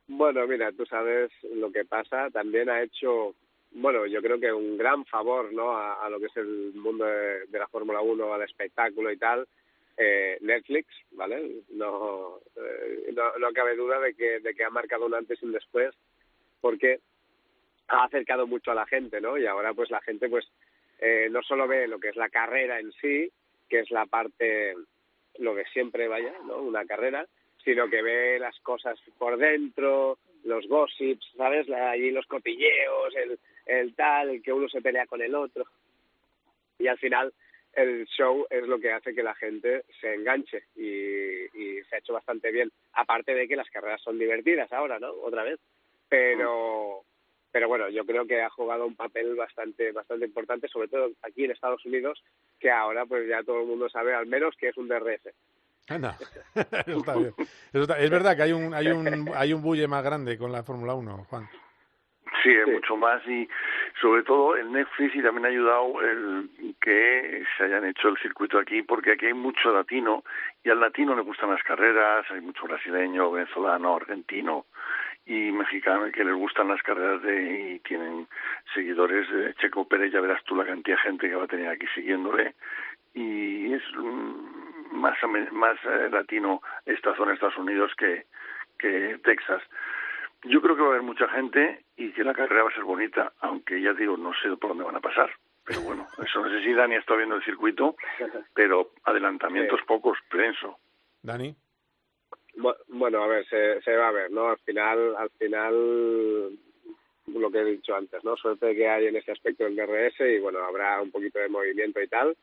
Bueno, 0.09 0.47
mira, 0.47 0.73
tú 0.73 0.85
sabes 0.87 1.31
lo 1.55 1.71
que 1.71 1.85
pasa. 1.85 2.31
También 2.31 2.69
ha 2.69 2.83
hecho, 2.83 3.35
bueno, 3.71 4.05
yo 4.07 4.21
creo 4.21 4.41
que 4.41 4.53
un 4.53 4.77
gran 4.77 5.05
favor, 5.05 5.53
¿no? 5.53 5.77
A, 5.77 6.09
lo 6.11 6.19
que 6.19 6.27
es 6.27 6.37
el 6.37 6.73
mundo 6.75 7.05
de, 7.05 7.59
la 7.59 7.69
Fórmula 7.69 8.01
1, 8.01 8.35
al 8.35 8.43
espectáculo 8.43 9.13
y 9.13 9.17
tal. 9.17 9.47
Eh, 9.97 10.39
Netflix, 10.41 10.89
¿vale? 11.13 11.63
No, 11.71 12.41
eh, 12.57 13.13
no, 13.15 13.39
no, 13.39 13.53
cabe 13.53 13.77
duda 13.77 14.01
de 14.01 14.15
que, 14.15 14.41
de 14.41 14.55
que 14.55 14.65
ha 14.65 14.71
marcado 14.71 15.07
un 15.07 15.15
antes 15.15 15.41
y 15.43 15.47
un 15.47 15.53
después, 15.53 15.95
porque 16.61 16.99
ha 17.89 18.05
acercado 18.05 18.47
mucho 18.47 18.73
a 18.73 18.75
la 18.75 18.87
gente, 18.87 19.21
¿no? 19.21 19.39
Y 19.39 19.47
ahora, 19.47 19.75
pues 19.75 19.91
la 19.91 20.01
gente, 20.01 20.29
pues 20.29 20.45
eh, 21.05 21.29
no 21.29 21.43
solo 21.43 21.67
ve 21.67 21.89
lo 21.89 21.99
que 21.99 22.11
es 22.11 22.17
la 22.17 22.29
carrera 22.29 22.79
en 22.79 22.93
sí, 22.93 23.29
que 23.69 23.81
es 23.81 23.91
la 23.91 24.07
parte, 24.07 24.75
lo 25.39 25.53
que 25.55 25.65
siempre 25.73 26.07
vaya, 26.07 26.33
¿no? 26.47 26.59
Una 26.59 26.85
carrera, 26.85 27.27
sino 27.65 27.91
que 27.91 28.03
ve 28.03 28.39
las 28.39 28.57
cosas 28.61 28.97
por 29.19 29.37
dentro, 29.37 30.19
los 30.45 30.67
gossips, 30.69 31.33
¿sabes? 31.37 31.69
Allí 31.71 32.13
los 32.13 32.27
cotilleos, 32.27 33.17
el, 33.17 33.39
el 33.67 33.95
tal, 33.97 34.41
que 34.43 34.53
uno 34.53 34.69
se 34.69 34.81
pelea 34.81 35.07
con 35.07 35.21
el 35.21 35.35
otro. 35.35 35.65
Y 36.79 36.87
al 36.87 36.99
final 36.99 37.33
el 37.73 38.07
show 38.07 38.47
es 38.49 38.69
lo 38.69 38.79
que 38.79 38.93
hace 38.93 39.13
que 39.13 39.25
la 39.25 39.35
gente 39.35 39.85
se 40.01 40.15
enganche 40.15 40.65
y 40.77 41.83
se 41.83 41.97
ha 41.97 41.99
hecho 41.99 42.13
bastante 42.13 42.53
bien. 42.53 42.71
Aparte 42.93 43.35
de 43.35 43.49
que 43.49 43.57
las 43.57 43.71
carreras 43.71 44.01
son 44.03 44.21
divertidas 44.21 44.73
ahora, 44.73 45.01
¿no? 45.01 45.11
Otra 45.11 45.43
vez. 45.43 45.59
Pero, 46.09 47.03
pero 47.53 47.69
bueno, 47.69 47.89
yo 47.91 48.05
creo 48.05 48.27
que 48.27 48.43
ha 48.43 48.51
jugado 48.51 48.87
un 48.87 48.97
papel 48.97 49.37
bastante 49.37 49.93
bastante 49.93 50.25
importante, 50.25 50.69
sobre 50.69 50.89
todo 50.89 51.11
aquí 51.23 51.45
en 51.45 51.53
Estados 51.53 51.85
Unidos, 51.85 52.23
que 52.59 52.71
ahora 52.71 53.05
pues 53.07 53.29
ya 53.29 53.43
todo 53.43 53.61
el 53.61 53.67
mundo 53.67 53.89
sabe 53.91 54.15
al 54.15 54.27
menos 54.27 54.57
que 54.57 54.69
es 54.69 54.77
un 54.77 54.89
DRS. 54.89 55.29
Anda, 55.89 56.17
está 56.55 57.17
bien. 57.17 57.35
Es 57.73 58.11
verdad 58.11 58.37
que 58.37 58.43
hay 58.43 58.53
un 58.53 58.73
hay 58.73 58.89
un 58.89 59.31
hay 59.35 59.53
un 59.53 59.63
bulle 59.63 59.87
más 59.87 60.03
grande 60.03 60.39
con 60.39 60.51
la 60.51 60.63
Fórmula 60.63 60.95
1, 60.95 61.27
Juan. 61.29 61.49
Sí, 62.43 62.51
es 62.51 62.67
mucho 62.67 62.97
más 62.97 63.25
y 63.29 63.49
sobre 64.01 64.23
todo 64.23 64.57
el 64.57 64.73
Netflix 64.73 65.15
y 65.15 65.23
también 65.23 65.45
ha 65.47 65.49
ayudado 65.51 66.01
el 66.03 66.49
que 66.81 67.45
se 67.57 67.65
hayan 67.65 67.85
hecho 67.85 68.09
el 68.09 68.19
circuito 68.19 68.59
aquí 68.59 68.83
porque 68.83 69.13
aquí 69.13 69.27
hay 69.27 69.35
mucho 69.35 69.73
latino 69.73 70.25
y 70.65 70.71
al 70.71 70.81
latino 70.81 71.15
le 71.15 71.23
gustan 71.23 71.51
las 71.51 71.63
carreras, 71.63 72.25
hay 72.31 72.41
mucho 72.41 72.65
brasileño, 72.65 73.31
venezolano, 73.31 73.95
argentino 73.97 74.67
y 75.27 75.53
mexicano 75.53 76.11
que 76.11 76.25
les 76.25 76.35
gustan 76.35 76.68
las 76.68 76.83
carreras 76.83 77.23
de 77.23 77.75
y 77.75 77.79
tienen 77.81 78.27
seguidores 78.75 79.31
de 79.31 79.55
Checo 79.55 79.87
Pérez, 79.87 80.12
ya 80.12 80.20
verás 80.20 80.43
tú 80.45 80.57
la 80.57 80.66
cantidad 80.66 80.97
de 80.97 81.03
gente 81.03 81.29
que 81.29 81.37
va 81.37 81.45
a 81.45 81.49
tener 81.49 81.68
aquí 81.68 81.87
siguiéndole 81.95 82.55
y 83.14 83.73
es 83.73 83.83
más 84.91 85.16
más 85.53 85.77
eh, 85.85 86.09
latino 86.11 86.61
esta 86.87 87.14
zona 87.14 87.29
de 87.29 87.35
Estados 87.35 87.59
Unidos 87.59 87.93
que 87.97 88.27
que 88.79 89.20
Texas 89.23 89.62
yo 90.45 90.61
creo 90.61 90.75
que 90.75 90.83
va 90.83 90.89
a 90.89 90.91
haber 90.93 91.03
mucha 91.03 91.29
gente 91.29 91.85
y 91.97 92.12
que 92.12 92.25
la 92.25 92.35
carrera 92.35 92.64
va 92.64 92.70
a 92.70 92.75
ser 92.75 92.85
bonita, 92.85 93.33
aunque 93.41 93.81
ya 93.81 93.93
digo, 93.93 94.16
no 94.16 94.33
sé 94.35 94.49
por 94.57 94.70
dónde 94.70 94.85
van 94.85 94.97
a 94.97 95.01
pasar. 95.01 95.31
Pero 95.64 95.83
bueno, 95.83 96.07
eso 96.25 96.41
no 96.41 96.51
sé 96.51 96.62
si 96.64 96.73
Dani 96.73 96.97
está 96.97 97.14
viendo 97.14 97.37
el 97.37 97.45
circuito, 97.45 97.97
pero 98.55 98.91
adelantamientos 99.05 99.81
pocos, 99.87 100.18
pienso. 100.31 100.79
Dani. 101.23 101.55
Bueno, 102.89 103.23
a 103.23 103.27
ver, 103.27 103.47
se, 103.47 103.81
se 103.83 103.97
va 103.97 104.09
a 104.09 104.13
ver, 104.13 104.31
¿no? 104.31 104.49
Al 104.49 104.59
final, 104.59 105.17
al 105.17 105.31
final, 105.31 106.59
lo 107.27 107.51
que 107.51 107.59
he 107.59 107.65
dicho 107.65 107.95
antes, 107.95 108.23
¿no? 108.25 108.37
Suerte 108.37 108.75
que 108.75 108.89
hay 108.89 109.07
en 109.07 109.17
este 109.17 109.33
aspecto 109.33 109.65
del 109.65 109.77
DRS 109.77 110.21
y 110.21 110.39
bueno, 110.39 110.61
habrá 110.61 111.01
un 111.01 111.11
poquito 111.11 111.39
de 111.39 111.49
movimiento 111.49 112.01
y 112.01 112.09
tal. 112.09 112.37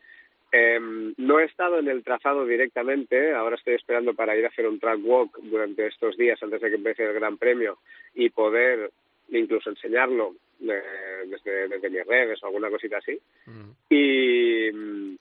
Eh, 0.51 0.79
no 1.17 1.39
he 1.39 1.45
estado 1.45 1.77
en 1.77 1.89
el 1.89 2.03
trazado 2.03 2.43
directamente, 2.45 3.33
ahora 3.33 3.55
estoy 3.55 3.75
esperando 3.75 4.15
para 4.15 4.35
ir 4.35 4.45
a 4.45 4.47
hacer 4.47 4.67
un 4.67 4.79
track 4.79 4.99
walk 5.03 5.37
durante 5.43 5.85
estos 5.85 6.17
días 6.17 6.41
antes 6.41 6.59
de 6.59 6.69
que 6.69 6.75
empiece 6.75 7.03
el 7.03 7.13
Gran 7.13 7.37
Premio 7.37 7.77
y 8.15 8.29
poder 8.29 8.89
incluso 9.29 9.69
enseñarlo 9.69 10.33
eh, 10.61 10.81
desde, 11.27 11.67
desde, 11.67 11.89
mis 11.91 12.05
redes 12.05 12.41
o 12.41 12.47
alguna 12.47 12.69
cosita 12.71 12.97
así. 12.97 13.19
Mm. 13.45 13.69
Y, 13.89 15.18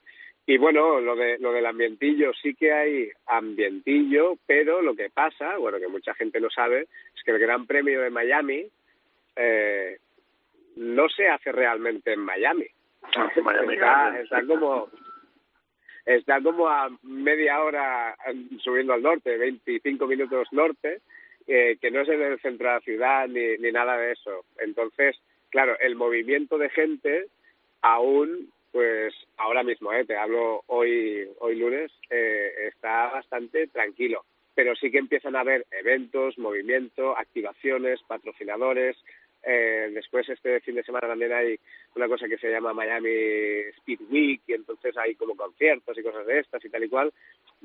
y 0.49 0.57
bueno, 0.57 0.99
lo, 0.99 1.15
de, 1.15 1.37
lo 1.41 1.53
del 1.53 1.67
ambientillo, 1.67 2.33
sí 2.33 2.55
que 2.55 2.73
hay 2.73 3.11
ambientillo, 3.27 4.39
pero 4.47 4.81
lo 4.81 4.97
que 4.97 5.11
pasa, 5.11 5.59
bueno, 5.59 5.79
que 5.79 5.89
mucha 5.89 6.15
gente 6.15 6.41
no 6.41 6.49
sabe, 6.49 6.89
es 7.15 7.23
que 7.23 7.33
el 7.33 7.39
Gran 7.39 7.67
Premio 7.67 8.01
de 8.01 8.09
Miami 8.09 8.67
eh, 9.37 9.99
no 10.77 11.07
se 11.11 11.29
hace 11.29 11.53
realmente 11.53 12.15
en 12.15 12.21
Miami. 12.21 12.65
Ah, 13.15 13.31
Miami 13.43 13.75
está, 13.75 14.21
está 14.21 14.47
como 14.47 14.89
está 16.07 16.41
como 16.41 16.67
a 16.67 16.89
media 17.03 17.63
hora 17.63 18.17
subiendo 18.61 18.95
al 18.95 19.03
norte, 19.03 19.37
25 19.37 20.07
minutos 20.07 20.49
norte, 20.53 21.03
eh, 21.47 21.77
que 21.79 21.91
no 21.91 22.01
es 22.01 22.09
en 22.09 22.23
el 22.23 22.41
centro 22.41 22.69
de 22.69 22.75
la 22.75 22.81
ciudad 22.81 23.29
ni, 23.29 23.59
ni 23.59 23.71
nada 23.71 23.99
de 23.99 24.13
eso. 24.13 24.47
Entonces, 24.61 25.15
claro, 25.51 25.79
el 25.79 25.95
movimiento 25.95 26.57
de 26.57 26.71
gente 26.71 27.27
aún, 27.83 28.51
pues 28.73 29.15
ahora 29.37 29.63
mismo, 29.63 29.93
eh, 29.93 30.05
te 30.05 30.17
hablo 30.17 30.63
hoy, 30.67 31.29
hoy 31.41 31.57
lunes, 31.57 31.91
eh, 32.11 32.53
está 32.69 33.11
bastante 33.11 33.67
tranquilo. 33.69 34.25
Pero 34.55 34.75
sí 34.75 34.91
que 34.91 34.99
empiezan 34.99 35.37
a 35.37 35.41
haber 35.41 35.67
eventos, 35.71 36.37
movimiento, 36.39 37.17
activaciones, 37.17 38.01
patrocinadores, 38.09 38.97
eh, 39.43 39.91
después 39.95 40.29
este 40.29 40.61
fin 40.61 40.75
de 40.75 40.83
semana 40.83 41.07
también 41.07 41.33
hay 41.33 41.59
una 41.95 42.09
cosa 42.09 42.29
que 42.29 42.39
se 42.39 42.51
llama 42.51 42.75
Miami 42.75 43.09
Speed 43.79 44.01
Week 44.11 44.43
y 44.47 44.53
entonces 44.53 44.97
hay 44.97 45.15
como 45.15 45.37
conciertos 45.37 45.97
y 45.97 46.03
cosas 46.03 46.27
de 46.27 46.41
estas 46.41 46.65
y 46.65 46.69
tal 46.69 46.85
y 46.85 46.89
cual. 46.89 47.13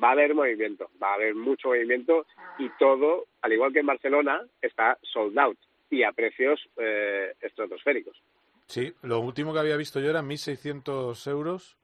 Va 0.01 0.09
a 0.09 0.11
haber 0.11 0.33
movimiento, 0.33 0.89
va 1.01 1.11
a 1.11 1.15
haber 1.15 1.35
mucho 1.35 1.69
movimiento 1.69 2.25
y 2.57 2.69
todo, 2.79 3.25
al 3.41 3.53
igual 3.53 3.73
que 3.73 3.79
en 3.79 3.87
Barcelona, 3.87 4.41
está 4.61 4.97
sold 5.01 5.37
out 5.37 5.57
y 5.89 6.03
a 6.03 6.11
precios 6.11 6.59
eh, 6.77 7.33
estratosféricos. 7.41 8.19
Sí, 8.73 8.91
lo 9.03 9.19
último 9.19 9.53
que 9.53 9.59
había 9.59 9.77
visto 9.77 9.99
yo 9.99 10.09
era 10.09 10.23
1.600 10.23 11.29
euros 11.29 11.77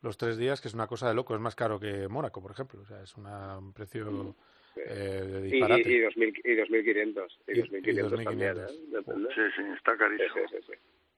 los 0.00 0.16
tres 0.16 0.36
días, 0.36 0.60
que 0.60 0.66
es 0.66 0.74
una 0.74 0.88
cosa 0.88 1.06
de 1.06 1.14
loco, 1.14 1.36
es 1.36 1.40
más 1.40 1.54
caro 1.54 1.78
que 1.78 2.08
Mónaco, 2.08 2.42
por 2.42 2.50
ejemplo. 2.50 2.80
O 2.80 2.84
sea, 2.84 3.00
es 3.00 3.16
un 3.16 3.72
precio... 3.72 4.10
Mm. 4.10 4.34
Eh, 4.74 5.50
y, 5.52 5.54
y, 5.54 5.58
y, 5.58 6.00
2000, 6.00 6.40
y 6.42 6.56
2.500. 6.56 7.28
Y, 7.46 7.52
2.500 7.60 8.24
también, 8.24 8.58
¿eh? 8.58 8.66
Sí, 8.66 9.42
sí, 9.54 9.62
está 9.76 9.96
carísimo. 9.96 10.34
Sí, 10.34 10.40
sí, 10.50 10.56
sí, 10.66 10.72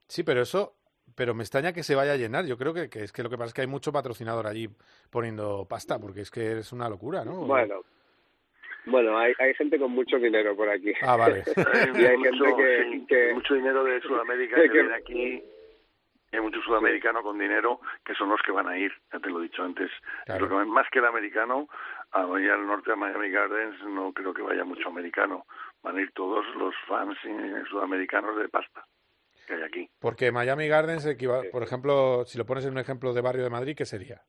sí, 0.09 0.23
pero 0.25 0.43
eso... 0.43 0.77
Pero 1.15 1.33
me 1.33 1.43
extraña 1.43 1.73
que 1.73 1.85
se 1.85 1.95
vaya 1.95 2.13
a 2.13 2.17
llenar. 2.17 2.45
Yo 2.45 2.59
creo 2.59 2.75
que, 2.75 2.91
que, 2.91 3.05
es 3.05 3.13
que 3.13 3.23
lo 3.23 3.31
que 3.31 3.39
pasa 3.39 3.49
es 3.49 3.55
que 3.55 3.63
hay 3.63 3.67
mucho 3.67 3.93
patrocinador 3.93 4.47
allí 4.47 4.69
poniendo 5.09 5.67
pasta, 5.67 5.99
porque 5.99 6.21
es 6.21 6.31
que 6.31 6.59
es 6.59 6.71
una 6.73 6.89
locura, 6.91 7.25
¿no? 7.25 7.47
Bueno, 7.47 7.83
bueno, 8.87 9.19
hay, 9.19 9.33
hay 9.39 9.55
gente 9.55 9.79
con 9.79 9.93
mucho 9.93 10.19
dinero 10.19 10.57
por 10.57 10.69
aquí. 10.69 10.93
Ah, 11.03 11.17
vale. 11.17 11.43
y 11.95 12.05
hay 12.05 12.17
mucho, 12.17 12.45
gente 12.45 12.57
que, 12.57 13.07
que, 13.09 13.35
Mucho 13.35 13.55
dinero 13.55 13.85
de 13.85 14.01
Sudamérica 14.01 14.57
que, 14.57 14.69
viene 14.69 14.95
aquí. 14.95 15.43
Hay 16.33 16.41
mucho 16.41 16.61
sudamericano 16.63 17.23
con 17.23 17.39
dinero 17.39 17.81
que 18.05 18.15
son 18.15 18.29
los 18.29 18.43
que 18.43 18.51
van 18.51 18.67
a 18.67 18.77
ir, 18.77 18.93
ya 19.13 19.21
te 19.21 19.31
lo 19.31 19.39
he 19.39 19.45
dicho 19.45 19.63
antes. 19.63 19.89
Claro. 20.27 20.49
Que, 20.49 20.65
más 20.65 20.87
que 20.91 20.99
el 20.99 21.05
americano, 21.05 21.69
a 22.11 22.25
vaya 22.25 22.55
al 22.55 22.67
norte 22.67 22.91
de 22.91 22.97
Miami 22.97 23.31
Gardens 23.31 23.81
no 23.85 24.13
creo 24.13 24.35
que 24.35 24.43
vaya 24.43 24.65
mucho 24.65 24.89
americano. 24.89 25.47
Van 25.83 25.97
a 25.97 26.01
ir 26.01 26.11
todos 26.13 26.45
los 26.57 26.75
fans 26.89 27.17
sudamericanos 27.71 28.37
de 28.37 28.49
pasta 28.49 28.85
que 29.47 29.55
hay 29.55 29.63
aquí. 29.63 29.91
Porque 30.01 30.33
Miami 30.33 30.67
Gardens, 30.67 31.07
por 31.53 31.63
ejemplo, 31.63 32.25
si 32.27 32.37
lo 32.37 32.47
pones 32.47 32.65
en 32.65 32.73
un 32.73 32.79
ejemplo 32.79 33.13
de 33.13 33.21
barrio 33.21 33.45
de 33.45 33.51
Madrid, 33.51 33.77
¿qué 33.77 33.85
sería? 33.85 34.23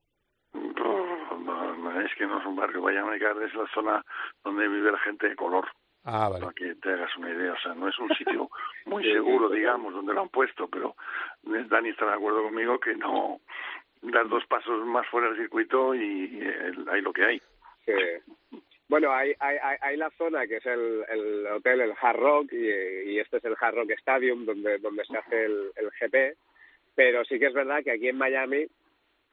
Que 2.16 2.26
no 2.26 2.40
es 2.40 2.46
un 2.46 2.56
barrio. 2.56 2.82
Miami 2.82 3.20
Gardens 3.20 3.52
es 3.52 3.56
la 3.56 3.68
zona 3.74 4.06
donde 4.44 4.68
vive 4.68 4.92
la 4.92 5.00
gente 5.00 5.30
de 5.30 5.36
color. 5.36 5.68
Ah, 6.04 6.30
vale. 6.30 6.42
Para 6.42 6.54
que 6.54 6.76
te 6.76 6.90
hagas 6.90 7.16
una 7.18 7.32
idea. 7.32 7.54
O 7.54 7.60
sea, 7.60 7.74
no 7.74 7.88
es 7.88 7.98
un 8.00 8.10
sitio 8.16 8.50
muy 8.86 9.04
seguro, 9.04 9.50
digamos, 9.50 9.94
donde 9.94 10.14
lo 10.14 10.22
han 10.22 10.30
puesto, 10.30 10.68
pero 10.68 10.96
Dani 11.44 11.90
está 11.90 12.06
de 12.06 12.14
acuerdo 12.14 12.44
conmigo 12.44 12.80
que 12.80 12.96
no 12.96 13.40
dar 14.02 14.28
dos 14.30 14.46
pasos 14.46 14.86
más 14.86 15.08
fuera 15.08 15.30
del 15.30 15.38
circuito 15.38 15.96
y, 15.96 16.40
el, 16.42 16.88
hay 16.90 17.02
lo 17.02 17.12
que 17.12 17.26
hay. 17.26 17.42
Sí. 17.86 17.94
Bueno, 18.88 19.12
hay, 19.12 19.34
hay, 19.40 19.58
hay 19.82 19.98
la 19.98 20.12
zona 20.12 20.46
que 20.46 20.58
es 20.58 20.66
el, 20.68 21.04
el 21.10 21.48
hotel, 21.48 21.82
el 21.82 21.94
Hard 22.00 22.20
Rock, 22.20 22.54
y, 22.54 23.12
y, 23.12 23.20
este 23.20 23.38
es 23.38 23.46
el 23.46 23.56
Hard 23.60 23.76
Rock 23.76 23.92
Stadium 23.92 24.46
donde, 24.46 24.78
donde 24.78 25.06
se 25.06 25.18
hace 25.18 25.46
el, 25.46 25.72
el 25.76 25.90
GP, 25.90 26.38
pero 26.94 27.26
sí 27.26 27.40
que 27.40 27.48
es 27.48 27.54
verdad 27.54 27.84
que 27.84 27.92
aquí 27.92 28.10
en 28.10 28.18
Miami 28.18 28.68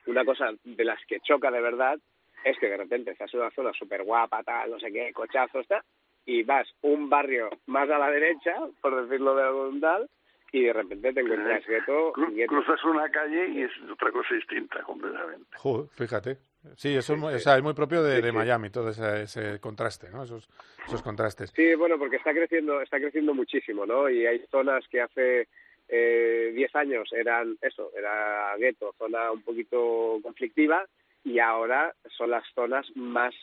una 0.06 0.24
cosa 0.24 0.50
de 0.64 0.84
las 0.84 0.98
que 1.06 1.20
choca 1.20 1.50
de 1.50 1.60
verdad 1.60 1.98
es 2.44 2.58
que 2.58 2.68
de 2.68 2.76
repente 2.76 3.12
estás 3.12 3.32
en 3.34 3.40
una 3.40 3.50
zona 3.50 3.72
súper 3.72 4.02
guapa, 4.02 4.42
tal, 4.42 4.70
no 4.70 4.80
sé 4.80 4.92
qué, 4.92 5.12
cochazos, 5.12 5.66
tal, 5.66 5.82
y 6.24 6.42
vas 6.42 6.68
un 6.82 7.08
barrio 7.08 7.50
más 7.66 7.88
a 7.90 7.98
la 7.98 8.10
derecha, 8.10 8.54
por 8.80 9.02
decirlo 9.02 9.34
de 9.34 9.42
algún 9.42 9.80
tal, 9.80 10.08
y 10.52 10.64
de 10.64 10.72
repente 10.72 11.12
te 11.12 11.20
encuentras 11.20 11.66
gueto, 11.66 12.12
Cru. 12.12 12.34
Cruzas 12.46 12.84
una 12.84 13.10
calle 13.10 13.48
y 13.48 13.62
es 13.62 13.70
otra 13.90 14.10
cosa 14.12 14.34
distinta 14.34 14.82
completamente. 14.82 15.56
Joder, 15.56 15.88
fíjate. 15.90 16.36
Sí, 16.76 16.94
eso 16.94 17.14
es 17.14 17.18
muy, 17.18 17.34
o 17.34 17.38
sea, 17.38 17.56
es 17.56 17.62
muy 17.62 17.72
propio 17.74 18.02
de, 18.02 18.20
de 18.20 18.30
Miami, 18.30 18.70
todo 18.70 18.90
ese, 18.90 19.22
ese, 19.22 19.58
contraste, 19.58 20.10
¿no? 20.10 20.22
Esos, 20.22 20.48
esos 20.86 21.02
contrastes. 21.02 21.50
Sí, 21.56 21.74
bueno, 21.74 21.98
porque 21.98 22.16
está 22.16 22.32
creciendo, 22.32 22.80
está 22.80 23.00
creciendo 23.00 23.34
muchísimo, 23.34 23.84
¿no? 23.84 24.08
Y 24.08 24.26
hay 24.26 24.44
zonas 24.48 24.86
que 24.88 25.00
hace 25.00 25.48
eh, 25.88 26.52
10 26.54 26.76
años 26.76 27.12
eran 27.12 27.58
eso, 27.60 27.90
era 27.96 28.54
gueto, 28.58 28.94
zona 28.96 29.32
un 29.32 29.42
poquito 29.42 30.20
conflictiva, 30.22 30.86
y 31.24 31.38
ahora 31.38 31.94
son 32.16 32.30
las 32.30 32.44
zonas 32.54 32.86
más 32.94 33.34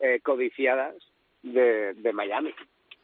eh, 0.00 0.20
codiciadas 0.20 0.94
de, 1.42 1.94
de 1.94 2.12
Miami, 2.12 2.54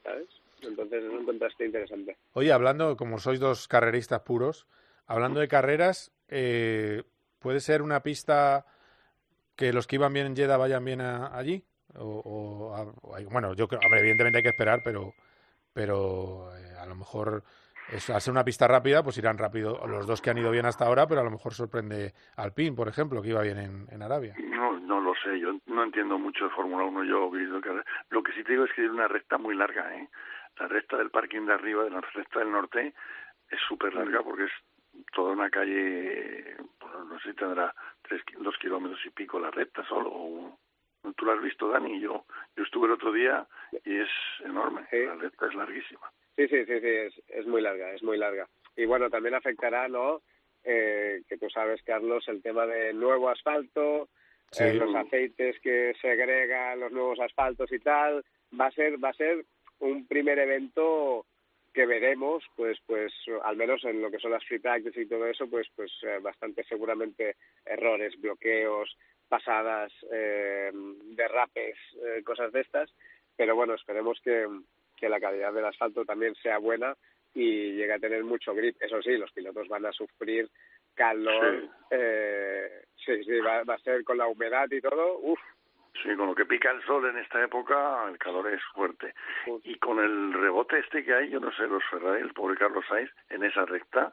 ¿sabes? 0.03 0.29
Entonces 0.63 1.05
es 1.05 1.11
un 1.11 1.25
contraste 1.25 1.67
interesante. 1.67 2.17
Oye, 2.33 2.53
hablando, 2.53 2.97
como 2.97 3.19
sois 3.19 3.41
dos 3.41 3.69
carreristas 3.69 4.23
puros, 4.23 4.67
hablando 5.07 5.41
de 5.41 5.49
carreras, 5.49 6.13
eh, 6.29 7.03
¿puede 7.39 7.61
ser 7.61 7.83
una 7.83 8.03
pista 8.03 8.67
que 9.57 9.73
los 9.73 9.87
que 9.87 9.97
iban 9.97 10.13
bien 10.13 10.27
en 10.27 10.37
Jeddah 10.37 10.57
vayan 10.57 10.85
bien 10.85 11.01
a, 11.01 11.37
allí? 11.37 11.65
O, 11.97 12.23
o, 12.25 12.75
a, 12.75 13.21
bueno, 13.31 13.55
yo 13.55 13.69
creo, 13.69 13.81
hombre, 13.85 14.01
evidentemente 14.01 14.39
hay 14.39 14.43
que 14.43 14.49
esperar, 14.51 14.81
pero, 14.83 15.13
pero 15.73 16.51
eh, 16.57 16.75
a 16.79 16.87
lo 16.87 16.97
mejor 16.97 17.45
es, 17.93 18.09
al 18.11 18.21
ser 18.21 18.33
una 18.33 18.45
pista 18.45 18.67
rápida, 18.67 19.03
pues 19.03 19.19
irán 19.19 19.39
rápido 19.39 19.87
los 19.87 20.07
dos 20.07 20.21
que 20.21 20.31
han 20.31 20.39
ido 20.39 20.51
bien 20.51 20.67
hasta 20.67 20.87
ahora, 20.87 21.07
pero 21.07 21.21
a 21.21 21.25
lo 21.25 21.31
mejor 21.31 21.53
sorprende 21.53 22.13
Alpine, 22.37 22.77
por 22.77 22.89
ejemplo, 22.89 23.23
que 23.23 23.29
iba 23.29 23.43
bien 23.43 23.59
en, 23.59 23.87
en 23.91 24.03
Arabia. 24.03 24.35
No, 24.39 24.79
no 24.79 25.01
lo 25.01 25.15
sé, 25.23 25.39
yo 25.39 25.59
no 25.67 25.83
entiendo 25.83 26.19
mucho 26.19 26.45
de 26.45 26.51
Fórmula 26.51 26.85
1, 26.85 27.05
yo 27.05 27.31
lo 28.11 28.23
que 28.23 28.33
sí 28.33 28.43
te 28.45 28.53
digo 28.53 28.65
es 28.65 28.73
que 28.73 28.85
es 28.85 28.91
una 28.91 29.09
recta 29.09 29.39
muy 29.39 29.55
larga, 29.55 29.95
¿eh? 29.97 30.09
La 30.59 30.69
recta 30.69 30.97
del 30.97 31.11
parking 31.11 31.47
de 31.47 31.55
arriba, 31.55 31.85
de 31.85 31.91
la 31.91 32.01
recta 32.01 32.39
del 32.39 32.53
norte, 32.53 32.95
es 33.51 33.61
súper 33.69 33.93
larga 33.95 34.23
porque 34.23 34.45
es 34.45 34.53
toda 35.13 35.33
una 35.33 35.51
calle, 35.51 36.57
bueno, 36.81 37.05
no 37.05 37.19
sé 37.21 37.31
si 37.31 37.37
tendrá 37.37 37.75
tres, 38.03 38.23
dos 38.39 38.57
kilómetros 38.59 39.05
y 39.05 39.11
pico 39.11 39.41
la 39.41 39.51
recta 39.51 39.85
solo. 39.89 40.11
O, 40.13 40.59
Tú 41.17 41.27
lo 41.27 41.33
has 41.33 41.43
visto, 41.43 41.69
Dani, 41.69 42.01
yo, 42.01 42.25
yo 42.57 42.65
estuve 42.65 42.87
el 42.87 42.95
otro 42.95 43.13
día 43.13 43.47
y 43.85 43.99
es 43.99 44.09
enorme, 44.41 44.87
sí. 44.91 45.05
la 45.05 45.15
recta 45.17 45.47
es 45.47 45.55
larguísima. 45.55 46.11
Sí, 46.37 46.49
sí, 46.49 46.65
sí, 46.65 46.81
sí, 46.81 46.89
es, 46.89 47.23
es 47.29 47.47
muy 47.47 47.63
larga, 47.63 47.93
es 47.93 48.03
muy 48.03 48.19
larga. 48.19 48.49
Y 48.77 48.87
bueno, 48.87 49.09
también 49.11 49.35
afectará, 49.35 49.89
¿no? 49.89 50.23
Eh, 50.65 51.23
que 51.29 51.37
tú 51.37 51.49
sabes, 51.51 51.83
Carlos, 51.83 52.27
el 52.29 52.43
tema 52.43 52.67
de 52.67 52.93
nuevo 52.93 53.29
asfalto, 53.29 54.09
sí. 54.51 54.65
eh, 54.65 54.75
los 54.75 54.95
aceites 54.95 55.61
que 55.61 55.95
se 56.01 56.11
agregan, 56.11 56.81
los 56.81 56.91
nuevos 56.91 57.21
asfaltos 57.21 57.71
y 57.71 57.79
tal, 57.79 58.25
va 58.59 58.67
a 58.67 58.73
ser, 58.73 59.03
va 59.03 59.11
a 59.11 59.15
ser 59.15 59.45
un 59.81 60.07
primer 60.07 60.39
evento 60.39 61.27
que 61.75 61.87
veremos, 61.87 62.45
pues, 62.55 62.79
pues 62.87 63.13
al 63.43 63.57
menos 63.57 63.85
en 63.85 64.01
lo 64.01 64.11
que 64.11 64.21
son 64.21 64.31
las 64.31 64.45
free 64.45 64.61
practice 64.61 65.01
y 65.01 65.07
todo 65.07 65.27
eso, 65.27 65.49
pues, 65.51 65.67
pues 65.75 65.91
eh, 66.03 66.19
bastante 66.23 66.63
seguramente 66.65 67.37
errores, 67.67 68.19
bloqueos, 68.21 68.97
pasadas, 69.29 69.93
eh, 70.13 70.71
derrapes, 71.17 71.77
eh, 72.07 72.23
cosas 72.23 72.53
de 72.53 72.61
estas. 72.61 72.91
Pero 73.37 73.57
bueno, 73.57 73.75
esperemos 73.75 74.21
que, 74.23 74.47
que 75.05 75.11
la 75.11 75.21
calidad 75.21 75.53
del 75.53 75.67
asfalto 75.67 76.03
también 76.07 76.35
sea 76.37 76.57
buena 76.57 76.97
y 77.35 77.73
llegue 77.73 77.93
a 77.93 77.99
tener 77.99 78.25
mucho 78.25 78.55
grip. 78.55 78.77
Eso 78.81 79.03
sí, 79.03 79.19
los 79.19 79.31
pilotos 79.33 79.69
van 79.69 79.85
a 79.85 79.93
sufrir 79.93 80.49
calor. 80.95 81.61
Sí, 81.61 81.71
eh, 81.91 82.85
sí, 83.05 83.23
sí 83.23 83.39
va, 83.41 83.65
va, 83.65 83.75
a 83.75 83.79
ser 83.81 84.03
con 84.03 84.17
la 84.17 84.27
humedad 84.27 84.67
y 84.71 84.81
todo. 84.81 85.19
Uf, 85.19 85.39
Sí, 86.03 86.09
con 86.17 86.27
lo 86.27 86.35
que 86.35 86.47
pica 86.47 86.71
el 86.73 86.83
sol 86.83 87.09
en 87.09 87.19
esta 87.19 87.43
época, 87.45 88.09
el 88.09 88.19
calor 88.19 88.51
es 88.51 88.61
fuerte. 88.75 89.15
Y 89.63 89.77
con 89.77 90.01
el 90.01 90.33
rebote 90.33 90.79
este 90.81 91.05
que 91.05 91.15
hay, 91.15 91.31
yo 91.31 91.39
no 91.39 91.53
sé, 91.53 91.69
los 91.69 91.85
Ferrari, 91.85 92.23
el 92.23 92.33
pobre 92.33 92.57
Carlos 92.57 92.85
Sainz, 92.89 93.11
en 93.29 93.45
esa 93.45 93.65
recta, 93.65 94.13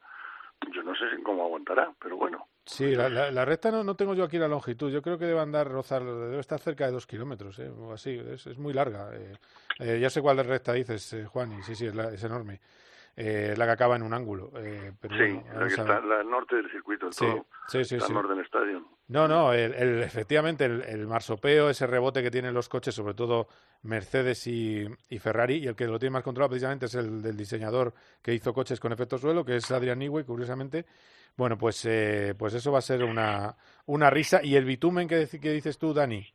yo 0.74 0.84
no 0.84 0.94
sé 0.96 1.06
cómo 1.24 1.44
aguantará, 1.44 1.94
pero 2.02 2.18
bueno. 2.18 2.48
Sí, 2.66 2.96
la, 2.96 3.10
la, 3.10 3.46
recta 3.46 3.72
no, 3.72 3.84
no 3.84 3.96
tengo 3.96 4.14
yo 4.14 4.24
aquí 4.24 4.38
la 4.38 4.48
longitud. 4.48 4.92
Yo 4.92 5.02
creo 5.02 5.18
que 5.18 5.26
debe 5.26 5.40
andar, 5.40 5.68
rozar, 5.68 6.04
debe 6.04 6.40
estar 6.40 6.60
cerca 6.60 6.86
de 6.86 6.92
dos 6.92 7.08
kilómetros, 7.08 7.58
¿eh? 7.60 7.70
o 7.70 7.92
así. 7.92 8.12
Es, 8.12 8.46
es 8.46 8.58
muy 8.58 8.72
larga. 8.72 9.10
Eh, 9.16 9.34
eh, 9.80 10.00
ya 10.00 10.10
sé 10.10 10.22
cuál 10.22 10.38
recta 10.46 10.74
dices, 10.74 11.14
eh, 11.14 11.26
Juan, 11.26 11.52
y 11.60 11.64
sí, 11.64 11.76
sí, 11.76 11.88
es, 11.88 11.96
la, 11.96 12.14
es 12.14 12.24
enorme 12.24 12.62
eh, 13.16 13.54
la 13.58 13.66
que 13.66 13.72
acaba 13.72 13.96
en 13.96 14.04
un 14.04 14.14
ángulo. 14.14 14.52
Eh, 14.58 14.94
pero 15.00 15.16
sí, 15.16 15.34
bueno, 15.34 15.60
la 15.60 15.68
que 15.68 15.74
está 15.74 15.98
al 15.98 16.30
norte 16.30 16.56
del 16.56 16.72
circuito, 16.72 17.12
sí, 17.12 17.26
todo. 17.26 17.46
Sí, 17.68 17.84
sí, 17.84 17.96
está 17.96 18.08
sí. 18.08 18.12
al 18.12 18.16
norte 18.16 18.34
del 18.36 18.46
estadio. 18.46 18.88
No, 19.08 19.28
no, 19.28 19.52
el, 19.52 19.74
el, 19.74 20.04
efectivamente 20.04 20.66
el, 20.66 20.82
el, 20.84 21.06
marsopeo, 21.06 21.70
ese 21.70 21.86
rebote 21.86 22.24
que 22.24 22.32
tienen 22.32 22.54
los 22.54 22.70
coches, 22.70 22.96
sobre 22.96 23.14
todo 23.14 23.48
Mercedes 23.82 24.48
y, 24.48 24.86
y, 25.10 25.20
Ferrari, 25.20 25.58
y 25.58 25.68
el 25.68 25.76
que 25.76 25.86
lo 25.86 26.00
tiene 26.00 26.14
más 26.14 26.24
controlado 26.24 26.52
precisamente 26.52 26.86
es 26.86 26.96
el 26.96 27.22
del 27.22 27.36
diseñador 27.36 27.94
que 28.22 28.34
hizo 28.34 28.54
coches 28.54 28.80
con 28.80 28.94
efecto 28.94 29.18
suelo, 29.18 29.44
que 29.44 29.58
es 29.58 29.70
Adrian 29.70 30.00
Newey, 30.00 30.24
curiosamente. 30.24 30.86
Bueno, 31.36 31.58
pues, 31.58 31.84
eh, 31.86 32.36
pues 32.38 32.54
eso 32.54 32.72
va 32.72 32.80
a 32.80 32.82
ser 32.82 33.04
una, 33.04 33.58
una 33.86 34.10
risa. 34.10 34.42
Y 34.44 34.56
el 34.56 34.66
bitumen 34.66 35.08
que, 35.08 35.28
que 35.28 35.52
dices 35.52 35.78
tú, 35.78 35.94
Dani, 35.94 36.26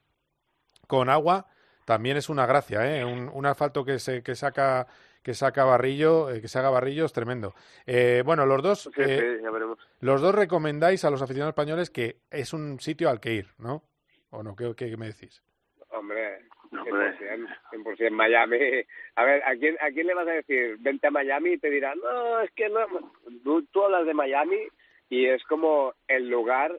con 0.87 1.09
agua, 1.09 1.47
también 1.87 2.16
es 2.16 2.29
una 2.29 2.47
gracia, 2.47 2.85
¿eh? 2.85 3.05
Un, 3.05 3.31
un 3.33 3.47
asfalto 3.47 3.85
que, 3.85 3.99
se, 3.99 4.22
que 4.22 4.35
saca 4.35 4.87
que 5.27 5.35
saca 5.35 5.64
Barrillo, 5.64 6.31
eh, 6.31 6.41
que 6.41 6.47
se 6.47 6.61
haga 6.61 6.70
Barrillo 6.70 7.05
es 7.05 7.12
tremendo. 7.12 7.53
Eh, 7.85 8.22
bueno, 8.24 8.47
los 8.47 8.62
dos, 8.62 8.83
sí, 8.95 9.03
eh, 9.03 9.37
sí, 9.39 9.43
ya 9.43 9.51
veremos. 9.51 9.77
los 9.99 10.22
dos 10.22 10.33
recomendáis 10.33 11.05
a 11.05 11.11
los 11.11 11.20
aficionados 11.20 11.51
españoles 11.51 11.91
que 11.91 12.18
es 12.31 12.53
un 12.53 12.79
sitio 12.79 13.11
al 13.11 13.18
que 13.18 13.33
ir, 13.33 13.49
¿no? 13.59 13.83
¿O 14.31 14.45
no? 14.45 14.55
¿Qué, 14.55 14.72
qué 14.77 14.97
me 14.97 15.07
decís? 15.07 15.43
Hombre, 15.89 16.43
100%, 16.70 17.59
100%, 17.72 18.11
Miami. 18.12 18.57
A 19.16 19.24
ver, 19.24 19.43
¿a 19.43 19.57
quién, 19.57 19.77
¿a 19.81 19.91
quién 19.91 20.07
le 20.07 20.14
vas 20.14 20.29
a 20.29 20.31
decir? 20.31 20.77
Vente 20.79 21.09
a 21.09 21.11
Miami 21.11 21.55
y 21.55 21.59
te 21.59 21.70
dirán, 21.70 21.99
no, 21.99 22.41
es 22.43 22.53
que 22.53 22.68
no. 22.68 22.87
Tú, 23.43 23.64
tú 23.72 23.83
hablas 23.83 24.07
de 24.07 24.14
Miami 24.14 24.61
y 25.09 25.27
es 25.27 25.43
como 25.43 25.95
el 26.07 26.31
lugar 26.31 26.79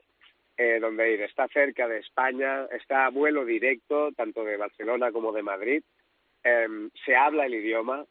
eh, 0.56 0.78
donde 0.80 1.12
ir. 1.12 1.20
Está 1.20 1.48
cerca 1.48 1.86
de 1.86 1.98
España, 1.98 2.64
está 2.72 3.04
a 3.04 3.10
vuelo 3.10 3.44
directo, 3.44 4.10
tanto 4.12 4.42
de 4.42 4.56
Barcelona 4.56 5.12
como 5.12 5.32
de 5.32 5.42
Madrid. 5.42 5.82
Eh, 6.42 6.88
se 7.04 7.14
habla 7.14 7.44
el 7.44 7.56
idioma, 7.56 8.06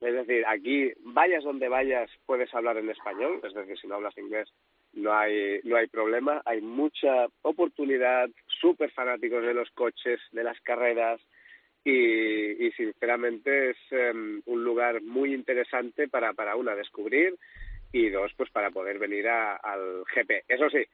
es 0.00 0.14
decir, 0.14 0.44
aquí 0.46 0.92
vayas 1.00 1.44
donde 1.44 1.68
vayas 1.68 2.10
puedes 2.26 2.52
hablar 2.54 2.76
en 2.76 2.90
español, 2.90 3.40
es 3.42 3.54
decir, 3.54 3.78
si 3.78 3.86
no 3.86 3.96
hablas 3.96 4.16
inglés 4.16 4.48
no 4.94 5.12
hay 5.12 5.60
no 5.64 5.76
hay 5.76 5.86
problema, 5.86 6.42
hay 6.44 6.60
mucha 6.60 7.26
oportunidad, 7.42 8.28
súper 8.60 8.90
fanáticos 8.92 9.42
de 9.44 9.54
los 9.54 9.70
coches, 9.70 10.20
de 10.32 10.44
las 10.44 10.60
carreras 10.60 11.20
y, 11.84 12.66
y 12.66 12.72
sinceramente 12.72 13.70
es 13.70 13.76
um, 13.92 14.42
un 14.46 14.64
lugar 14.64 15.02
muy 15.02 15.34
interesante 15.34 16.08
para 16.08 16.32
para 16.32 16.56
una 16.56 16.74
descubrir 16.74 17.36
y 17.92 18.08
dos 18.10 18.32
pues 18.36 18.50
para 18.50 18.70
poder 18.70 18.98
venir 18.98 19.28
a, 19.28 19.56
al 19.56 20.04
GP. 20.14 20.44
Eso 20.48 20.68
sí, 20.70 20.84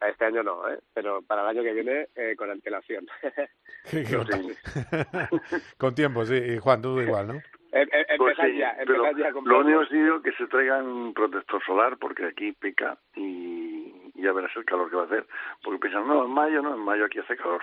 este 0.00 0.24
año 0.24 0.42
no, 0.42 0.68
¿eh? 0.70 0.78
pero 0.94 1.22
para 1.22 1.42
el 1.42 1.48
año 1.48 1.62
que 1.62 1.72
viene 1.72 2.08
eh, 2.14 2.34
con 2.36 2.50
antelación. 2.50 3.06
con 5.78 5.94
tiempo, 5.94 6.24
sí. 6.24 6.36
Y 6.36 6.58
Juan, 6.58 6.82
tú 6.82 7.00
igual, 7.00 7.26
¿no? 7.28 7.42
Em, 7.72 7.82
empezar 7.82 8.16
pues 8.16 8.36
sí, 8.40 8.56
ya, 8.56 8.74
pero 8.78 9.04
empezar 9.04 9.16
ya 9.16 9.32
con 9.32 9.44
lo 9.44 9.60
único 9.60 9.82
es 9.82 9.90
digo 9.90 10.22
que 10.22 10.32
se 10.32 10.46
traigan 10.46 11.12
protector 11.12 11.62
solar 11.64 11.98
porque 11.98 12.26
aquí 12.26 12.52
pica 12.52 12.98
y 13.14 14.12
ya 14.14 14.32
verás 14.32 14.54
el 14.56 14.64
calor 14.64 14.88
que 14.90 14.96
va 14.96 15.02
a 15.02 15.06
hacer. 15.06 15.26
Porque 15.62 15.80
piensan, 15.80 16.06
no, 16.06 16.24
en 16.24 16.30
mayo, 16.30 16.62
no, 16.62 16.74
en 16.74 16.80
mayo 16.80 17.04
aquí 17.04 17.18
hace 17.18 17.36
calor. 17.36 17.62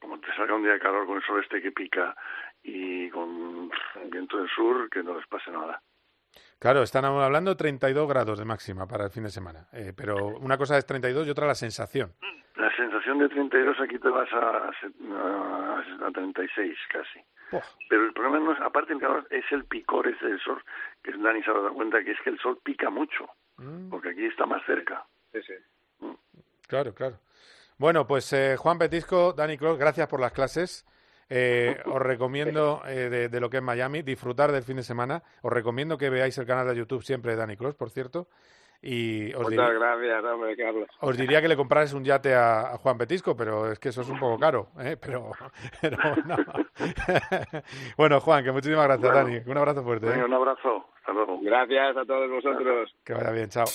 Como 0.00 0.20
te 0.20 0.34
salga 0.34 0.54
un 0.54 0.62
día 0.62 0.72
de 0.72 0.80
calor 0.80 1.06
con 1.06 1.16
el 1.16 1.22
sol 1.22 1.40
este 1.42 1.62
que 1.62 1.72
pica 1.72 2.14
y 2.62 3.08
con 3.10 3.70
viento 4.10 4.38
del 4.38 4.48
sur, 4.48 4.90
que 4.90 5.02
no 5.02 5.16
les 5.16 5.26
pase 5.26 5.50
nada. 5.50 5.80
Claro, 6.58 6.82
están 6.82 7.04
hablando 7.04 7.50
de 7.50 7.56
32 7.56 8.08
grados 8.08 8.38
de 8.38 8.44
máxima 8.44 8.86
para 8.86 9.04
el 9.04 9.10
fin 9.10 9.24
de 9.24 9.30
semana, 9.30 9.68
eh, 9.72 9.92
pero 9.96 10.38
una 10.38 10.58
cosa 10.58 10.76
es 10.76 10.86
32 10.86 11.26
y 11.26 11.30
otra 11.30 11.46
la 11.46 11.54
sensación. 11.54 12.12
La 12.56 12.74
sensación 12.76 13.18
de 13.18 13.28
32 13.28 13.80
aquí 13.80 13.98
te 13.98 14.08
vas 14.08 14.30
a, 14.32 14.70
a, 14.70 16.06
a 16.06 16.10
36 16.12 16.78
casi. 16.90 17.20
Pero 17.88 18.04
el 18.04 18.12
problema 18.12 18.40
no 18.40 18.52
es, 18.52 18.60
aparte 18.60 18.92
del 18.92 19.00
calor, 19.00 19.26
es 19.30 19.44
el 19.50 19.64
picor 19.64 20.08
ese 20.08 20.26
del 20.26 20.40
sol, 20.40 20.62
que 21.02 21.12
Dani 21.12 21.42
se 21.42 21.50
ha 21.50 21.54
dado 21.54 21.72
cuenta 21.72 22.02
que 22.02 22.12
es 22.12 22.20
que 22.22 22.30
el 22.30 22.38
sol 22.38 22.58
pica 22.62 22.90
mucho, 22.90 23.28
mm. 23.58 23.88
porque 23.88 24.10
aquí 24.10 24.24
está 24.24 24.46
más 24.46 24.64
cerca. 24.66 25.04
Sí, 25.32 25.40
sí. 25.42 25.54
Mm. 26.00 26.14
Claro, 26.66 26.94
claro. 26.94 27.18
Bueno, 27.78 28.06
pues 28.06 28.32
eh, 28.32 28.56
Juan 28.56 28.78
Petisco, 28.78 29.32
Dani 29.32 29.58
Clos, 29.58 29.78
gracias 29.78 30.08
por 30.08 30.20
las 30.20 30.32
clases. 30.32 30.86
Eh, 31.28 31.76
os 31.86 32.00
recomiendo 32.00 32.82
eh, 32.86 33.08
de, 33.10 33.28
de, 33.28 33.40
lo 33.40 33.50
que 33.50 33.58
es 33.58 33.62
Miami, 33.62 34.02
disfrutar 34.02 34.50
del 34.50 34.62
fin 34.62 34.76
de 34.76 34.82
semana. 34.82 35.22
Os 35.42 35.52
recomiendo 35.52 35.98
que 35.98 36.10
veáis 36.10 36.36
el 36.38 36.46
canal 36.46 36.66
de 36.66 36.76
YouTube 36.76 37.04
siempre 37.04 37.32
de 37.32 37.38
Dani 37.38 37.56
Clos, 37.56 37.74
por 37.74 37.90
cierto. 37.90 38.28
Y 38.82 39.32
os 39.34 39.42
Muchas 39.42 39.50
diría, 39.50 39.68
gracias, 39.72 40.24
hombre, 40.24 40.56
Carlos. 40.56 40.88
Os 41.00 41.16
diría 41.16 41.42
que 41.42 41.48
le 41.48 41.56
comprarais 41.56 41.92
un 41.92 42.04
yate 42.04 42.34
a, 42.34 42.74
a, 42.74 42.78
Juan 42.78 42.98
Petisco, 42.98 43.36
pero 43.36 43.72
es 43.72 43.78
que 43.78 43.88
eso 43.88 44.02
es 44.02 44.08
un 44.08 44.18
poco 44.18 44.38
caro. 44.38 44.68
¿eh? 44.78 44.96
Pero, 45.00 45.32
pero 45.80 45.96
no. 46.24 46.36
bueno, 47.96 48.20
Juan, 48.20 48.44
que 48.44 48.52
muchísimas 48.52 48.84
gracias, 48.84 49.12
bueno, 49.12 49.28
Dani. 49.28 49.42
Un 49.46 49.58
abrazo 49.58 49.82
fuerte. 49.82 50.06
Venga, 50.06 50.26
un 50.26 50.34
abrazo. 50.34 50.86
Hasta 50.98 51.12
luego. 51.12 51.40
Gracias 51.40 51.96
a 51.96 52.04
todos 52.04 52.30
vosotros. 52.30 52.94
Que 53.04 53.14
vaya 53.14 53.30
bien, 53.30 53.48
chao. 53.48 53.66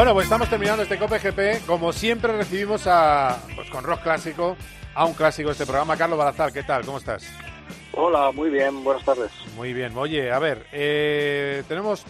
Bueno, 0.00 0.14
pues 0.14 0.24
estamos 0.24 0.48
terminando 0.48 0.82
este 0.82 0.98
Cope 0.98 1.18
GP. 1.18 1.66
Como 1.66 1.92
siempre 1.92 2.34
recibimos 2.34 2.86
a, 2.86 3.38
pues 3.54 3.68
con 3.68 3.84
rock 3.84 4.02
clásico, 4.02 4.56
a 4.94 5.04
un 5.04 5.12
clásico 5.12 5.50
de 5.50 5.52
este 5.52 5.66
programa. 5.66 5.94
Carlos 5.94 6.18
Balazar, 6.18 6.54
¿qué 6.54 6.62
tal? 6.62 6.86
¿Cómo 6.86 6.96
estás? 6.96 7.30
Hola, 7.92 8.32
muy 8.32 8.48
bien, 8.48 8.82
buenas 8.82 9.04
tardes. 9.04 9.30
Muy 9.56 9.74
bien. 9.74 9.94
Oye, 9.98 10.32
a 10.32 10.38
ver, 10.38 10.64
eh, 10.72 11.64
tenemos 11.68 12.02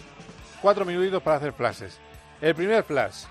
cuatro 0.61 0.85
minutitos 0.85 1.21
para 1.21 1.35
hacer 1.35 1.51
flashes. 1.51 1.99
El 2.39 2.55
primer 2.55 2.85
flash, 2.85 3.25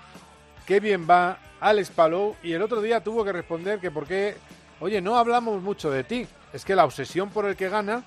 qué 0.67 0.79
bien 0.79 1.07
va 1.09 1.39
Alex 1.59 1.89
Palou 1.89 2.35
y 2.43 2.53
el 2.53 2.61
otro 2.61 2.83
día 2.83 3.03
tuvo 3.03 3.25
que 3.25 3.33
responder 3.33 3.79
que 3.79 3.89
por 3.89 4.05
qué, 4.05 4.35
oye, 4.79 5.01
no 5.01 5.17
hablamos 5.17 5.59
mucho 5.63 5.89
de 5.89 6.03
ti. 6.03 6.27
Es 6.53 6.65
que 6.65 6.75
la 6.75 6.85
obsesión 6.85 7.31
por 7.31 7.47
el 7.47 7.55
que 7.55 7.67
gana 7.67 8.03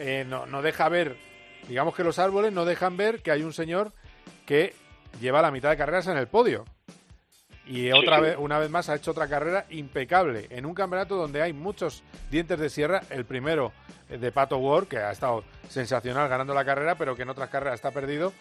eh, 0.00 0.26
no, 0.28 0.46
no 0.46 0.62
deja 0.62 0.88
ver, 0.88 1.16
digamos 1.68 1.94
que 1.94 2.02
los 2.02 2.18
árboles 2.18 2.52
no 2.52 2.64
dejan 2.64 2.96
ver 2.96 3.22
que 3.22 3.30
hay 3.30 3.44
un 3.44 3.52
señor 3.52 3.92
que 4.46 4.74
lleva 5.20 5.42
la 5.42 5.50
mitad 5.50 5.70
de 5.70 5.76
carreras 5.76 6.06
en 6.06 6.16
el 6.16 6.26
podio. 6.26 6.64
Y 7.66 7.92
otra 7.92 8.16
sí, 8.16 8.22
vez, 8.22 8.36
una 8.38 8.58
vez 8.58 8.68
más, 8.68 8.88
ha 8.88 8.96
hecho 8.96 9.12
otra 9.12 9.28
carrera 9.28 9.64
impecable 9.70 10.48
en 10.50 10.66
un 10.66 10.74
campeonato 10.74 11.16
donde 11.16 11.40
hay 11.40 11.52
muchos 11.52 12.02
dientes 12.30 12.58
de 12.58 12.68
sierra. 12.68 13.02
El 13.10 13.24
primero 13.24 13.72
de 14.08 14.32
Pato 14.32 14.58
Ward, 14.58 14.88
que 14.88 14.98
ha 14.98 15.12
estado 15.12 15.44
sensacional 15.68 16.28
ganando 16.28 16.52
la 16.52 16.64
carrera, 16.64 16.96
pero 16.96 17.14
que 17.14 17.22
en 17.22 17.30
otras 17.30 17.48
carreras 17.48 17.76
está 17.76 17.92
perdido. 17.92 18.32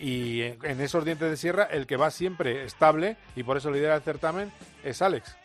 Y 0.00 0.42
en 0.42 0.80
esos 0.80 1.04
dientes 1.04 1.30
de 1.30 1.36
sierra, 1.36 1.68
el 1.70 1.86
que 1.86 1.96
va 1.96 2.10
siempre 2.10 2.64
estable 2.64 3.16
y 3.36 3.44
por 3.44 3.56
eso 3.56 3.70
lidera 3.70 3.94
el 3.94 4.02
certamen 4.02 4.50
es 4.82 5.00
Alex. 5.00 5.36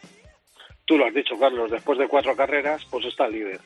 Tú 0.85 0.97
lo 0.97 1.05
has 1.05 1.13
dicho, 1.13 1.37
Carlos. 1.37 1.69
Después 1.69 1.99
de 1.99 2.07
cuatro 2.07 2.35
carreras, 2.35 2.83
pues 2.89 3.05
está 3.05 3.27
líder. 3.27 3.59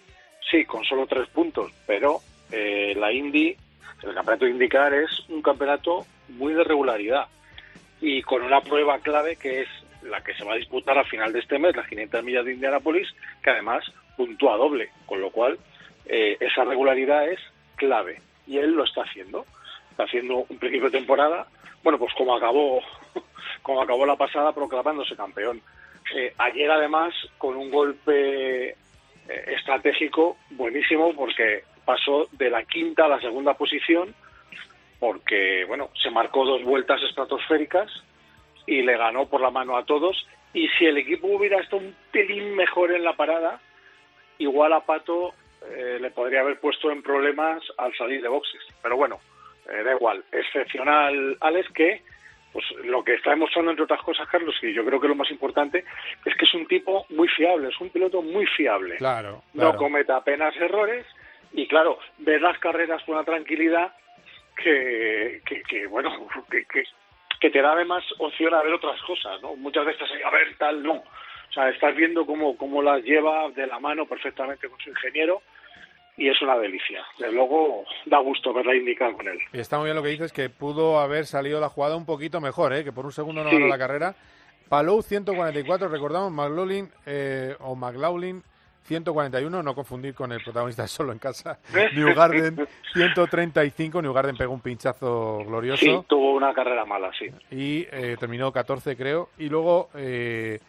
Sí, 0.50 0.66
con 0.66 0.84
solo 0.84 1.08
tres 1.08 1.30
puntos, 1.30 1.72
pero 1.88 2.20
eh, 2.52 2.94
la 2.98 3.14
Indy 3.14 3.56
El 4.04 4.14
campeonato 4.14 4.46
de 4.46 4.52
IndyCar 4.52 4.94
es 4.94 5.30
un 5.30 5.42
campeonato 5.42 6.06
muy 6.30 6.54
de 6.54 6.64
regularidad 6.64 7.28
y 8.00 8.22
con 8.24 8.42
una 8.42 8.62
prueba 8.62 9.00
clave 9.00 9.36
que 9.36 9.62
es 9.62 9.68
la 10.02 10.22
que 10.24 10.34
se 10.34 10.44
va 10.44 10.54
a 10.54 10.58
disputar 10.58 10.98
al 10.98 11.06
final 11.06 11.32
de 11.32 11.40
este 11.40 11.60
mes, 11.60 11.76
las 11.76 11.88
500 11.88 12.24
millas 12.24 12.46
de 12.46 12.54
Indianapolis, 12.54 13.08
que 13.44 13.52
además 13.52 13.84
puntúa 14.18 14.58
doble, 14.58 14.90
con 15.06 15.22
lo 15.22 15.30
cual 15.30 15.60
eh, 16.06 16.38
esa 16.40 16.64
regularidad 16.64 17.28
es 17.28 17.40
clave 17.76 18.22
y 18.48 18.58
él 18.58 18.72
lo 18.72 18.84
está 18.84 19.04
haciendo. 19.04 19.46
Está 19.92 20.04
haciendo 20.04 20.46
un 20.50 20.58
principio 20.58 20.90
de 20.90 20.98
temporada, 20.98 21.48
bueno, 21.84 22.00
pues 22.00 22.14
como 22.16 22.36
acabó, 22.36 22.82
como 23.62 23.82
acabó 23.82 24.06
la 24.06 24.16
pasada 24.16 24.54
proclamándose 24.54 25.16
campeón. 25.16 25.62
Eh, 26.16 26.34
ayer 26.38 26.70
además 26.72 27.14
con 27.38 27.56
un 27.56 27.70
golpe 27.70 28.70
eh, 28.70 28.76
estratégico 29.56 30.38
buenísimo 30.50 31.14
porque 31.14 31.64
pasó 31.86 32.28
de 32.32 32.50
la 32.50 32.64
quinta 32.64 33.06
a 33.06 33.10
la 33.10 33.20
segunda 33.20 33.54
posición 33.56 34.14
porque 35.02 35.66
bueno 35.66 35.90
se 36.02 36.12
marcó 36.12 36.46
dos 36.46 36.64
vueltas 36.64 37.02
estratosféricas 37.02 37.92
y 38.68 38.84
le 38.84 38.96
ganó 38.96 39.28
por 39.28 39.42
la 39.42 39.50
mano 39.50 39.76
a 39.76 39.84
todos. 39.84 40.16
Y 40.54 40.68
si 40.78 40.86
el 40.86 40.98
equipo 40.98 41.28
hubiera 41.28 41.60
estado 41.60 41.82
un 41.82 41.96
pelín 42.12 42.56
mejor 42.56 42.92
en 42.92 43.04
la 43.04 43.14
parada 43.14 43.60
igual 44.38 44.74
a 44.74 44.82
Pato 44.82 45.34
eh, 45.68 45.98
le 46.00 46.12
podría 46.12 46.42
haber 46.42 46.60
puesto 46.60 46.92
en 46.92 47.02
problemas 47.02 47.64
al 47.78 47.96
salir 47.96 48.22
de 48.22 48.28
boxes. 48.28 48.62
Pero 48.84 48.96
bueno 48.96 49.20
eh, 49.70 49.84
da 49.84 49.94
igual. 49.94 50.24
Excepcional 50.32 51.36
Alex 51.40 51.70
que 51.74 52.04
pues 52.54 52.66
lo 52.84 53.04
que 53.04 53.16
está 53.16 53.32
demostrando 53.32 53.72
entre 53.72 53.86
otras 53.86 54.02
cosas 54.02 54.28
Carlos 54.30 54.56
y 54.62 54.72
yo 54.72 54.86
creo 54.86 55.02
que 55.02 55.08
lo 55.08 55.16
más 55.16 55.32
importante 55.32 55.84
es 56.26 56.36
que 56.36 56.46
es 56.46 56.54
un 56.54 56.68
tipo 56.68 57.06
muy 57.10 57.28
fiable 57.30 57.70
es 57.70 57.82
un 57.82 57.90
piloto 57.90 58.22
muy 58.22 58.46
fiable. 58.46 58.98
Claro, 58.98 59.42
no 59.56 59.76
cometa 59.76 60.18
apenas 60.18 60.56
errores 60.58 61.08
y 61.54 61.68
claro, 61.68 62.00
ver 62.20 62.42
las 62.42 62.58
carreras 62.60 63.04
con 63.04 63.16
una 63.16 63.24
tranquilidad 63.24 63.94
que, 64.56 65.42
que, 65.68 65.88
bueno, 65.88 66.28
que, 66.50 66.66
que, 67.40 67.50
te 67.50 67.62
da 67.62 67.74
además 67.74 68.04
opción 68.20 68.54
a 68.54 68.62
ver 68.62 68.74
otras 68.74 69.02
cosas, 69.02 69.42
¿no? 69.42 69.56
Muchas 69.56 69.86
veces, 69.86 70.08
a 70.24 70.30
ver, 70.30 70.56
tal, 70.58 70.84
no. 70.84 70.94
O 70.94 71.54
sea, 71.54 71.70
estás 71.70 71.96
viendo 71.96 72.26
cómo, 72.26 72.56
cómo 72.56 72.82
las 72.82 73.04
lleva 73.04 73.50
de 73.50 73.68
la 73.68 73.80
mano 73.80 74.06
perfectamente 74.06 74.70
con 74.70 74.80
su 74.80 74.90
ingeniero 74.90 75.42
y 76.18 76.30
es 76.30 76.42
una 76.42 76.58
delicia. 76.58 77.04
De 77.18 77.32
luego 77.32 77.84
da 78.06 78.20
gusto 78.20 78.54
verla 78.54 78.76
indicar 78.76 79.14
con 79.14 79.28
él. 79.28 79.40
Y 79.52 79.60
está 79.60 79.78
muy 79.78 79.86
bien 79.86 79.96
lo 79.96 80.04
que 80.04 80.10
dices, 80.10 80.32
que 80.32 80.50
pudo 80.50 81.00
haber 81.00 81.26
salido 81.26 81.60
la 81.60 81.70
jugada 81.70 81.96
un 81.96 82.06
poquito 82.06 82.40
mejor, 82.40 82.74
¿eh? 82.74 82.84
que 82.84 82.94
por 82.94 83.06
un 83.06 83.12
segundo 83.12 83.44
no 83.44 83.52
ganó 83.52 83.68
la 83.68 83.78
carrera. 83.78 84.16
Palou 84.70 85.02
144, 85.02 85.90
recordamos, 85.90 86.32
McLaughlin 86.32 86.90
eh, 87.06 87.56
o 87.60 87.76
McLaughlin 87.76 88.42
141, 88.84 89.64
no 89.64 89.76
confundir 89.76 90.14
con 90.14 90.32
el 90.32 90.44
protagonista 90.44 90.88
solo 90.88 91.12
en 91.12 91.20
casa, 91.20 91.60
New 91.96 92.14
Garden 92.14 92.68
135, 92.94 94.02
New 94.02 94.14
Garden 94.14 94.36
pegó 94.36 94.54
un 94.54 94.62
pinchazo 94.62 95.44
glorioso. 95.46 95.86
Sí, 95.86 96.06
tuvo 96.08 96.34
una 96.34 96.54
carrera 96.54 96.86
mala, 96.86 97.12
sí. 97.18 97.28
Y 97.52 97.88
eh, 97.92 98.18
terminó 98.20 98.52
14 98.52 98.96
creo, 98.96 99.30
y 99.38 99.50
luego 99.50 99.90
eh, 99.96 100.60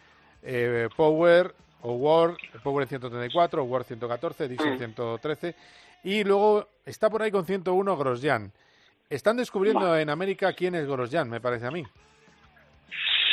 eh, 0.43 0.89
Power, 0.95 1.53
Ward, 1.81 2.35
Power 2.63 2.83
en 2.83 2.89
134, 2.89 3.63
Ward 3.63 3.83
114, 3.85 4.47
Dixon 4.47 4.77
113, 4.77 5.55
y 6.03 6.23
luego 6.23 6.67
está 6.85 7.09
por 7.09 7.21
ahí 7.21 7.31
con 7.31 7.45
101 7.45 7.97
Grosjean. 7.97 8.51
Están 9.09 9.37
descubriendo 9.37 9.95
en 9.97 10.09
América 10.09 10.53
quién 10.53 10.75
es 10.75 10.87
Grosjean, 10.87 11.29
me 11.29 11.39
parece 11.39 11.67
a 11.67 11.71
mí. 11.71 11.83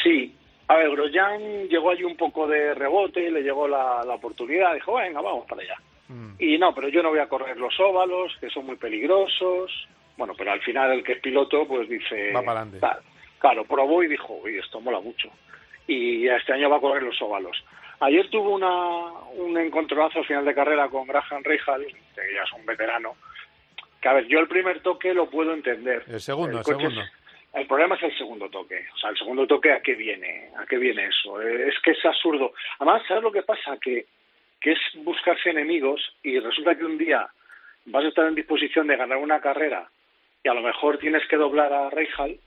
Sí, 0.02 0.34
a 0.70 0.76
ver, 0.76 0.88
Grosjean 0.92 1.68
llegó 1.68 1.90
allí 1.90 2.04
un 2.04 2.16
poco 2.16 2.46
de 2.46 2.74
rebote, 2.74 3.28
le 3.28 3.42
llegó 3.42 3.66
la, 3.66 4.02
oportunidad, 4.02 4.72
dijo, 4.72 4.94
venga, 4.94 5.20
vamos 5.20 5.44
para 5.48 5.62
allá. 5.62 5.74
Mm. 6.06 6.34
Y 6.38 6.58
no, 6.58 6.72
pero 6.72 6.86
yo 6.86 7.02
no 7.02 7.10
voy 7.10 7.18
a 7.18 7.28
correr 7.28 7.56
los 7.56 7.74
óvalos, 7.80 8.36
que 8.40 8.50
son 8.50 8.66
muy 8.66 8.76
peligrosos. 8.76 9.88
Bueno, 10.16 10.32
pero 10.38 10.52
al 10.52 10.60
final 10.60 10.92
el 10.92 11.02
que 11.02 11.14
es 11.14 11.20
piloto, 11.20 11.66
pues 11.66 11.88
dice... 11.88 12.32
Va 12.32 12.44
para 12.44 12.60
adelante. 12.60 12.86
Claro, 13.40 13.64
probó 13.64 14.04
y 14.04 14.06
dijo, 14.06 14.38
uy, 14.44 14.58
esto 14.58 14.80
mola 14.80 15.00
mucho. 15.00 15.28
Y 15.88 16.28
este 16.28 16.52
año 16.52 16.70
va 16.70 16.76
a 16.76 16.80
correr 16.80 17.02
los 17.02 17.20
óvalos. 17.20 17.64
Ayer 17.98 18.30
tuvo 18.30 18.50
una, 18.50 19.06
un 19.32 19.58
encontronazo 19.58 20.20
al 20.20 20.26
final 20.26 20.44
de 20.44 20.54
carrera 20.54 20.88
con 20.88 21.04
Graham 21.08 21.42
Rahal, 21.42 21.84
que 21.84 22.32
ya 22.32 22.44
es 22.44 22.52
un 22.56 22.64
veterano, 22.64 23.16
que 24.00 24.08
a 24.08 24.12
ver, 24.12 24.26
yo 24.28 24.38
el 24.38 24.46
primer 24.46 24.82
toque 24.82 25.12
lo 25.14 25.28
puedo 25.28 25.52
entender. 25.52 26.04
El 26.06 26.20
segundo, 26.20 26.58
el, 26.58 26.64
segundo. 26.64 27.02
El 27.52 27.66
problema 27.66 27.96
es 27.96 28.02
el 28.04 28.16
segundo 28.16 28.48
toque. 28.48 28.86
O 28.94 28.98
sea, 28.98 29.10
el 29.10 29.18
segundo 29.18 29.46
toque, 29.46 29.72
¿a 29.72 29.80
qué 29.80 29.94
viene? 29.94 30.50
¿A 30.56 30.66
qué 30.66 30.78
viene 30.78 31.06
eso? 31.06 31.40
Eh, 31.42 31.68
es 31.68 31.74
que 31.82 31.92
es 31.92 32.04
absurdo. 32.04 32.52
Además, 32.78 33.02
¿sabes 33.08 33.22
lo 33.22 33.32
que 33.32 33.42
pasa? 33.42 33.76
Que, 33.80 34.06
que 34.60 34.72
es 34.72 34.78
buscarse 34.96 35.50
enemigos 35.50 36.00
y 36.22 36.38
resulta 36.38 36.76
que 36.76 36.84
un 36.84 36.98
día 36.98 37.28
vas 37.86 38.04
a 38.04 38.08
estar 38.08 38.26
en 38.26 38.34
disposición 38.34 38.86
de 38.86 38.96
ganar 38.96 39.18
una 39.18 39.40
carrera 39.40 39.88
y 40.42 40.48
a 40.48 40.54
lo 40.54 40.62
mejor 40.62 40.98
tienes 40.98 41.26
que 41.28 41.36
doblar 41.36 41.72
a 41.72 41.90
Reijal 41.90 42.38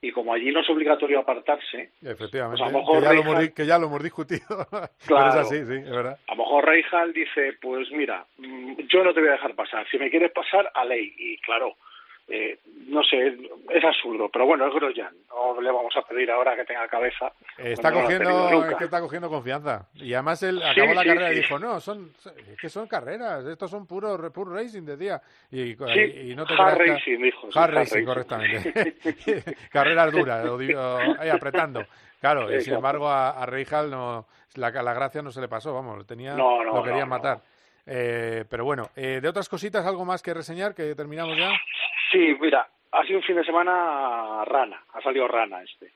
y 0.00 0.12
como 0.12 0.32
allí 0.32 0.52
no 0.52 0.60
es 0.60 0.70
obligatorio 0.70 1.20
apartarse, 1.20 1.90
efectivamente, 2.02 2.62
pues 2.62 2.68
a 2.68 2.72
lo 2.72 2.78
mejor 2.78 2.98
que, 2.98 3.02
ya 3.02 3.12
lo 3.12 3.20
hemos, 3.20 3.50
que, 3.50 3.66
ya 3.66 3.78
lo 3.78 3.86
hemos, 3.86 4.02
discutido, 4.02 4.46
claro, 5.06 5.28
es 5.28 5.46
así, 5.46 5.64
sí, 5.64 5.74
es 5.74 5.90
verdad. 5.90 6.18
A 6.28 6.34
lo 6.34 6.44
mejor 6.44 6.66
Reijal 6.66 7.12
dice, 7.12 7.54
pues 7.60 7.90
mira, 7.90 8.24
mm, 8.38 8.74
yo 8.88 9.02
no 9.02 9.14
te 9.14 9.20
voy 9.20 9.30
a 9.30 9.32
dejar 9.32 9.54
pasar, 9.54 9.88
si 9.90 9.98
me 9.98 10.10
quieres 10.10 10.32
pasar, 10.32 10.70
a 10.74 10.84
ley, 10.84 11.14
y 11.16 11.38
claro, 11.38 11.76
eh, 12.28 12.58
no 12.88 13.04
sé, 13.04 13.36
es 13.70 13.84
absurdo, 13.84 14.28
pero 14.32 14.46
bueno, 14.46 14.66
es 14.66 14.74
Grosjean, 14.74 15.14
no 15.28 15.60
le 15.60 15.70
vamos 15.70 15.94
a 15.96 16.02
pedir 16.02 16.30
ahora 16.30 16.56
que 16.56 16.64
tenga 16.64 16.88
cabeza. 16.88 17.32
Está 17.56 17.92
cogiendo, 17.92 18.64
es 18.68 18.74
que 18.76 18.84
está 18.84 19.00
cogiendo 19.00 19.28
confianza. 19.28 19.88
Y 19.94 20.12
además 20.12 20.42
él 20.42 20.60
acabó 20.62 20.94
la 20.94 21.04
carrera 21.04 21.32
y 21.32 21.36
dijo, 21.36 21.58
no, 21.58 21.78
son, 21.78 22.12
es 22.48 22.58
que 22.60 22.68
son 22.68 22.88
carreras, 22.88 23.44
estos 23.46 23.70
son 23.70 23.86
puro, 23.86 24.32
puro 24.32 24.54
racing, 24.54 24.82
decía. 24.82 25.20
Y, 25.50 25.72
y, 25.72 26.34
no 26.34 26.44
te 26.46 26.54
hard 26.54 26.78
racing, 26.78 27.18
dijo. 27.18 27.48
Hard, 27.54 27.74
racing, 27.74 28.04
correctamente. 28.04 28.96
Carreras 29.70 30.12
duras, 30.12 30.44
ahí 31.18 31.28
apretando. 31.28 31.84
Claro, 32.20 32.52
y 32.52 32.60
sin 32.60 32.74
embargo 32.74 33.08
a, 33.08 33.40
a 33.40 33.46
Reijal 33.46 33.90
no, 33.90 34.26
la, 34.54 34.70
la, 34.70 34.94
gracia 34.94 35.22
no 35.22 35.30
se 35.30 35.40
le 35.40 35.48
pasó, 35.48 35.72
vamos, 35.74 35.98
lo, 35.98 36.04
tenía, 36.04 36.34
lo 36.34 36.82
querían 36.82 37.08
matar. 37.08 37.40
Eh, 37.88 38.44
pero 38.50 38.64
bueno, 38.64 38.90
eh, 38.96 39.20
de 39.22 39.28
otras 39.28 39.48
cositas, 39.48 39.86
¿algo 39.86 40.04
más 40.04 40.20
que 40.22 40.34
reseñar? 40.34 40.74
Que 40.74 40.94
terminamos 40.96 41.38
ya. 41.38 41.52
Sí, 42.10 42.36
mira, 42.40 42.68
ha 42.92 43.04
sido 43.04 43.18
un 43.18 43.24
fin 43.24 43.36
de 43.36 43.44
semana 43.44 44.44
rana, 44.44 44.82
ha 44.92 45.00
salido 45.02 45.28
rana 45.28 45.62
este. 45.62 45.90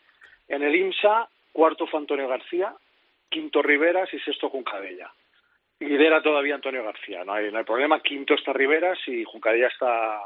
En 0.49 0.63
el 0.63 0.75
IMSA, 0.75 1.29
cuarto 1.53 1.87
fue 1.87 2.01
Antonio 2.01 2.29
García, 2.29 2.75
quinto 3.29 3.63
Riveras 3.63 4.13
y 4.13 4.19
sexto 4.21 4.49
Juncadella. 4.49 5.11
Lidera 5.79 6.23
todavía 6.23 6.57
Antonio 6.57 6.85
García, 6.85 7.25
no 7.25 7.33
hay, 7.33 7.51
no 7.51 7.59
hay 7.59 7.65
problema, 7.65 8.01
quinto 8.01 8.35
está 8.35 8.53
Riveras 8.53 8.99
y 9.07 9.25
Juncadella 9.25 9.69
está 9.69 10.21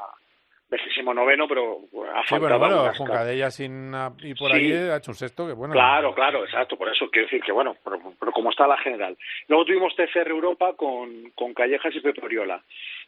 vigésimo 0.68 1.14
noveno, 1.14 1.46
pero 1.46 1.80
ha 2.12 2.26
sí, 2.26 2.36
bueno, 2.38 2.58
bueno, 2.58 2.92
Juncadella 2.94 3.50
sin 3.50 3.92
y 4.22 4.34
por 4.34 4.52
ahí 4.52 4.72
ha 4.72 4.96
hecho 4.96 5.12
un 5.12 5.16
sexto 5.16 5.46
que 5.46 5.52
bueno. 5.52 5.74
Claro, 5.74 6.14
claro, 6.14 6.44
exacto, 6.44 6.76
por 6.76 6.88
eso 6.88 7.08
quiero 7.10 7.26
decir 7.26 7.42
que 7.42 7.52
bueno, 7.52 7.76
pero, 7.84 8.32
como 8.32 8.50
está 8.50 8.66
la 8.66 8.78
general. 8.78 9.16
Luego 9.48 9.64
tuvimos 9.64 9.94
TCR 9.94 10.28
Europa 10.28 10.72
con, 10.74 11.30
con 11.34 11.54
Callejas 11.54 11.94
y 11.94 12.00
Pepe 12.00 12.24
Oriola. 12.24 12.62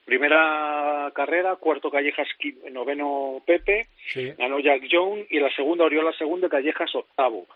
Primera 0.06 1.10
carrera, 1.16 1.56
cuarto 1.56 1.90
Callejas, 1.90 2.28
noveno 2.70 3.42
Pepe, 3.44 3.88
ganó 4.38 4.60
Jack 4.60 4.84
Jones 4.88 5.26
y 5.30 5.40
la 5.40 5.50
segunda 5.50 5.84
Oriola 5.84 6.12
segundo, 6.12 6.48
Callejas 6.48 6.94
octavo. 6.94 7.46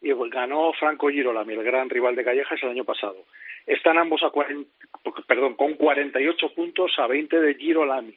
Y 0.00 0.12
ganó 0.30 0.72
Franco 0.74 1.08
Girolami, 1.08 1.54
el 1.54 1.64
gran 1.64 1.90
rival 1.90 2.14
de 2.14 2.22
Callejas 2.22 2.62
el 2.62 2.68
año 2.68 2.84
pasado. 2.84 3.16
Están 3.66 3.98
ambos 3.98 4.22
a 4.22 4.30
40, 4.30 4.70
perdón, 5.26 5.54
con 5.54 5.74
48 5.74 6.54
puntos 6.54 6.92
a 6.98 7.08
20 7.08 7.40
de 7.40 7.54
Girolami. 7.54 8.14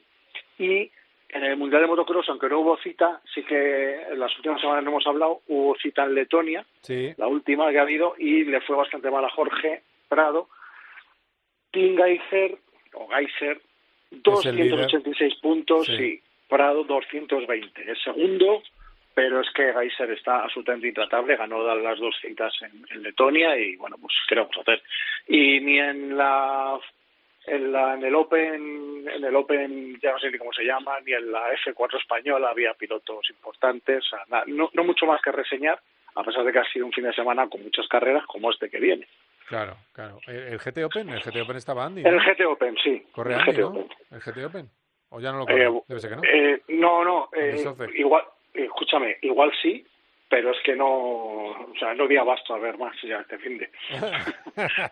Y 0.60 0.88
en 1.30 1.42
el 1.42 1.56
Mundial 1.56 1.82
de 1.82 1.88
Motocross, 1.88 2.28
aunque 2.28 2.48
no 2.48 2.60
hubo 2.60 2.76
cita, 2.76 3.20
sí 3.34 3.42
que 3.42 4.02
en 4.02 4.20
las 4.20 4.36
últimas 4.36 4.60
semanas 4.60 4.84
no 4.84 4.90
hemos 4.90 5.06
hablado, 5.08 5.40
hubo 5.48 5.76
cita 5.76 6.04
en 6.04 6.14
Letonia, 6.14 6.64
la 7.16 7.26
última 7.26 7.68
que 7.72 7.78
ha 7.80 7.82
habido, 7.82 8.14
y 8.18 8.44
le 8.44 8.60
fue 8.60 8.76
bastante 8.76 9.10
mal 9.10 9.24
a 9.24 9.30
Jorge 9.30 9.82
Prado. 10.08 10.48
Tim 11.72 11.96
Geiser, 11.96 12.56
o 12.94 13.08
Geiser, 13.08 13.60
286 14.10 15.34
puntos, 15.36 15.88
y 15.88 16.20
Prado 16.48 16.84
220. 16.84 17.90
Es 17.90 18.02
segundo, 18.02 18.62
pero 19.14 19.40
es 19.40 19.50
que 19.50 19.72
Geiser 19.72 20.10
está 20.10 20.42
absolutamente 20.42 20.88
intratable, 20.88 21.36
ganó 21.36 21.62
las 21.74 21.98
dos 21.98 22.16
citas 22.20 22.52
en, 22.62 22.84
en 22.90 23.02
Letonia 23.02 23.56
y 23.58 23.76
bueno, 23.76 23.96
pues 24.00 24.14
qué 24.28 24.34
vamos 24.34 24.56
a 24.56 24.60
hacer. 24.60 24.82
Y 25.28 25.60
ni 25.60 25.78
en 25.78 26.16
la 26.16 26.78
en, 27.46 27.72
la, 27.72 27.94
en 27.94 28.04
el 28.04 28.14
Open, 28.14 29.08
en 29.08 29.24
el 29.24 29.34
Open, 29.34 29.98
ya 30.00 30.12
no 30.12 30.18
sé 30.18 30.30
ni 30.30 30.38
cómo 30.38 30.52
se 30.52 30.64
llama, 30.64 30.98
ni 31.04 31.12
en 31.12 31.32
la 31.32 31.52
F4 31.54 31.98
española 31.98 32.50
había 32.50 32.74
pilotos 32.74 33.28
importantes, 33.30 34.04
no, 34.46 34.70
no 34.72 34.84
mucho 34.84 35.06
más 35.06 35.20
que 35.22 35.32
reseñar, 35.32 35.80
a 36.14 36.22
pesar 36.22 36.44
de 36.44 36.52
que 36.52 36.58
ha 36.58 36.72
sido 36.72 36.86
un 36.86 36.92
fin 36.92 37.04
de 37.04 37.12
semana 37.12 37.48
con 37.48 37.62
muchas 37.62 37.88
carreras 37.88 38.24
como 38.26 38.50
este 38.50 38.68
que 38.68 38.78
viene. 38.78 39.06
Claro, 39.50 39.76
claro. 39.92 40.20
¿El 40.28 40.60
GT 40.60 40.84
Open? 40.84 41.08
¿El 41.08 41.20
GT 41.20 41.42
Open 41.42 41.56
estaba 41.56 41.84
Andy? 41.84 42.02
El 42.04 42.20
GT 42.20 42.46
Open, 42.46 42.76
sí. 42.84 43.04
¿Corre 43.10 43.34
el 43.34 43.40
GT 43.40 43.64
Open. 43.64 43.88
¿El 44.12 44.20
GT 44.20 44.44
Open? 44.44 44.70
¿O 45.08 45.18
ya 45.18 45.32
no 45.32 45.38
lo 45.38 45.44
corre? 45.44 45.64
Eh, 45.64 45.82
Debe 45.88 46.00
ser 46.00 46.10
que 46.10 46.16
no. 46.16 46.22
Eh, 46.22 46.62
no, 46.68 47.04
no. 47.04 47.28
Eh, 47.32 47.60
igual, 47.96 48.22
escúchame, 48.54 49.16
igual 49.22 49.50
sí, 49.60 49.84
pero 50.28 50.52
es 50.52 50.58
que 50.64 50.76
no, 50.76 50.86
o 50.86 51.74
sea, 51.80 51.94
no 51.94 52.06
di 52.06 52.16
abasto 52.16 52.54
a 52.54 52.58
ver 52.58 52.78
más 52.78 52.94
ya 53.02 53.16
este 53.16 53.38
fin 53.38 53.58
de. 53.58 53.68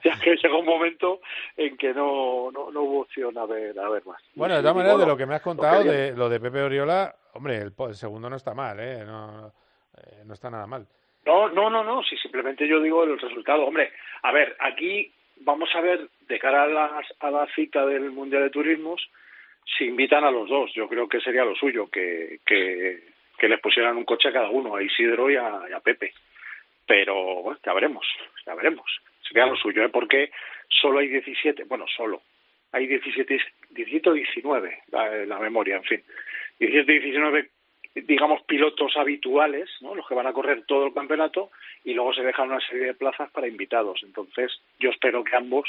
ya 0.02 0.18
que 0.20 0.34
llegó 0.34 0.58
un 0.58 0.66
momento 0.66 1.20
en 1.56 1.76
que 1.76 1.94
no, 1.94 2.50
no, 2.50 2.72
no 2.72 2.82
hubo 2.82 3.02
opción 3.02 3.38
a 3.38 3.46
ver, 3.46 3.78
a 3.78 3.88
ver 3.88 4.04
más. 4.06 4.20
Bueno, 4.34 4.56
de 4.56 4.60
todas 4.62 4.74
maneras, 4.74 4.98
de 4.98 5.06
lo 5.06 5.16
que 5.16 5.26
me 5.26 5.36
has 5.36 5.42
contado, 5.42 5.84
de 5.84 6.16
lo 6.16 6.28
de 6.28 6.40
Pepe 6.40 6.62
Oriola, 6.62 7.14
hombre, 7.34 7.58
el, 7.58 7.72
segundo 7.94 8.28
no 8.28 8.34
está 8.34 8.54
mal, 8.54 8.80
¿eh? 8.80 9.04
No, 9.06 9.52
eh, 9.98 10.24
no 10.26 10.34
está 10.34 10.50
nada 10.50 10.66
mal. 10.66 10.84
No, 11.26 11.48
no, 11.50 11.68
no, 11.68 11.84
no, 11.84 12.02
sí, 12.02 12.16
simplemente 12.16 12.66
yo 12.66 12.80
digo 12.80 13.04
el 13.04 13.18
resultado. 13.18 13.64
Hombre, 13.64 13.92
a 14.22 14.32
ver, 14.32 14.56
aquí 14.60 15.12
vamos 15.40 15.68
a 15.74 15.80
ver, 15.80 16.08
de 16.28 16.38
cara 16.38 16.64
a 16.64 16.66
la, 16.66 17.02
a 17.20 17.30
la 17.30 17.46
cita 17.54 17.84
del 17.86 18.10
Mundial 18.10 18.44
de 18.44 18.50
Turismos, 18.50 19.10
si 19.76 19.84
invitan 19.84 20.24
a 20.24 20.30
los 20.30 20.48
dos. 20.48 20.72
Yo 20.74 20.88
creo 20.88 21.08
que 21.08 21.20
sería 21.20 21.44
lo 21.44 21.54
suyo, 21.54 21.88
que, 21.90 22.40
que 23.38 23.48
les 23.48 23.60
pusieran 23.60 23.96
un 23.96 24.04
coche 24.04 24.28
a 24.28 24.32
cada 24.32 24.50
uno, 24.50 24.76
a 24.76 24.82
Isidro 24.82 25.30
y 25.30 25.36
a, 25.36 25.80
Pepe. 25.82 26.12
Pero 26.86 27.14
bueno, 27.42 27.60
ya 27.64 27.72
veremos, 27.72 28.06
ya 28.44 28.54
veremos. 28.54 29.00
Sería 29.26 29.46
lo 29.46 29.56
suyo, 29.56 29.84
¿eh? 29.84 29.88
porque 29.90 30.30
solo 30.68 30.98
hay 30.98 31.08
17, 31.08 31.64
bueno, 31.64 31.86
solo, 31.94 32.22
hay 32.72 32.86
17, 32.86 33.40
17 33.70 34.10
o 34.10 34.12
19, 34.12 34.82
la, 34.90 35.08
la 35.26 35.38
memoria, 35.38 35.76
en 35.76 35.84
fin. 35.84 36.02
17 36.58 36.92
y 36.92 36.98
19, 36.98 37.50
digamos, 37.94 38.42
pilotos 38.42 38.96
habituales, 38.96 39.68
¿no? 39.80 39.94
los 39.94 40.06
que 40.06 40.14
van 40.14 40.26
a 40.26 40.32
correr 40.32 40.64
todo 40.66 40.86
el 40.86 40.94
campeonato, 40.94 41.50
y 41.84 41.94
luego 41.94 42.12
se 42.12 42.22
dejan 42.22 42.50
una 42.50 42.60
serie 42.60 42.86
de 42.86 42.94
plazas 42.94 43.30
para 43.30 43.48
invitados. 43.48 44.00
Entonces, 44.02 44.52
yo 44.78 44.90
espero 44.90 45.24
que 45.24 45.36
ambos 45.36 45.68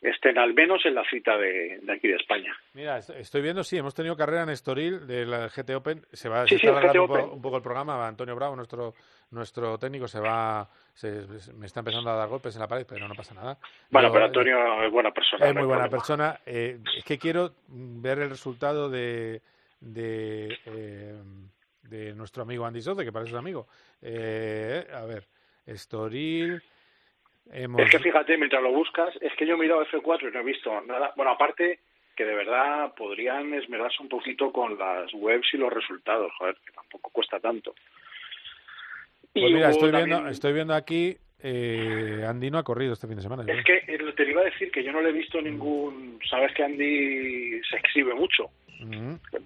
estén 0.00 0.38
al 0.38 0.54
menos 0.54 0.84
en 0.86 0.94
la 0.94 1.04
cita 1.04 1.36
de, 1.36 1.80
aquí 1.92 2.08
de 2.08 2.16
España. 2.16 2.56
Mira, 2.72 2.98
estoy 2.98 3.42
viendo, 3.42 3.62
sí, 3.62 3.76
hemos 3.76 3.94
tenido 3.94 4.16
carrera 4.16 4.44
en 4.44 4.48
Estoril 4.48 5.06
de 5.06 5.26
la 5.26 5.48
GT 5.48 5.74
Open. 5.74 6.00
Se 6.12 6.28
va 6.28 6.42
a 6.42 6.46
sí, 6.46 6.54
un, 6.66 7.42
poco, 7.42 7.56
el 7.56 7.62
programa. 7.62 8.06
Antonio 8.06 8.34
Bravo, 8.34 8.56
nuestro 8.56 8.94
nuestro 9.30 9.78
técnico, 9.78 10.08
se 10.08 10.18
va, 10.18 10.68
me 11.56 11.66
está 11.66 11.80
empezando 11.80 12.10
a 12.10 12.14
dar 12.14 12.28
golpes 12.28 12.54
en 12.56 12.60
la 12.62 12.66
pared, 12.66 12.84
pero 12.88 13.06
no 13.06 13.14
pasa 13.14 13.34
nada. 13.34 13.58
Bueno, 13.90 14.10
pero 14.12 14.24
Antonio 14.24 14.82
es 14.82 14.90
buena 14.90 15.12
persona. 15.12 15.46
Es 15.46 15.54
muy 15.54 15.66
buena 15.66 15.88
persona. 15.88 16.40
Eh, 16.46 16.78
es 16.96 17.04
que 17.04 17.18
quiero 17.18 17.52
ver 17.68 18.18
el 18.18 18.30
resultado 18.30 18.90
de 18.90 19.40
de, 19.80 20.58
eh, 20.66 21.14
de 21.82 22.14
nuestro 22.14 22.42
amigo 22.42 22.64
Andy 22.64 22.80
Soce, 22.80 23.04
que 23.04 23.12
parece 23.12 23.32
su 23.32 23.36
amigo. 23.36 23.66
Eh, 24.02 24.86
a 24.92 25.04
ver, 25.04 25.24
Estoril. 25.66 26.62
Es 27.52 27.90
que 27.90 27.98
fíjate, 27.98 28.36
mientras 28.36 28.62
lo 28.62 28.70
buscas, 28.70 29.14
es 29.20 29.32
que 29.36 29.46
yo 29.46 29.54
he 29.54 29.58
mirado 29.58 29.84
F4 29.86 30.28
y 30.28 30.32
no 30.32 30.40
he 30.40 30.44
visto 30.44 30.80
nada. 30.82 31.12
Bueno, 31.16 31.32
aparte 31.32 31.80
que 32.14 32.24
de 32.24 32.34
verdad 32.34 32.94
podrían 32.94 33.54
esmerarse 33.54 34.02
un 34.02 34.08
poquito 34.08 34.52
con 34.52 34.78
las 34.78 35.12
webs 35.14 35.48
y 35.54 35.56
los 35.56 35.72
resultados, 35.72 36.30
joder, 36.38 36.56
que 36.64 36.72
tampoco 36.72 37.10
cuesta 37.10 37.40
tanto. 37.40 37.74
Pues 39.32 39.52
mira, 39.52 39.70
estoy 39.70 39.90
viendo, 39.90 40.28
estoy 40.28 40.52
viendo 40.52 40.74
aquí, 40.74 41.16
eh, 41.42 42.24
Andy 42.28 42.50
no 42.50 42.58
ha 42.58 42.62
corrido 42.62 42.92
este 42.92 43.06
fin 43.06 43.16
de 43.16 43.22
semana. 43.22 43.50
Es 43.50 43.64
que 43.64 43.76
eh, 43.86 44.12
te 44.14 44.28
iba 44.28 44.42
a 44.42 44.44
decir 44.44 44.70
que 44.70 44.84
yo 44.84 44.92
no 44.92 45.00
le 45.00 45.08
he 45.08 45.12
visto 45.12 45.40
ningún... 45.40 46.18
Sabes 46.28 46.52
que 46.52 46.62
Andy 46.62 47.62
se 47.62 47.76
exhibe 47.76 48.14
mucho 48.14 48.50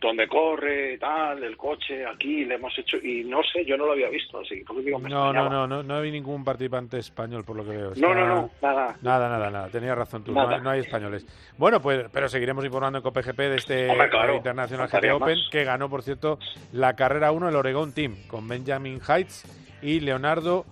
donde 0.01 0.29
corre, 0.29 0.99
tal, 0.99 1.43
el 1.43 1.57
coche, 1.57 2.07
aquí 2.07 2.45
le 2.45 2.55
hemos 2.55 2.77
hecho, 2.79 2.97
y 2.99 3.25
no 3.25 3.43
sé, 3.43 3.65
yo 3.65 3.77
no 3.77 3.87
lo 3.87 3.93
había 3.93 4.09
visto, 4.09 4.39
así 4.39 4.65
que 4.65 4.83
digo, 4.83 4.99
no, 4.99 5.33
no, 5.33 5.49
no, 5.49 5.67
no, 5.67 5.83
no 5.83 5.97
hay 5.97 6.11
ningún 6.11 6.45
participante 6.45 6.99
español 6.99 7.45
por 7.45 7.57
lo 7.57 7.65
que 7.65 7.71
veo. 7.71 7.93
No, 7.97 8.15
no, 8.15 8.27
no, 8.27 8.51
nada. 8.63 8.97
Nada, 9.03 9.29
nada, 9.29 9.51
nada, 9.51 9.69
tenías 9.69 9.97
razón 9.97 10.23
tú, 10.23 10.33
no 10.33 10.71
hay, 10.71 10.81
españoles. 10.81 11.27
Bueno, 11.57 11.81
pues, 11.81 12.07
pero 12.13 12.29
seguiremos 12.29 12.65
informando 12.65 12.99
en 12.99 13.03
COPGP 13.03 13.39
de 13.39 13.57
este 13.57 13.89
Internacional 14.35 14.89
GT 14.89 15.13
Open, 15.13 15.39
que 15.51 15.65
ganó, 15.65 15.89
por 15.89 16.03
cierto, 16.03 16.39
la 16.73 16.95
carrera 16.95 17.33
1 17.33 17.49
el 17.49 17.57
Oregon 17.57 17.93
Team, 17.93 18.17
con 18.29 18.47
Benjamin 18.47 19.01
Heights 19.07 19.45
y 19.83 20.01
Leonardo 20.01 20.65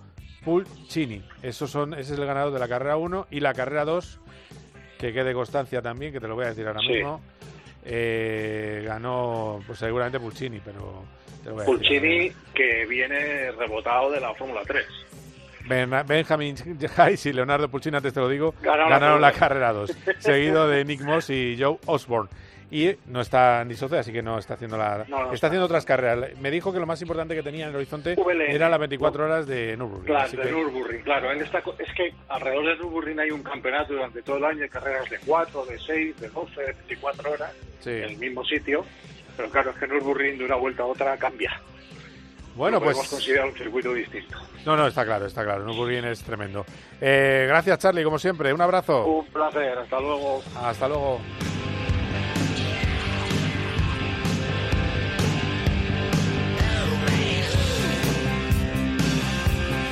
Pulcini. 0.43 1.23
Esos 1.41 1.69
son, 1.71 1.93
ese 1.93 2.13
es 2.13 2.19
el 2.19 2.25
ganador 2.25 2.53
de 2.53 2.59
la 2.59 2.67
carrera 2.67 2.97
1 2.97 3.27
y 3.31 3.39
la 3.39 3.53
carrera 3.53 3.85
2, 3.85 4.19
que 4.99 5.11
quede 5.11 5.33
constancia 5.33 5.81
también, 5.81 6.13
que 6.13 6.19
te 6.19 6.27
lo 6.27 6.35
voy 6.35 6.45
a 6.45 6.49
decir 6.49 6.67
ahora 6.67 6.81
mismo 6.81 7.21
eh, 7.85 8.83
ganó 8.85 9.59
pues 9.65 9.79
seguramente 9.79 10.19
Pulcini, 10.19 10.59
pero... 10.59 11.05
Pulcini 11.65 12.31
que 12.53 12.85
viene 12.85 13.51
rebotado 13.51 14.11
de 14.11 14.21
la 14.21 14.33
Fórmula 14.33 14.61
3. 14.65 14.85
Benjamin 16.05 16.55
Hayes 16.97 17.25
y 17.25 17.33
Leonardo 17.33 17.69
Pulcini, 17.69 17.97
antes 17.97 18.13
te 18.13 18.19
lo 18.19 18.29
digo, 18.29 18.53
ganaron, 18.61 19.21
la, 19.21 19.31
carrera. 19.31 19.73
2, 19.73 19.91
seguido 20.19 20.67
de 20.67 20.85
Nick 20.85 21.01
Moss 21.05 21.29
y 21.29 21.57
Joe 21.59 21.77
Osborne 21.85 22.29
y 22.73 22.97
no 23.05 23.21
está 23.21 23.63
ni 23.63 23.75
socio, 23.75 23.99
así 23.99 24.11
que 24.11 24.23
no 24.23 24.39
está 24.39 24.55
haciendo 24.55 24.77
la 24.77 25.05
está, 25.31 25.45
haciendo 25.45 25.65
otras 25.65 25.85
carreras. 25.85 26.35
Me 26.39 26.49
dijo 26.49 26.73
que 26.73 26.79
lo 26.79 26.87
más 26.87 26.99
importante 27.03 27.35
que 27.35 27.43
tenía 27.43 27.65
en 27.65 27.69
el 27.69 27.75
horizonte 27.75 28.15
era 28.47 28.67
las 28.67 28.79
24 28.79 29.25
horas 29.25 29.45
de 29.45 29.77
Nürburgring. 29.77 30.07
Claro, 30.07 30.43
de 30.43 30.51
Nürburgring, 30.51 31.01
claro. 31.03 31.31
es 31.31 31.93
que 31.95 32.15
alrededor 32.29 32.65
de 32.65 32.75
Nürburgring 32.77 33.19
hay 33.19 33.29
un 33.29 33.43
campeonato 33.43 33.93
durante 33.93 34.23
todo 34.23 34.37
el 34.37 34.45
año 34.45 34.61
de 34.61 34.69
carreras 34.69 35.07
de 35.07 35.19
4, 35.23 35.65
de 35.67 35.77
6, 35.77 36.19
de 36.19 36.29
12, 36.29 36.61
de 36.61 36.73
24 36.73 37.31
horas 37.31 37.51
en 37.85 38.03
el 38.05 38.17
mismo 38.17 38.43
sitio. 38.43 38.83
Pero 39.37 39.49
claro, 39.51 39.69
es 39.69 39.77
que 39.77 39.87
Nürburgring 39.87 40.39
de 40.39 40.45
una 40.45 40.55
vuelta 40.55 40.81
a 40.81 40.87
otra 40.87 41.15
cambia. 41.17 41.61
Bueno, 42.55 42.79
pues. 42.79 42.95
Podemos 42.95 43.11
considerar 43.11 43.49
un 43.49 43.55
circuito 43.55 43.93
distinto. 43.93 44.39
No, 44.65 44.75
no, 44.75 44.87
está 44.87 45.05
claro, 45.05 45.27
está 45.27 45.43
claro. 45.43 45.63
Nürburgring 45.63 46.05
es 46.05 46.23
tremendo. 46.23 46.65
Eh, 46.99 47.45
gracias, 47.47 47.77
Charlie, 47.77 48.03
como 48.03 48.17
siempre. 48.17 48.51
Un 48.51 48.61
abrazo. 48.61 49.05
Un 49.05 49.27
placer. 49.27 49.77
Hasta 49.77 49.99
luego. 49.99 50.41
Hasta 50.55 50.87
luego. 50.87 51.19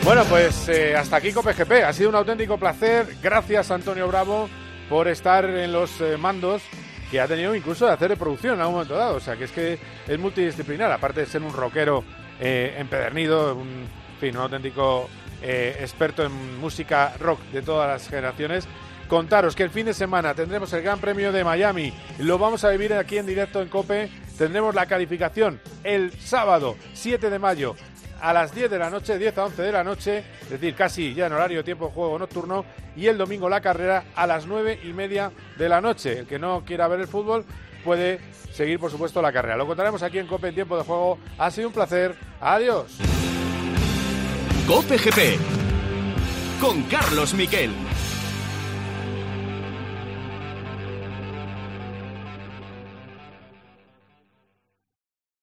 Bueno, 0.04 0.26
pues 0.26 0.68
eh, 0.68 0.95
hasta 0.95 1.18
aquí 1.18 1.32
COPGP. 1.32 1.84
Ha 1.86 1.93
sido 1.93 2.10
un 2.10 2.16
auténtico 2.16 2.58
placer. 2.58 3.18
Gracias, 3.22 3.70
Antonio 3.70 4.08
Bravo, 4.08 4.49
por 4.89 5.08
estar 5.08 5.45
en 5.45 5.72
los 5.72 6.02
eh, 6.02 6.18
mandos 6.18 6.64
que 7.12 7.22
ha 7.22 7.28
tenido 7.28 7.54
incluso 7.54 7.86
de 7.86 7.93
hacer 7.93 8.10
de 8.10 8.18
producción 8.18 8.56
en 8.56 8.62
algún 8.62 8.76
momento 8.76 8.95
dado. 8.95 9.18
O 9.18 9.20
sea, 9.20 9.38
que 9.38 9.43
es 9.43 9.52
que 9.52 9.78
es 10.08 10.20
multidisciplinar. 10.20 10.91
Aparte 10.91 11.22
de 11.22 11.28
ser 11.28 11.43
un 11.43 11.54
rockero 11.54 12.04
eh, 12.39 12.76
empedernido, 12.80 13.56
un, 13.56 13.88
fin, 14.20 14.36
un 14.36 14.43
auténtico 14.43 15.08
experto 15.43 16.24
en 16.24 16.60
música 16.60 17.14
rock 17.20 17.39
de 17.52 17.62
todas 17.62 17.88
las 17.88 18.10
generaciones. 18.10 18.68
Contaros 19.08 19.56
que 19.56 19.64
el 19.64 19.72
fin 19.72 19.86
de 19.86 19.93
semana 19.93 20.34
tendremos 20.34 20.72
el 20.74 20.84
Gran 20.84 20.99
Premio 20.99 21.32
de 21.32 21.43
Miami. 21.43 21.93
Lo 22.20 22.38
vamos 22.38 22.64
a 22.64 22.70
vivir 22.70 22.93
aquí 22.93 23.18
en 23.18 23.26
directo 23.26 23.62
en 23.62 23.70
COPE. 23.70 24.10
Tendremos 24.38 24.74
la 24.74 24.86
calificación 24.86 25.60
el 25.84 26.12
sábado 26.20 26.76
7 26.93 27.30
de 27.30 27.39
mayo 27.39 27.76
a 28.22 28.34
las 28.34 28.54
10 28.54 28.70
de 28.70 28.80
la 28.80 28.90
noche, 28.90 29.18
10 29.18 29.38
a 29.38 29.46
11 29.46 29.62
de 29.62 29.72
la 29.72 29.84
noche, 29.84 30.24
es 30.44 30.50
decir, 30.50 30.76
casi 30.76 31.14
ya 31.14 31.26
en 31.26 31.34
horario 31.34 31.64
tiempo 31.64 31.88
de 31.88 31.92
juego 31.92 32.20
nocturno, 32.20 32.66
y 32.96 33.08
el 33.08 33.18
domingo 33.18 33.50
la 33.50 33.62
carrera 33.62 34.06
a 34.16 34.28
las 34.28 34.46
9 34.46 34.80
y 34.84 34.94
media 34.94 35.32
de 35.58 35.70
la 35.70 35.82
noche. 35.82 36.20
El 36.20 36.28
que 36.28 36.40
no 36.40 36.64
quiera 36.64 36.88
ver 36.88 37.02
el 37.02 37.08
fútbol 37.08 37.46
puede 37.84 38.20
seguir, 38.54 38.80
por 38.80 38.92
supuesto, 38.92 39.22
la 39.22 39.32
carrera. 39.32 39.58
Lo 39.58 39.66
contaremos 39.66 40.04
aquí 40.04 40.20
en 40.20 40.28
Cope 40.28 40.50
en 40.50 40.56
tiempo 40.56 40.78
de 40.78 40.84
juego. 40.84 41.18
Ha 41.38 41.50
sido 41.50 41.68
un 41.70 41.74
placer. 41.74 42.16
Adiós. 42.40 42.98
Cope 44.68 44.98
GP 44.98 45.40
con 46.62 46.84
Carlos 46.84 47.34
Miquel. 47.34 47.72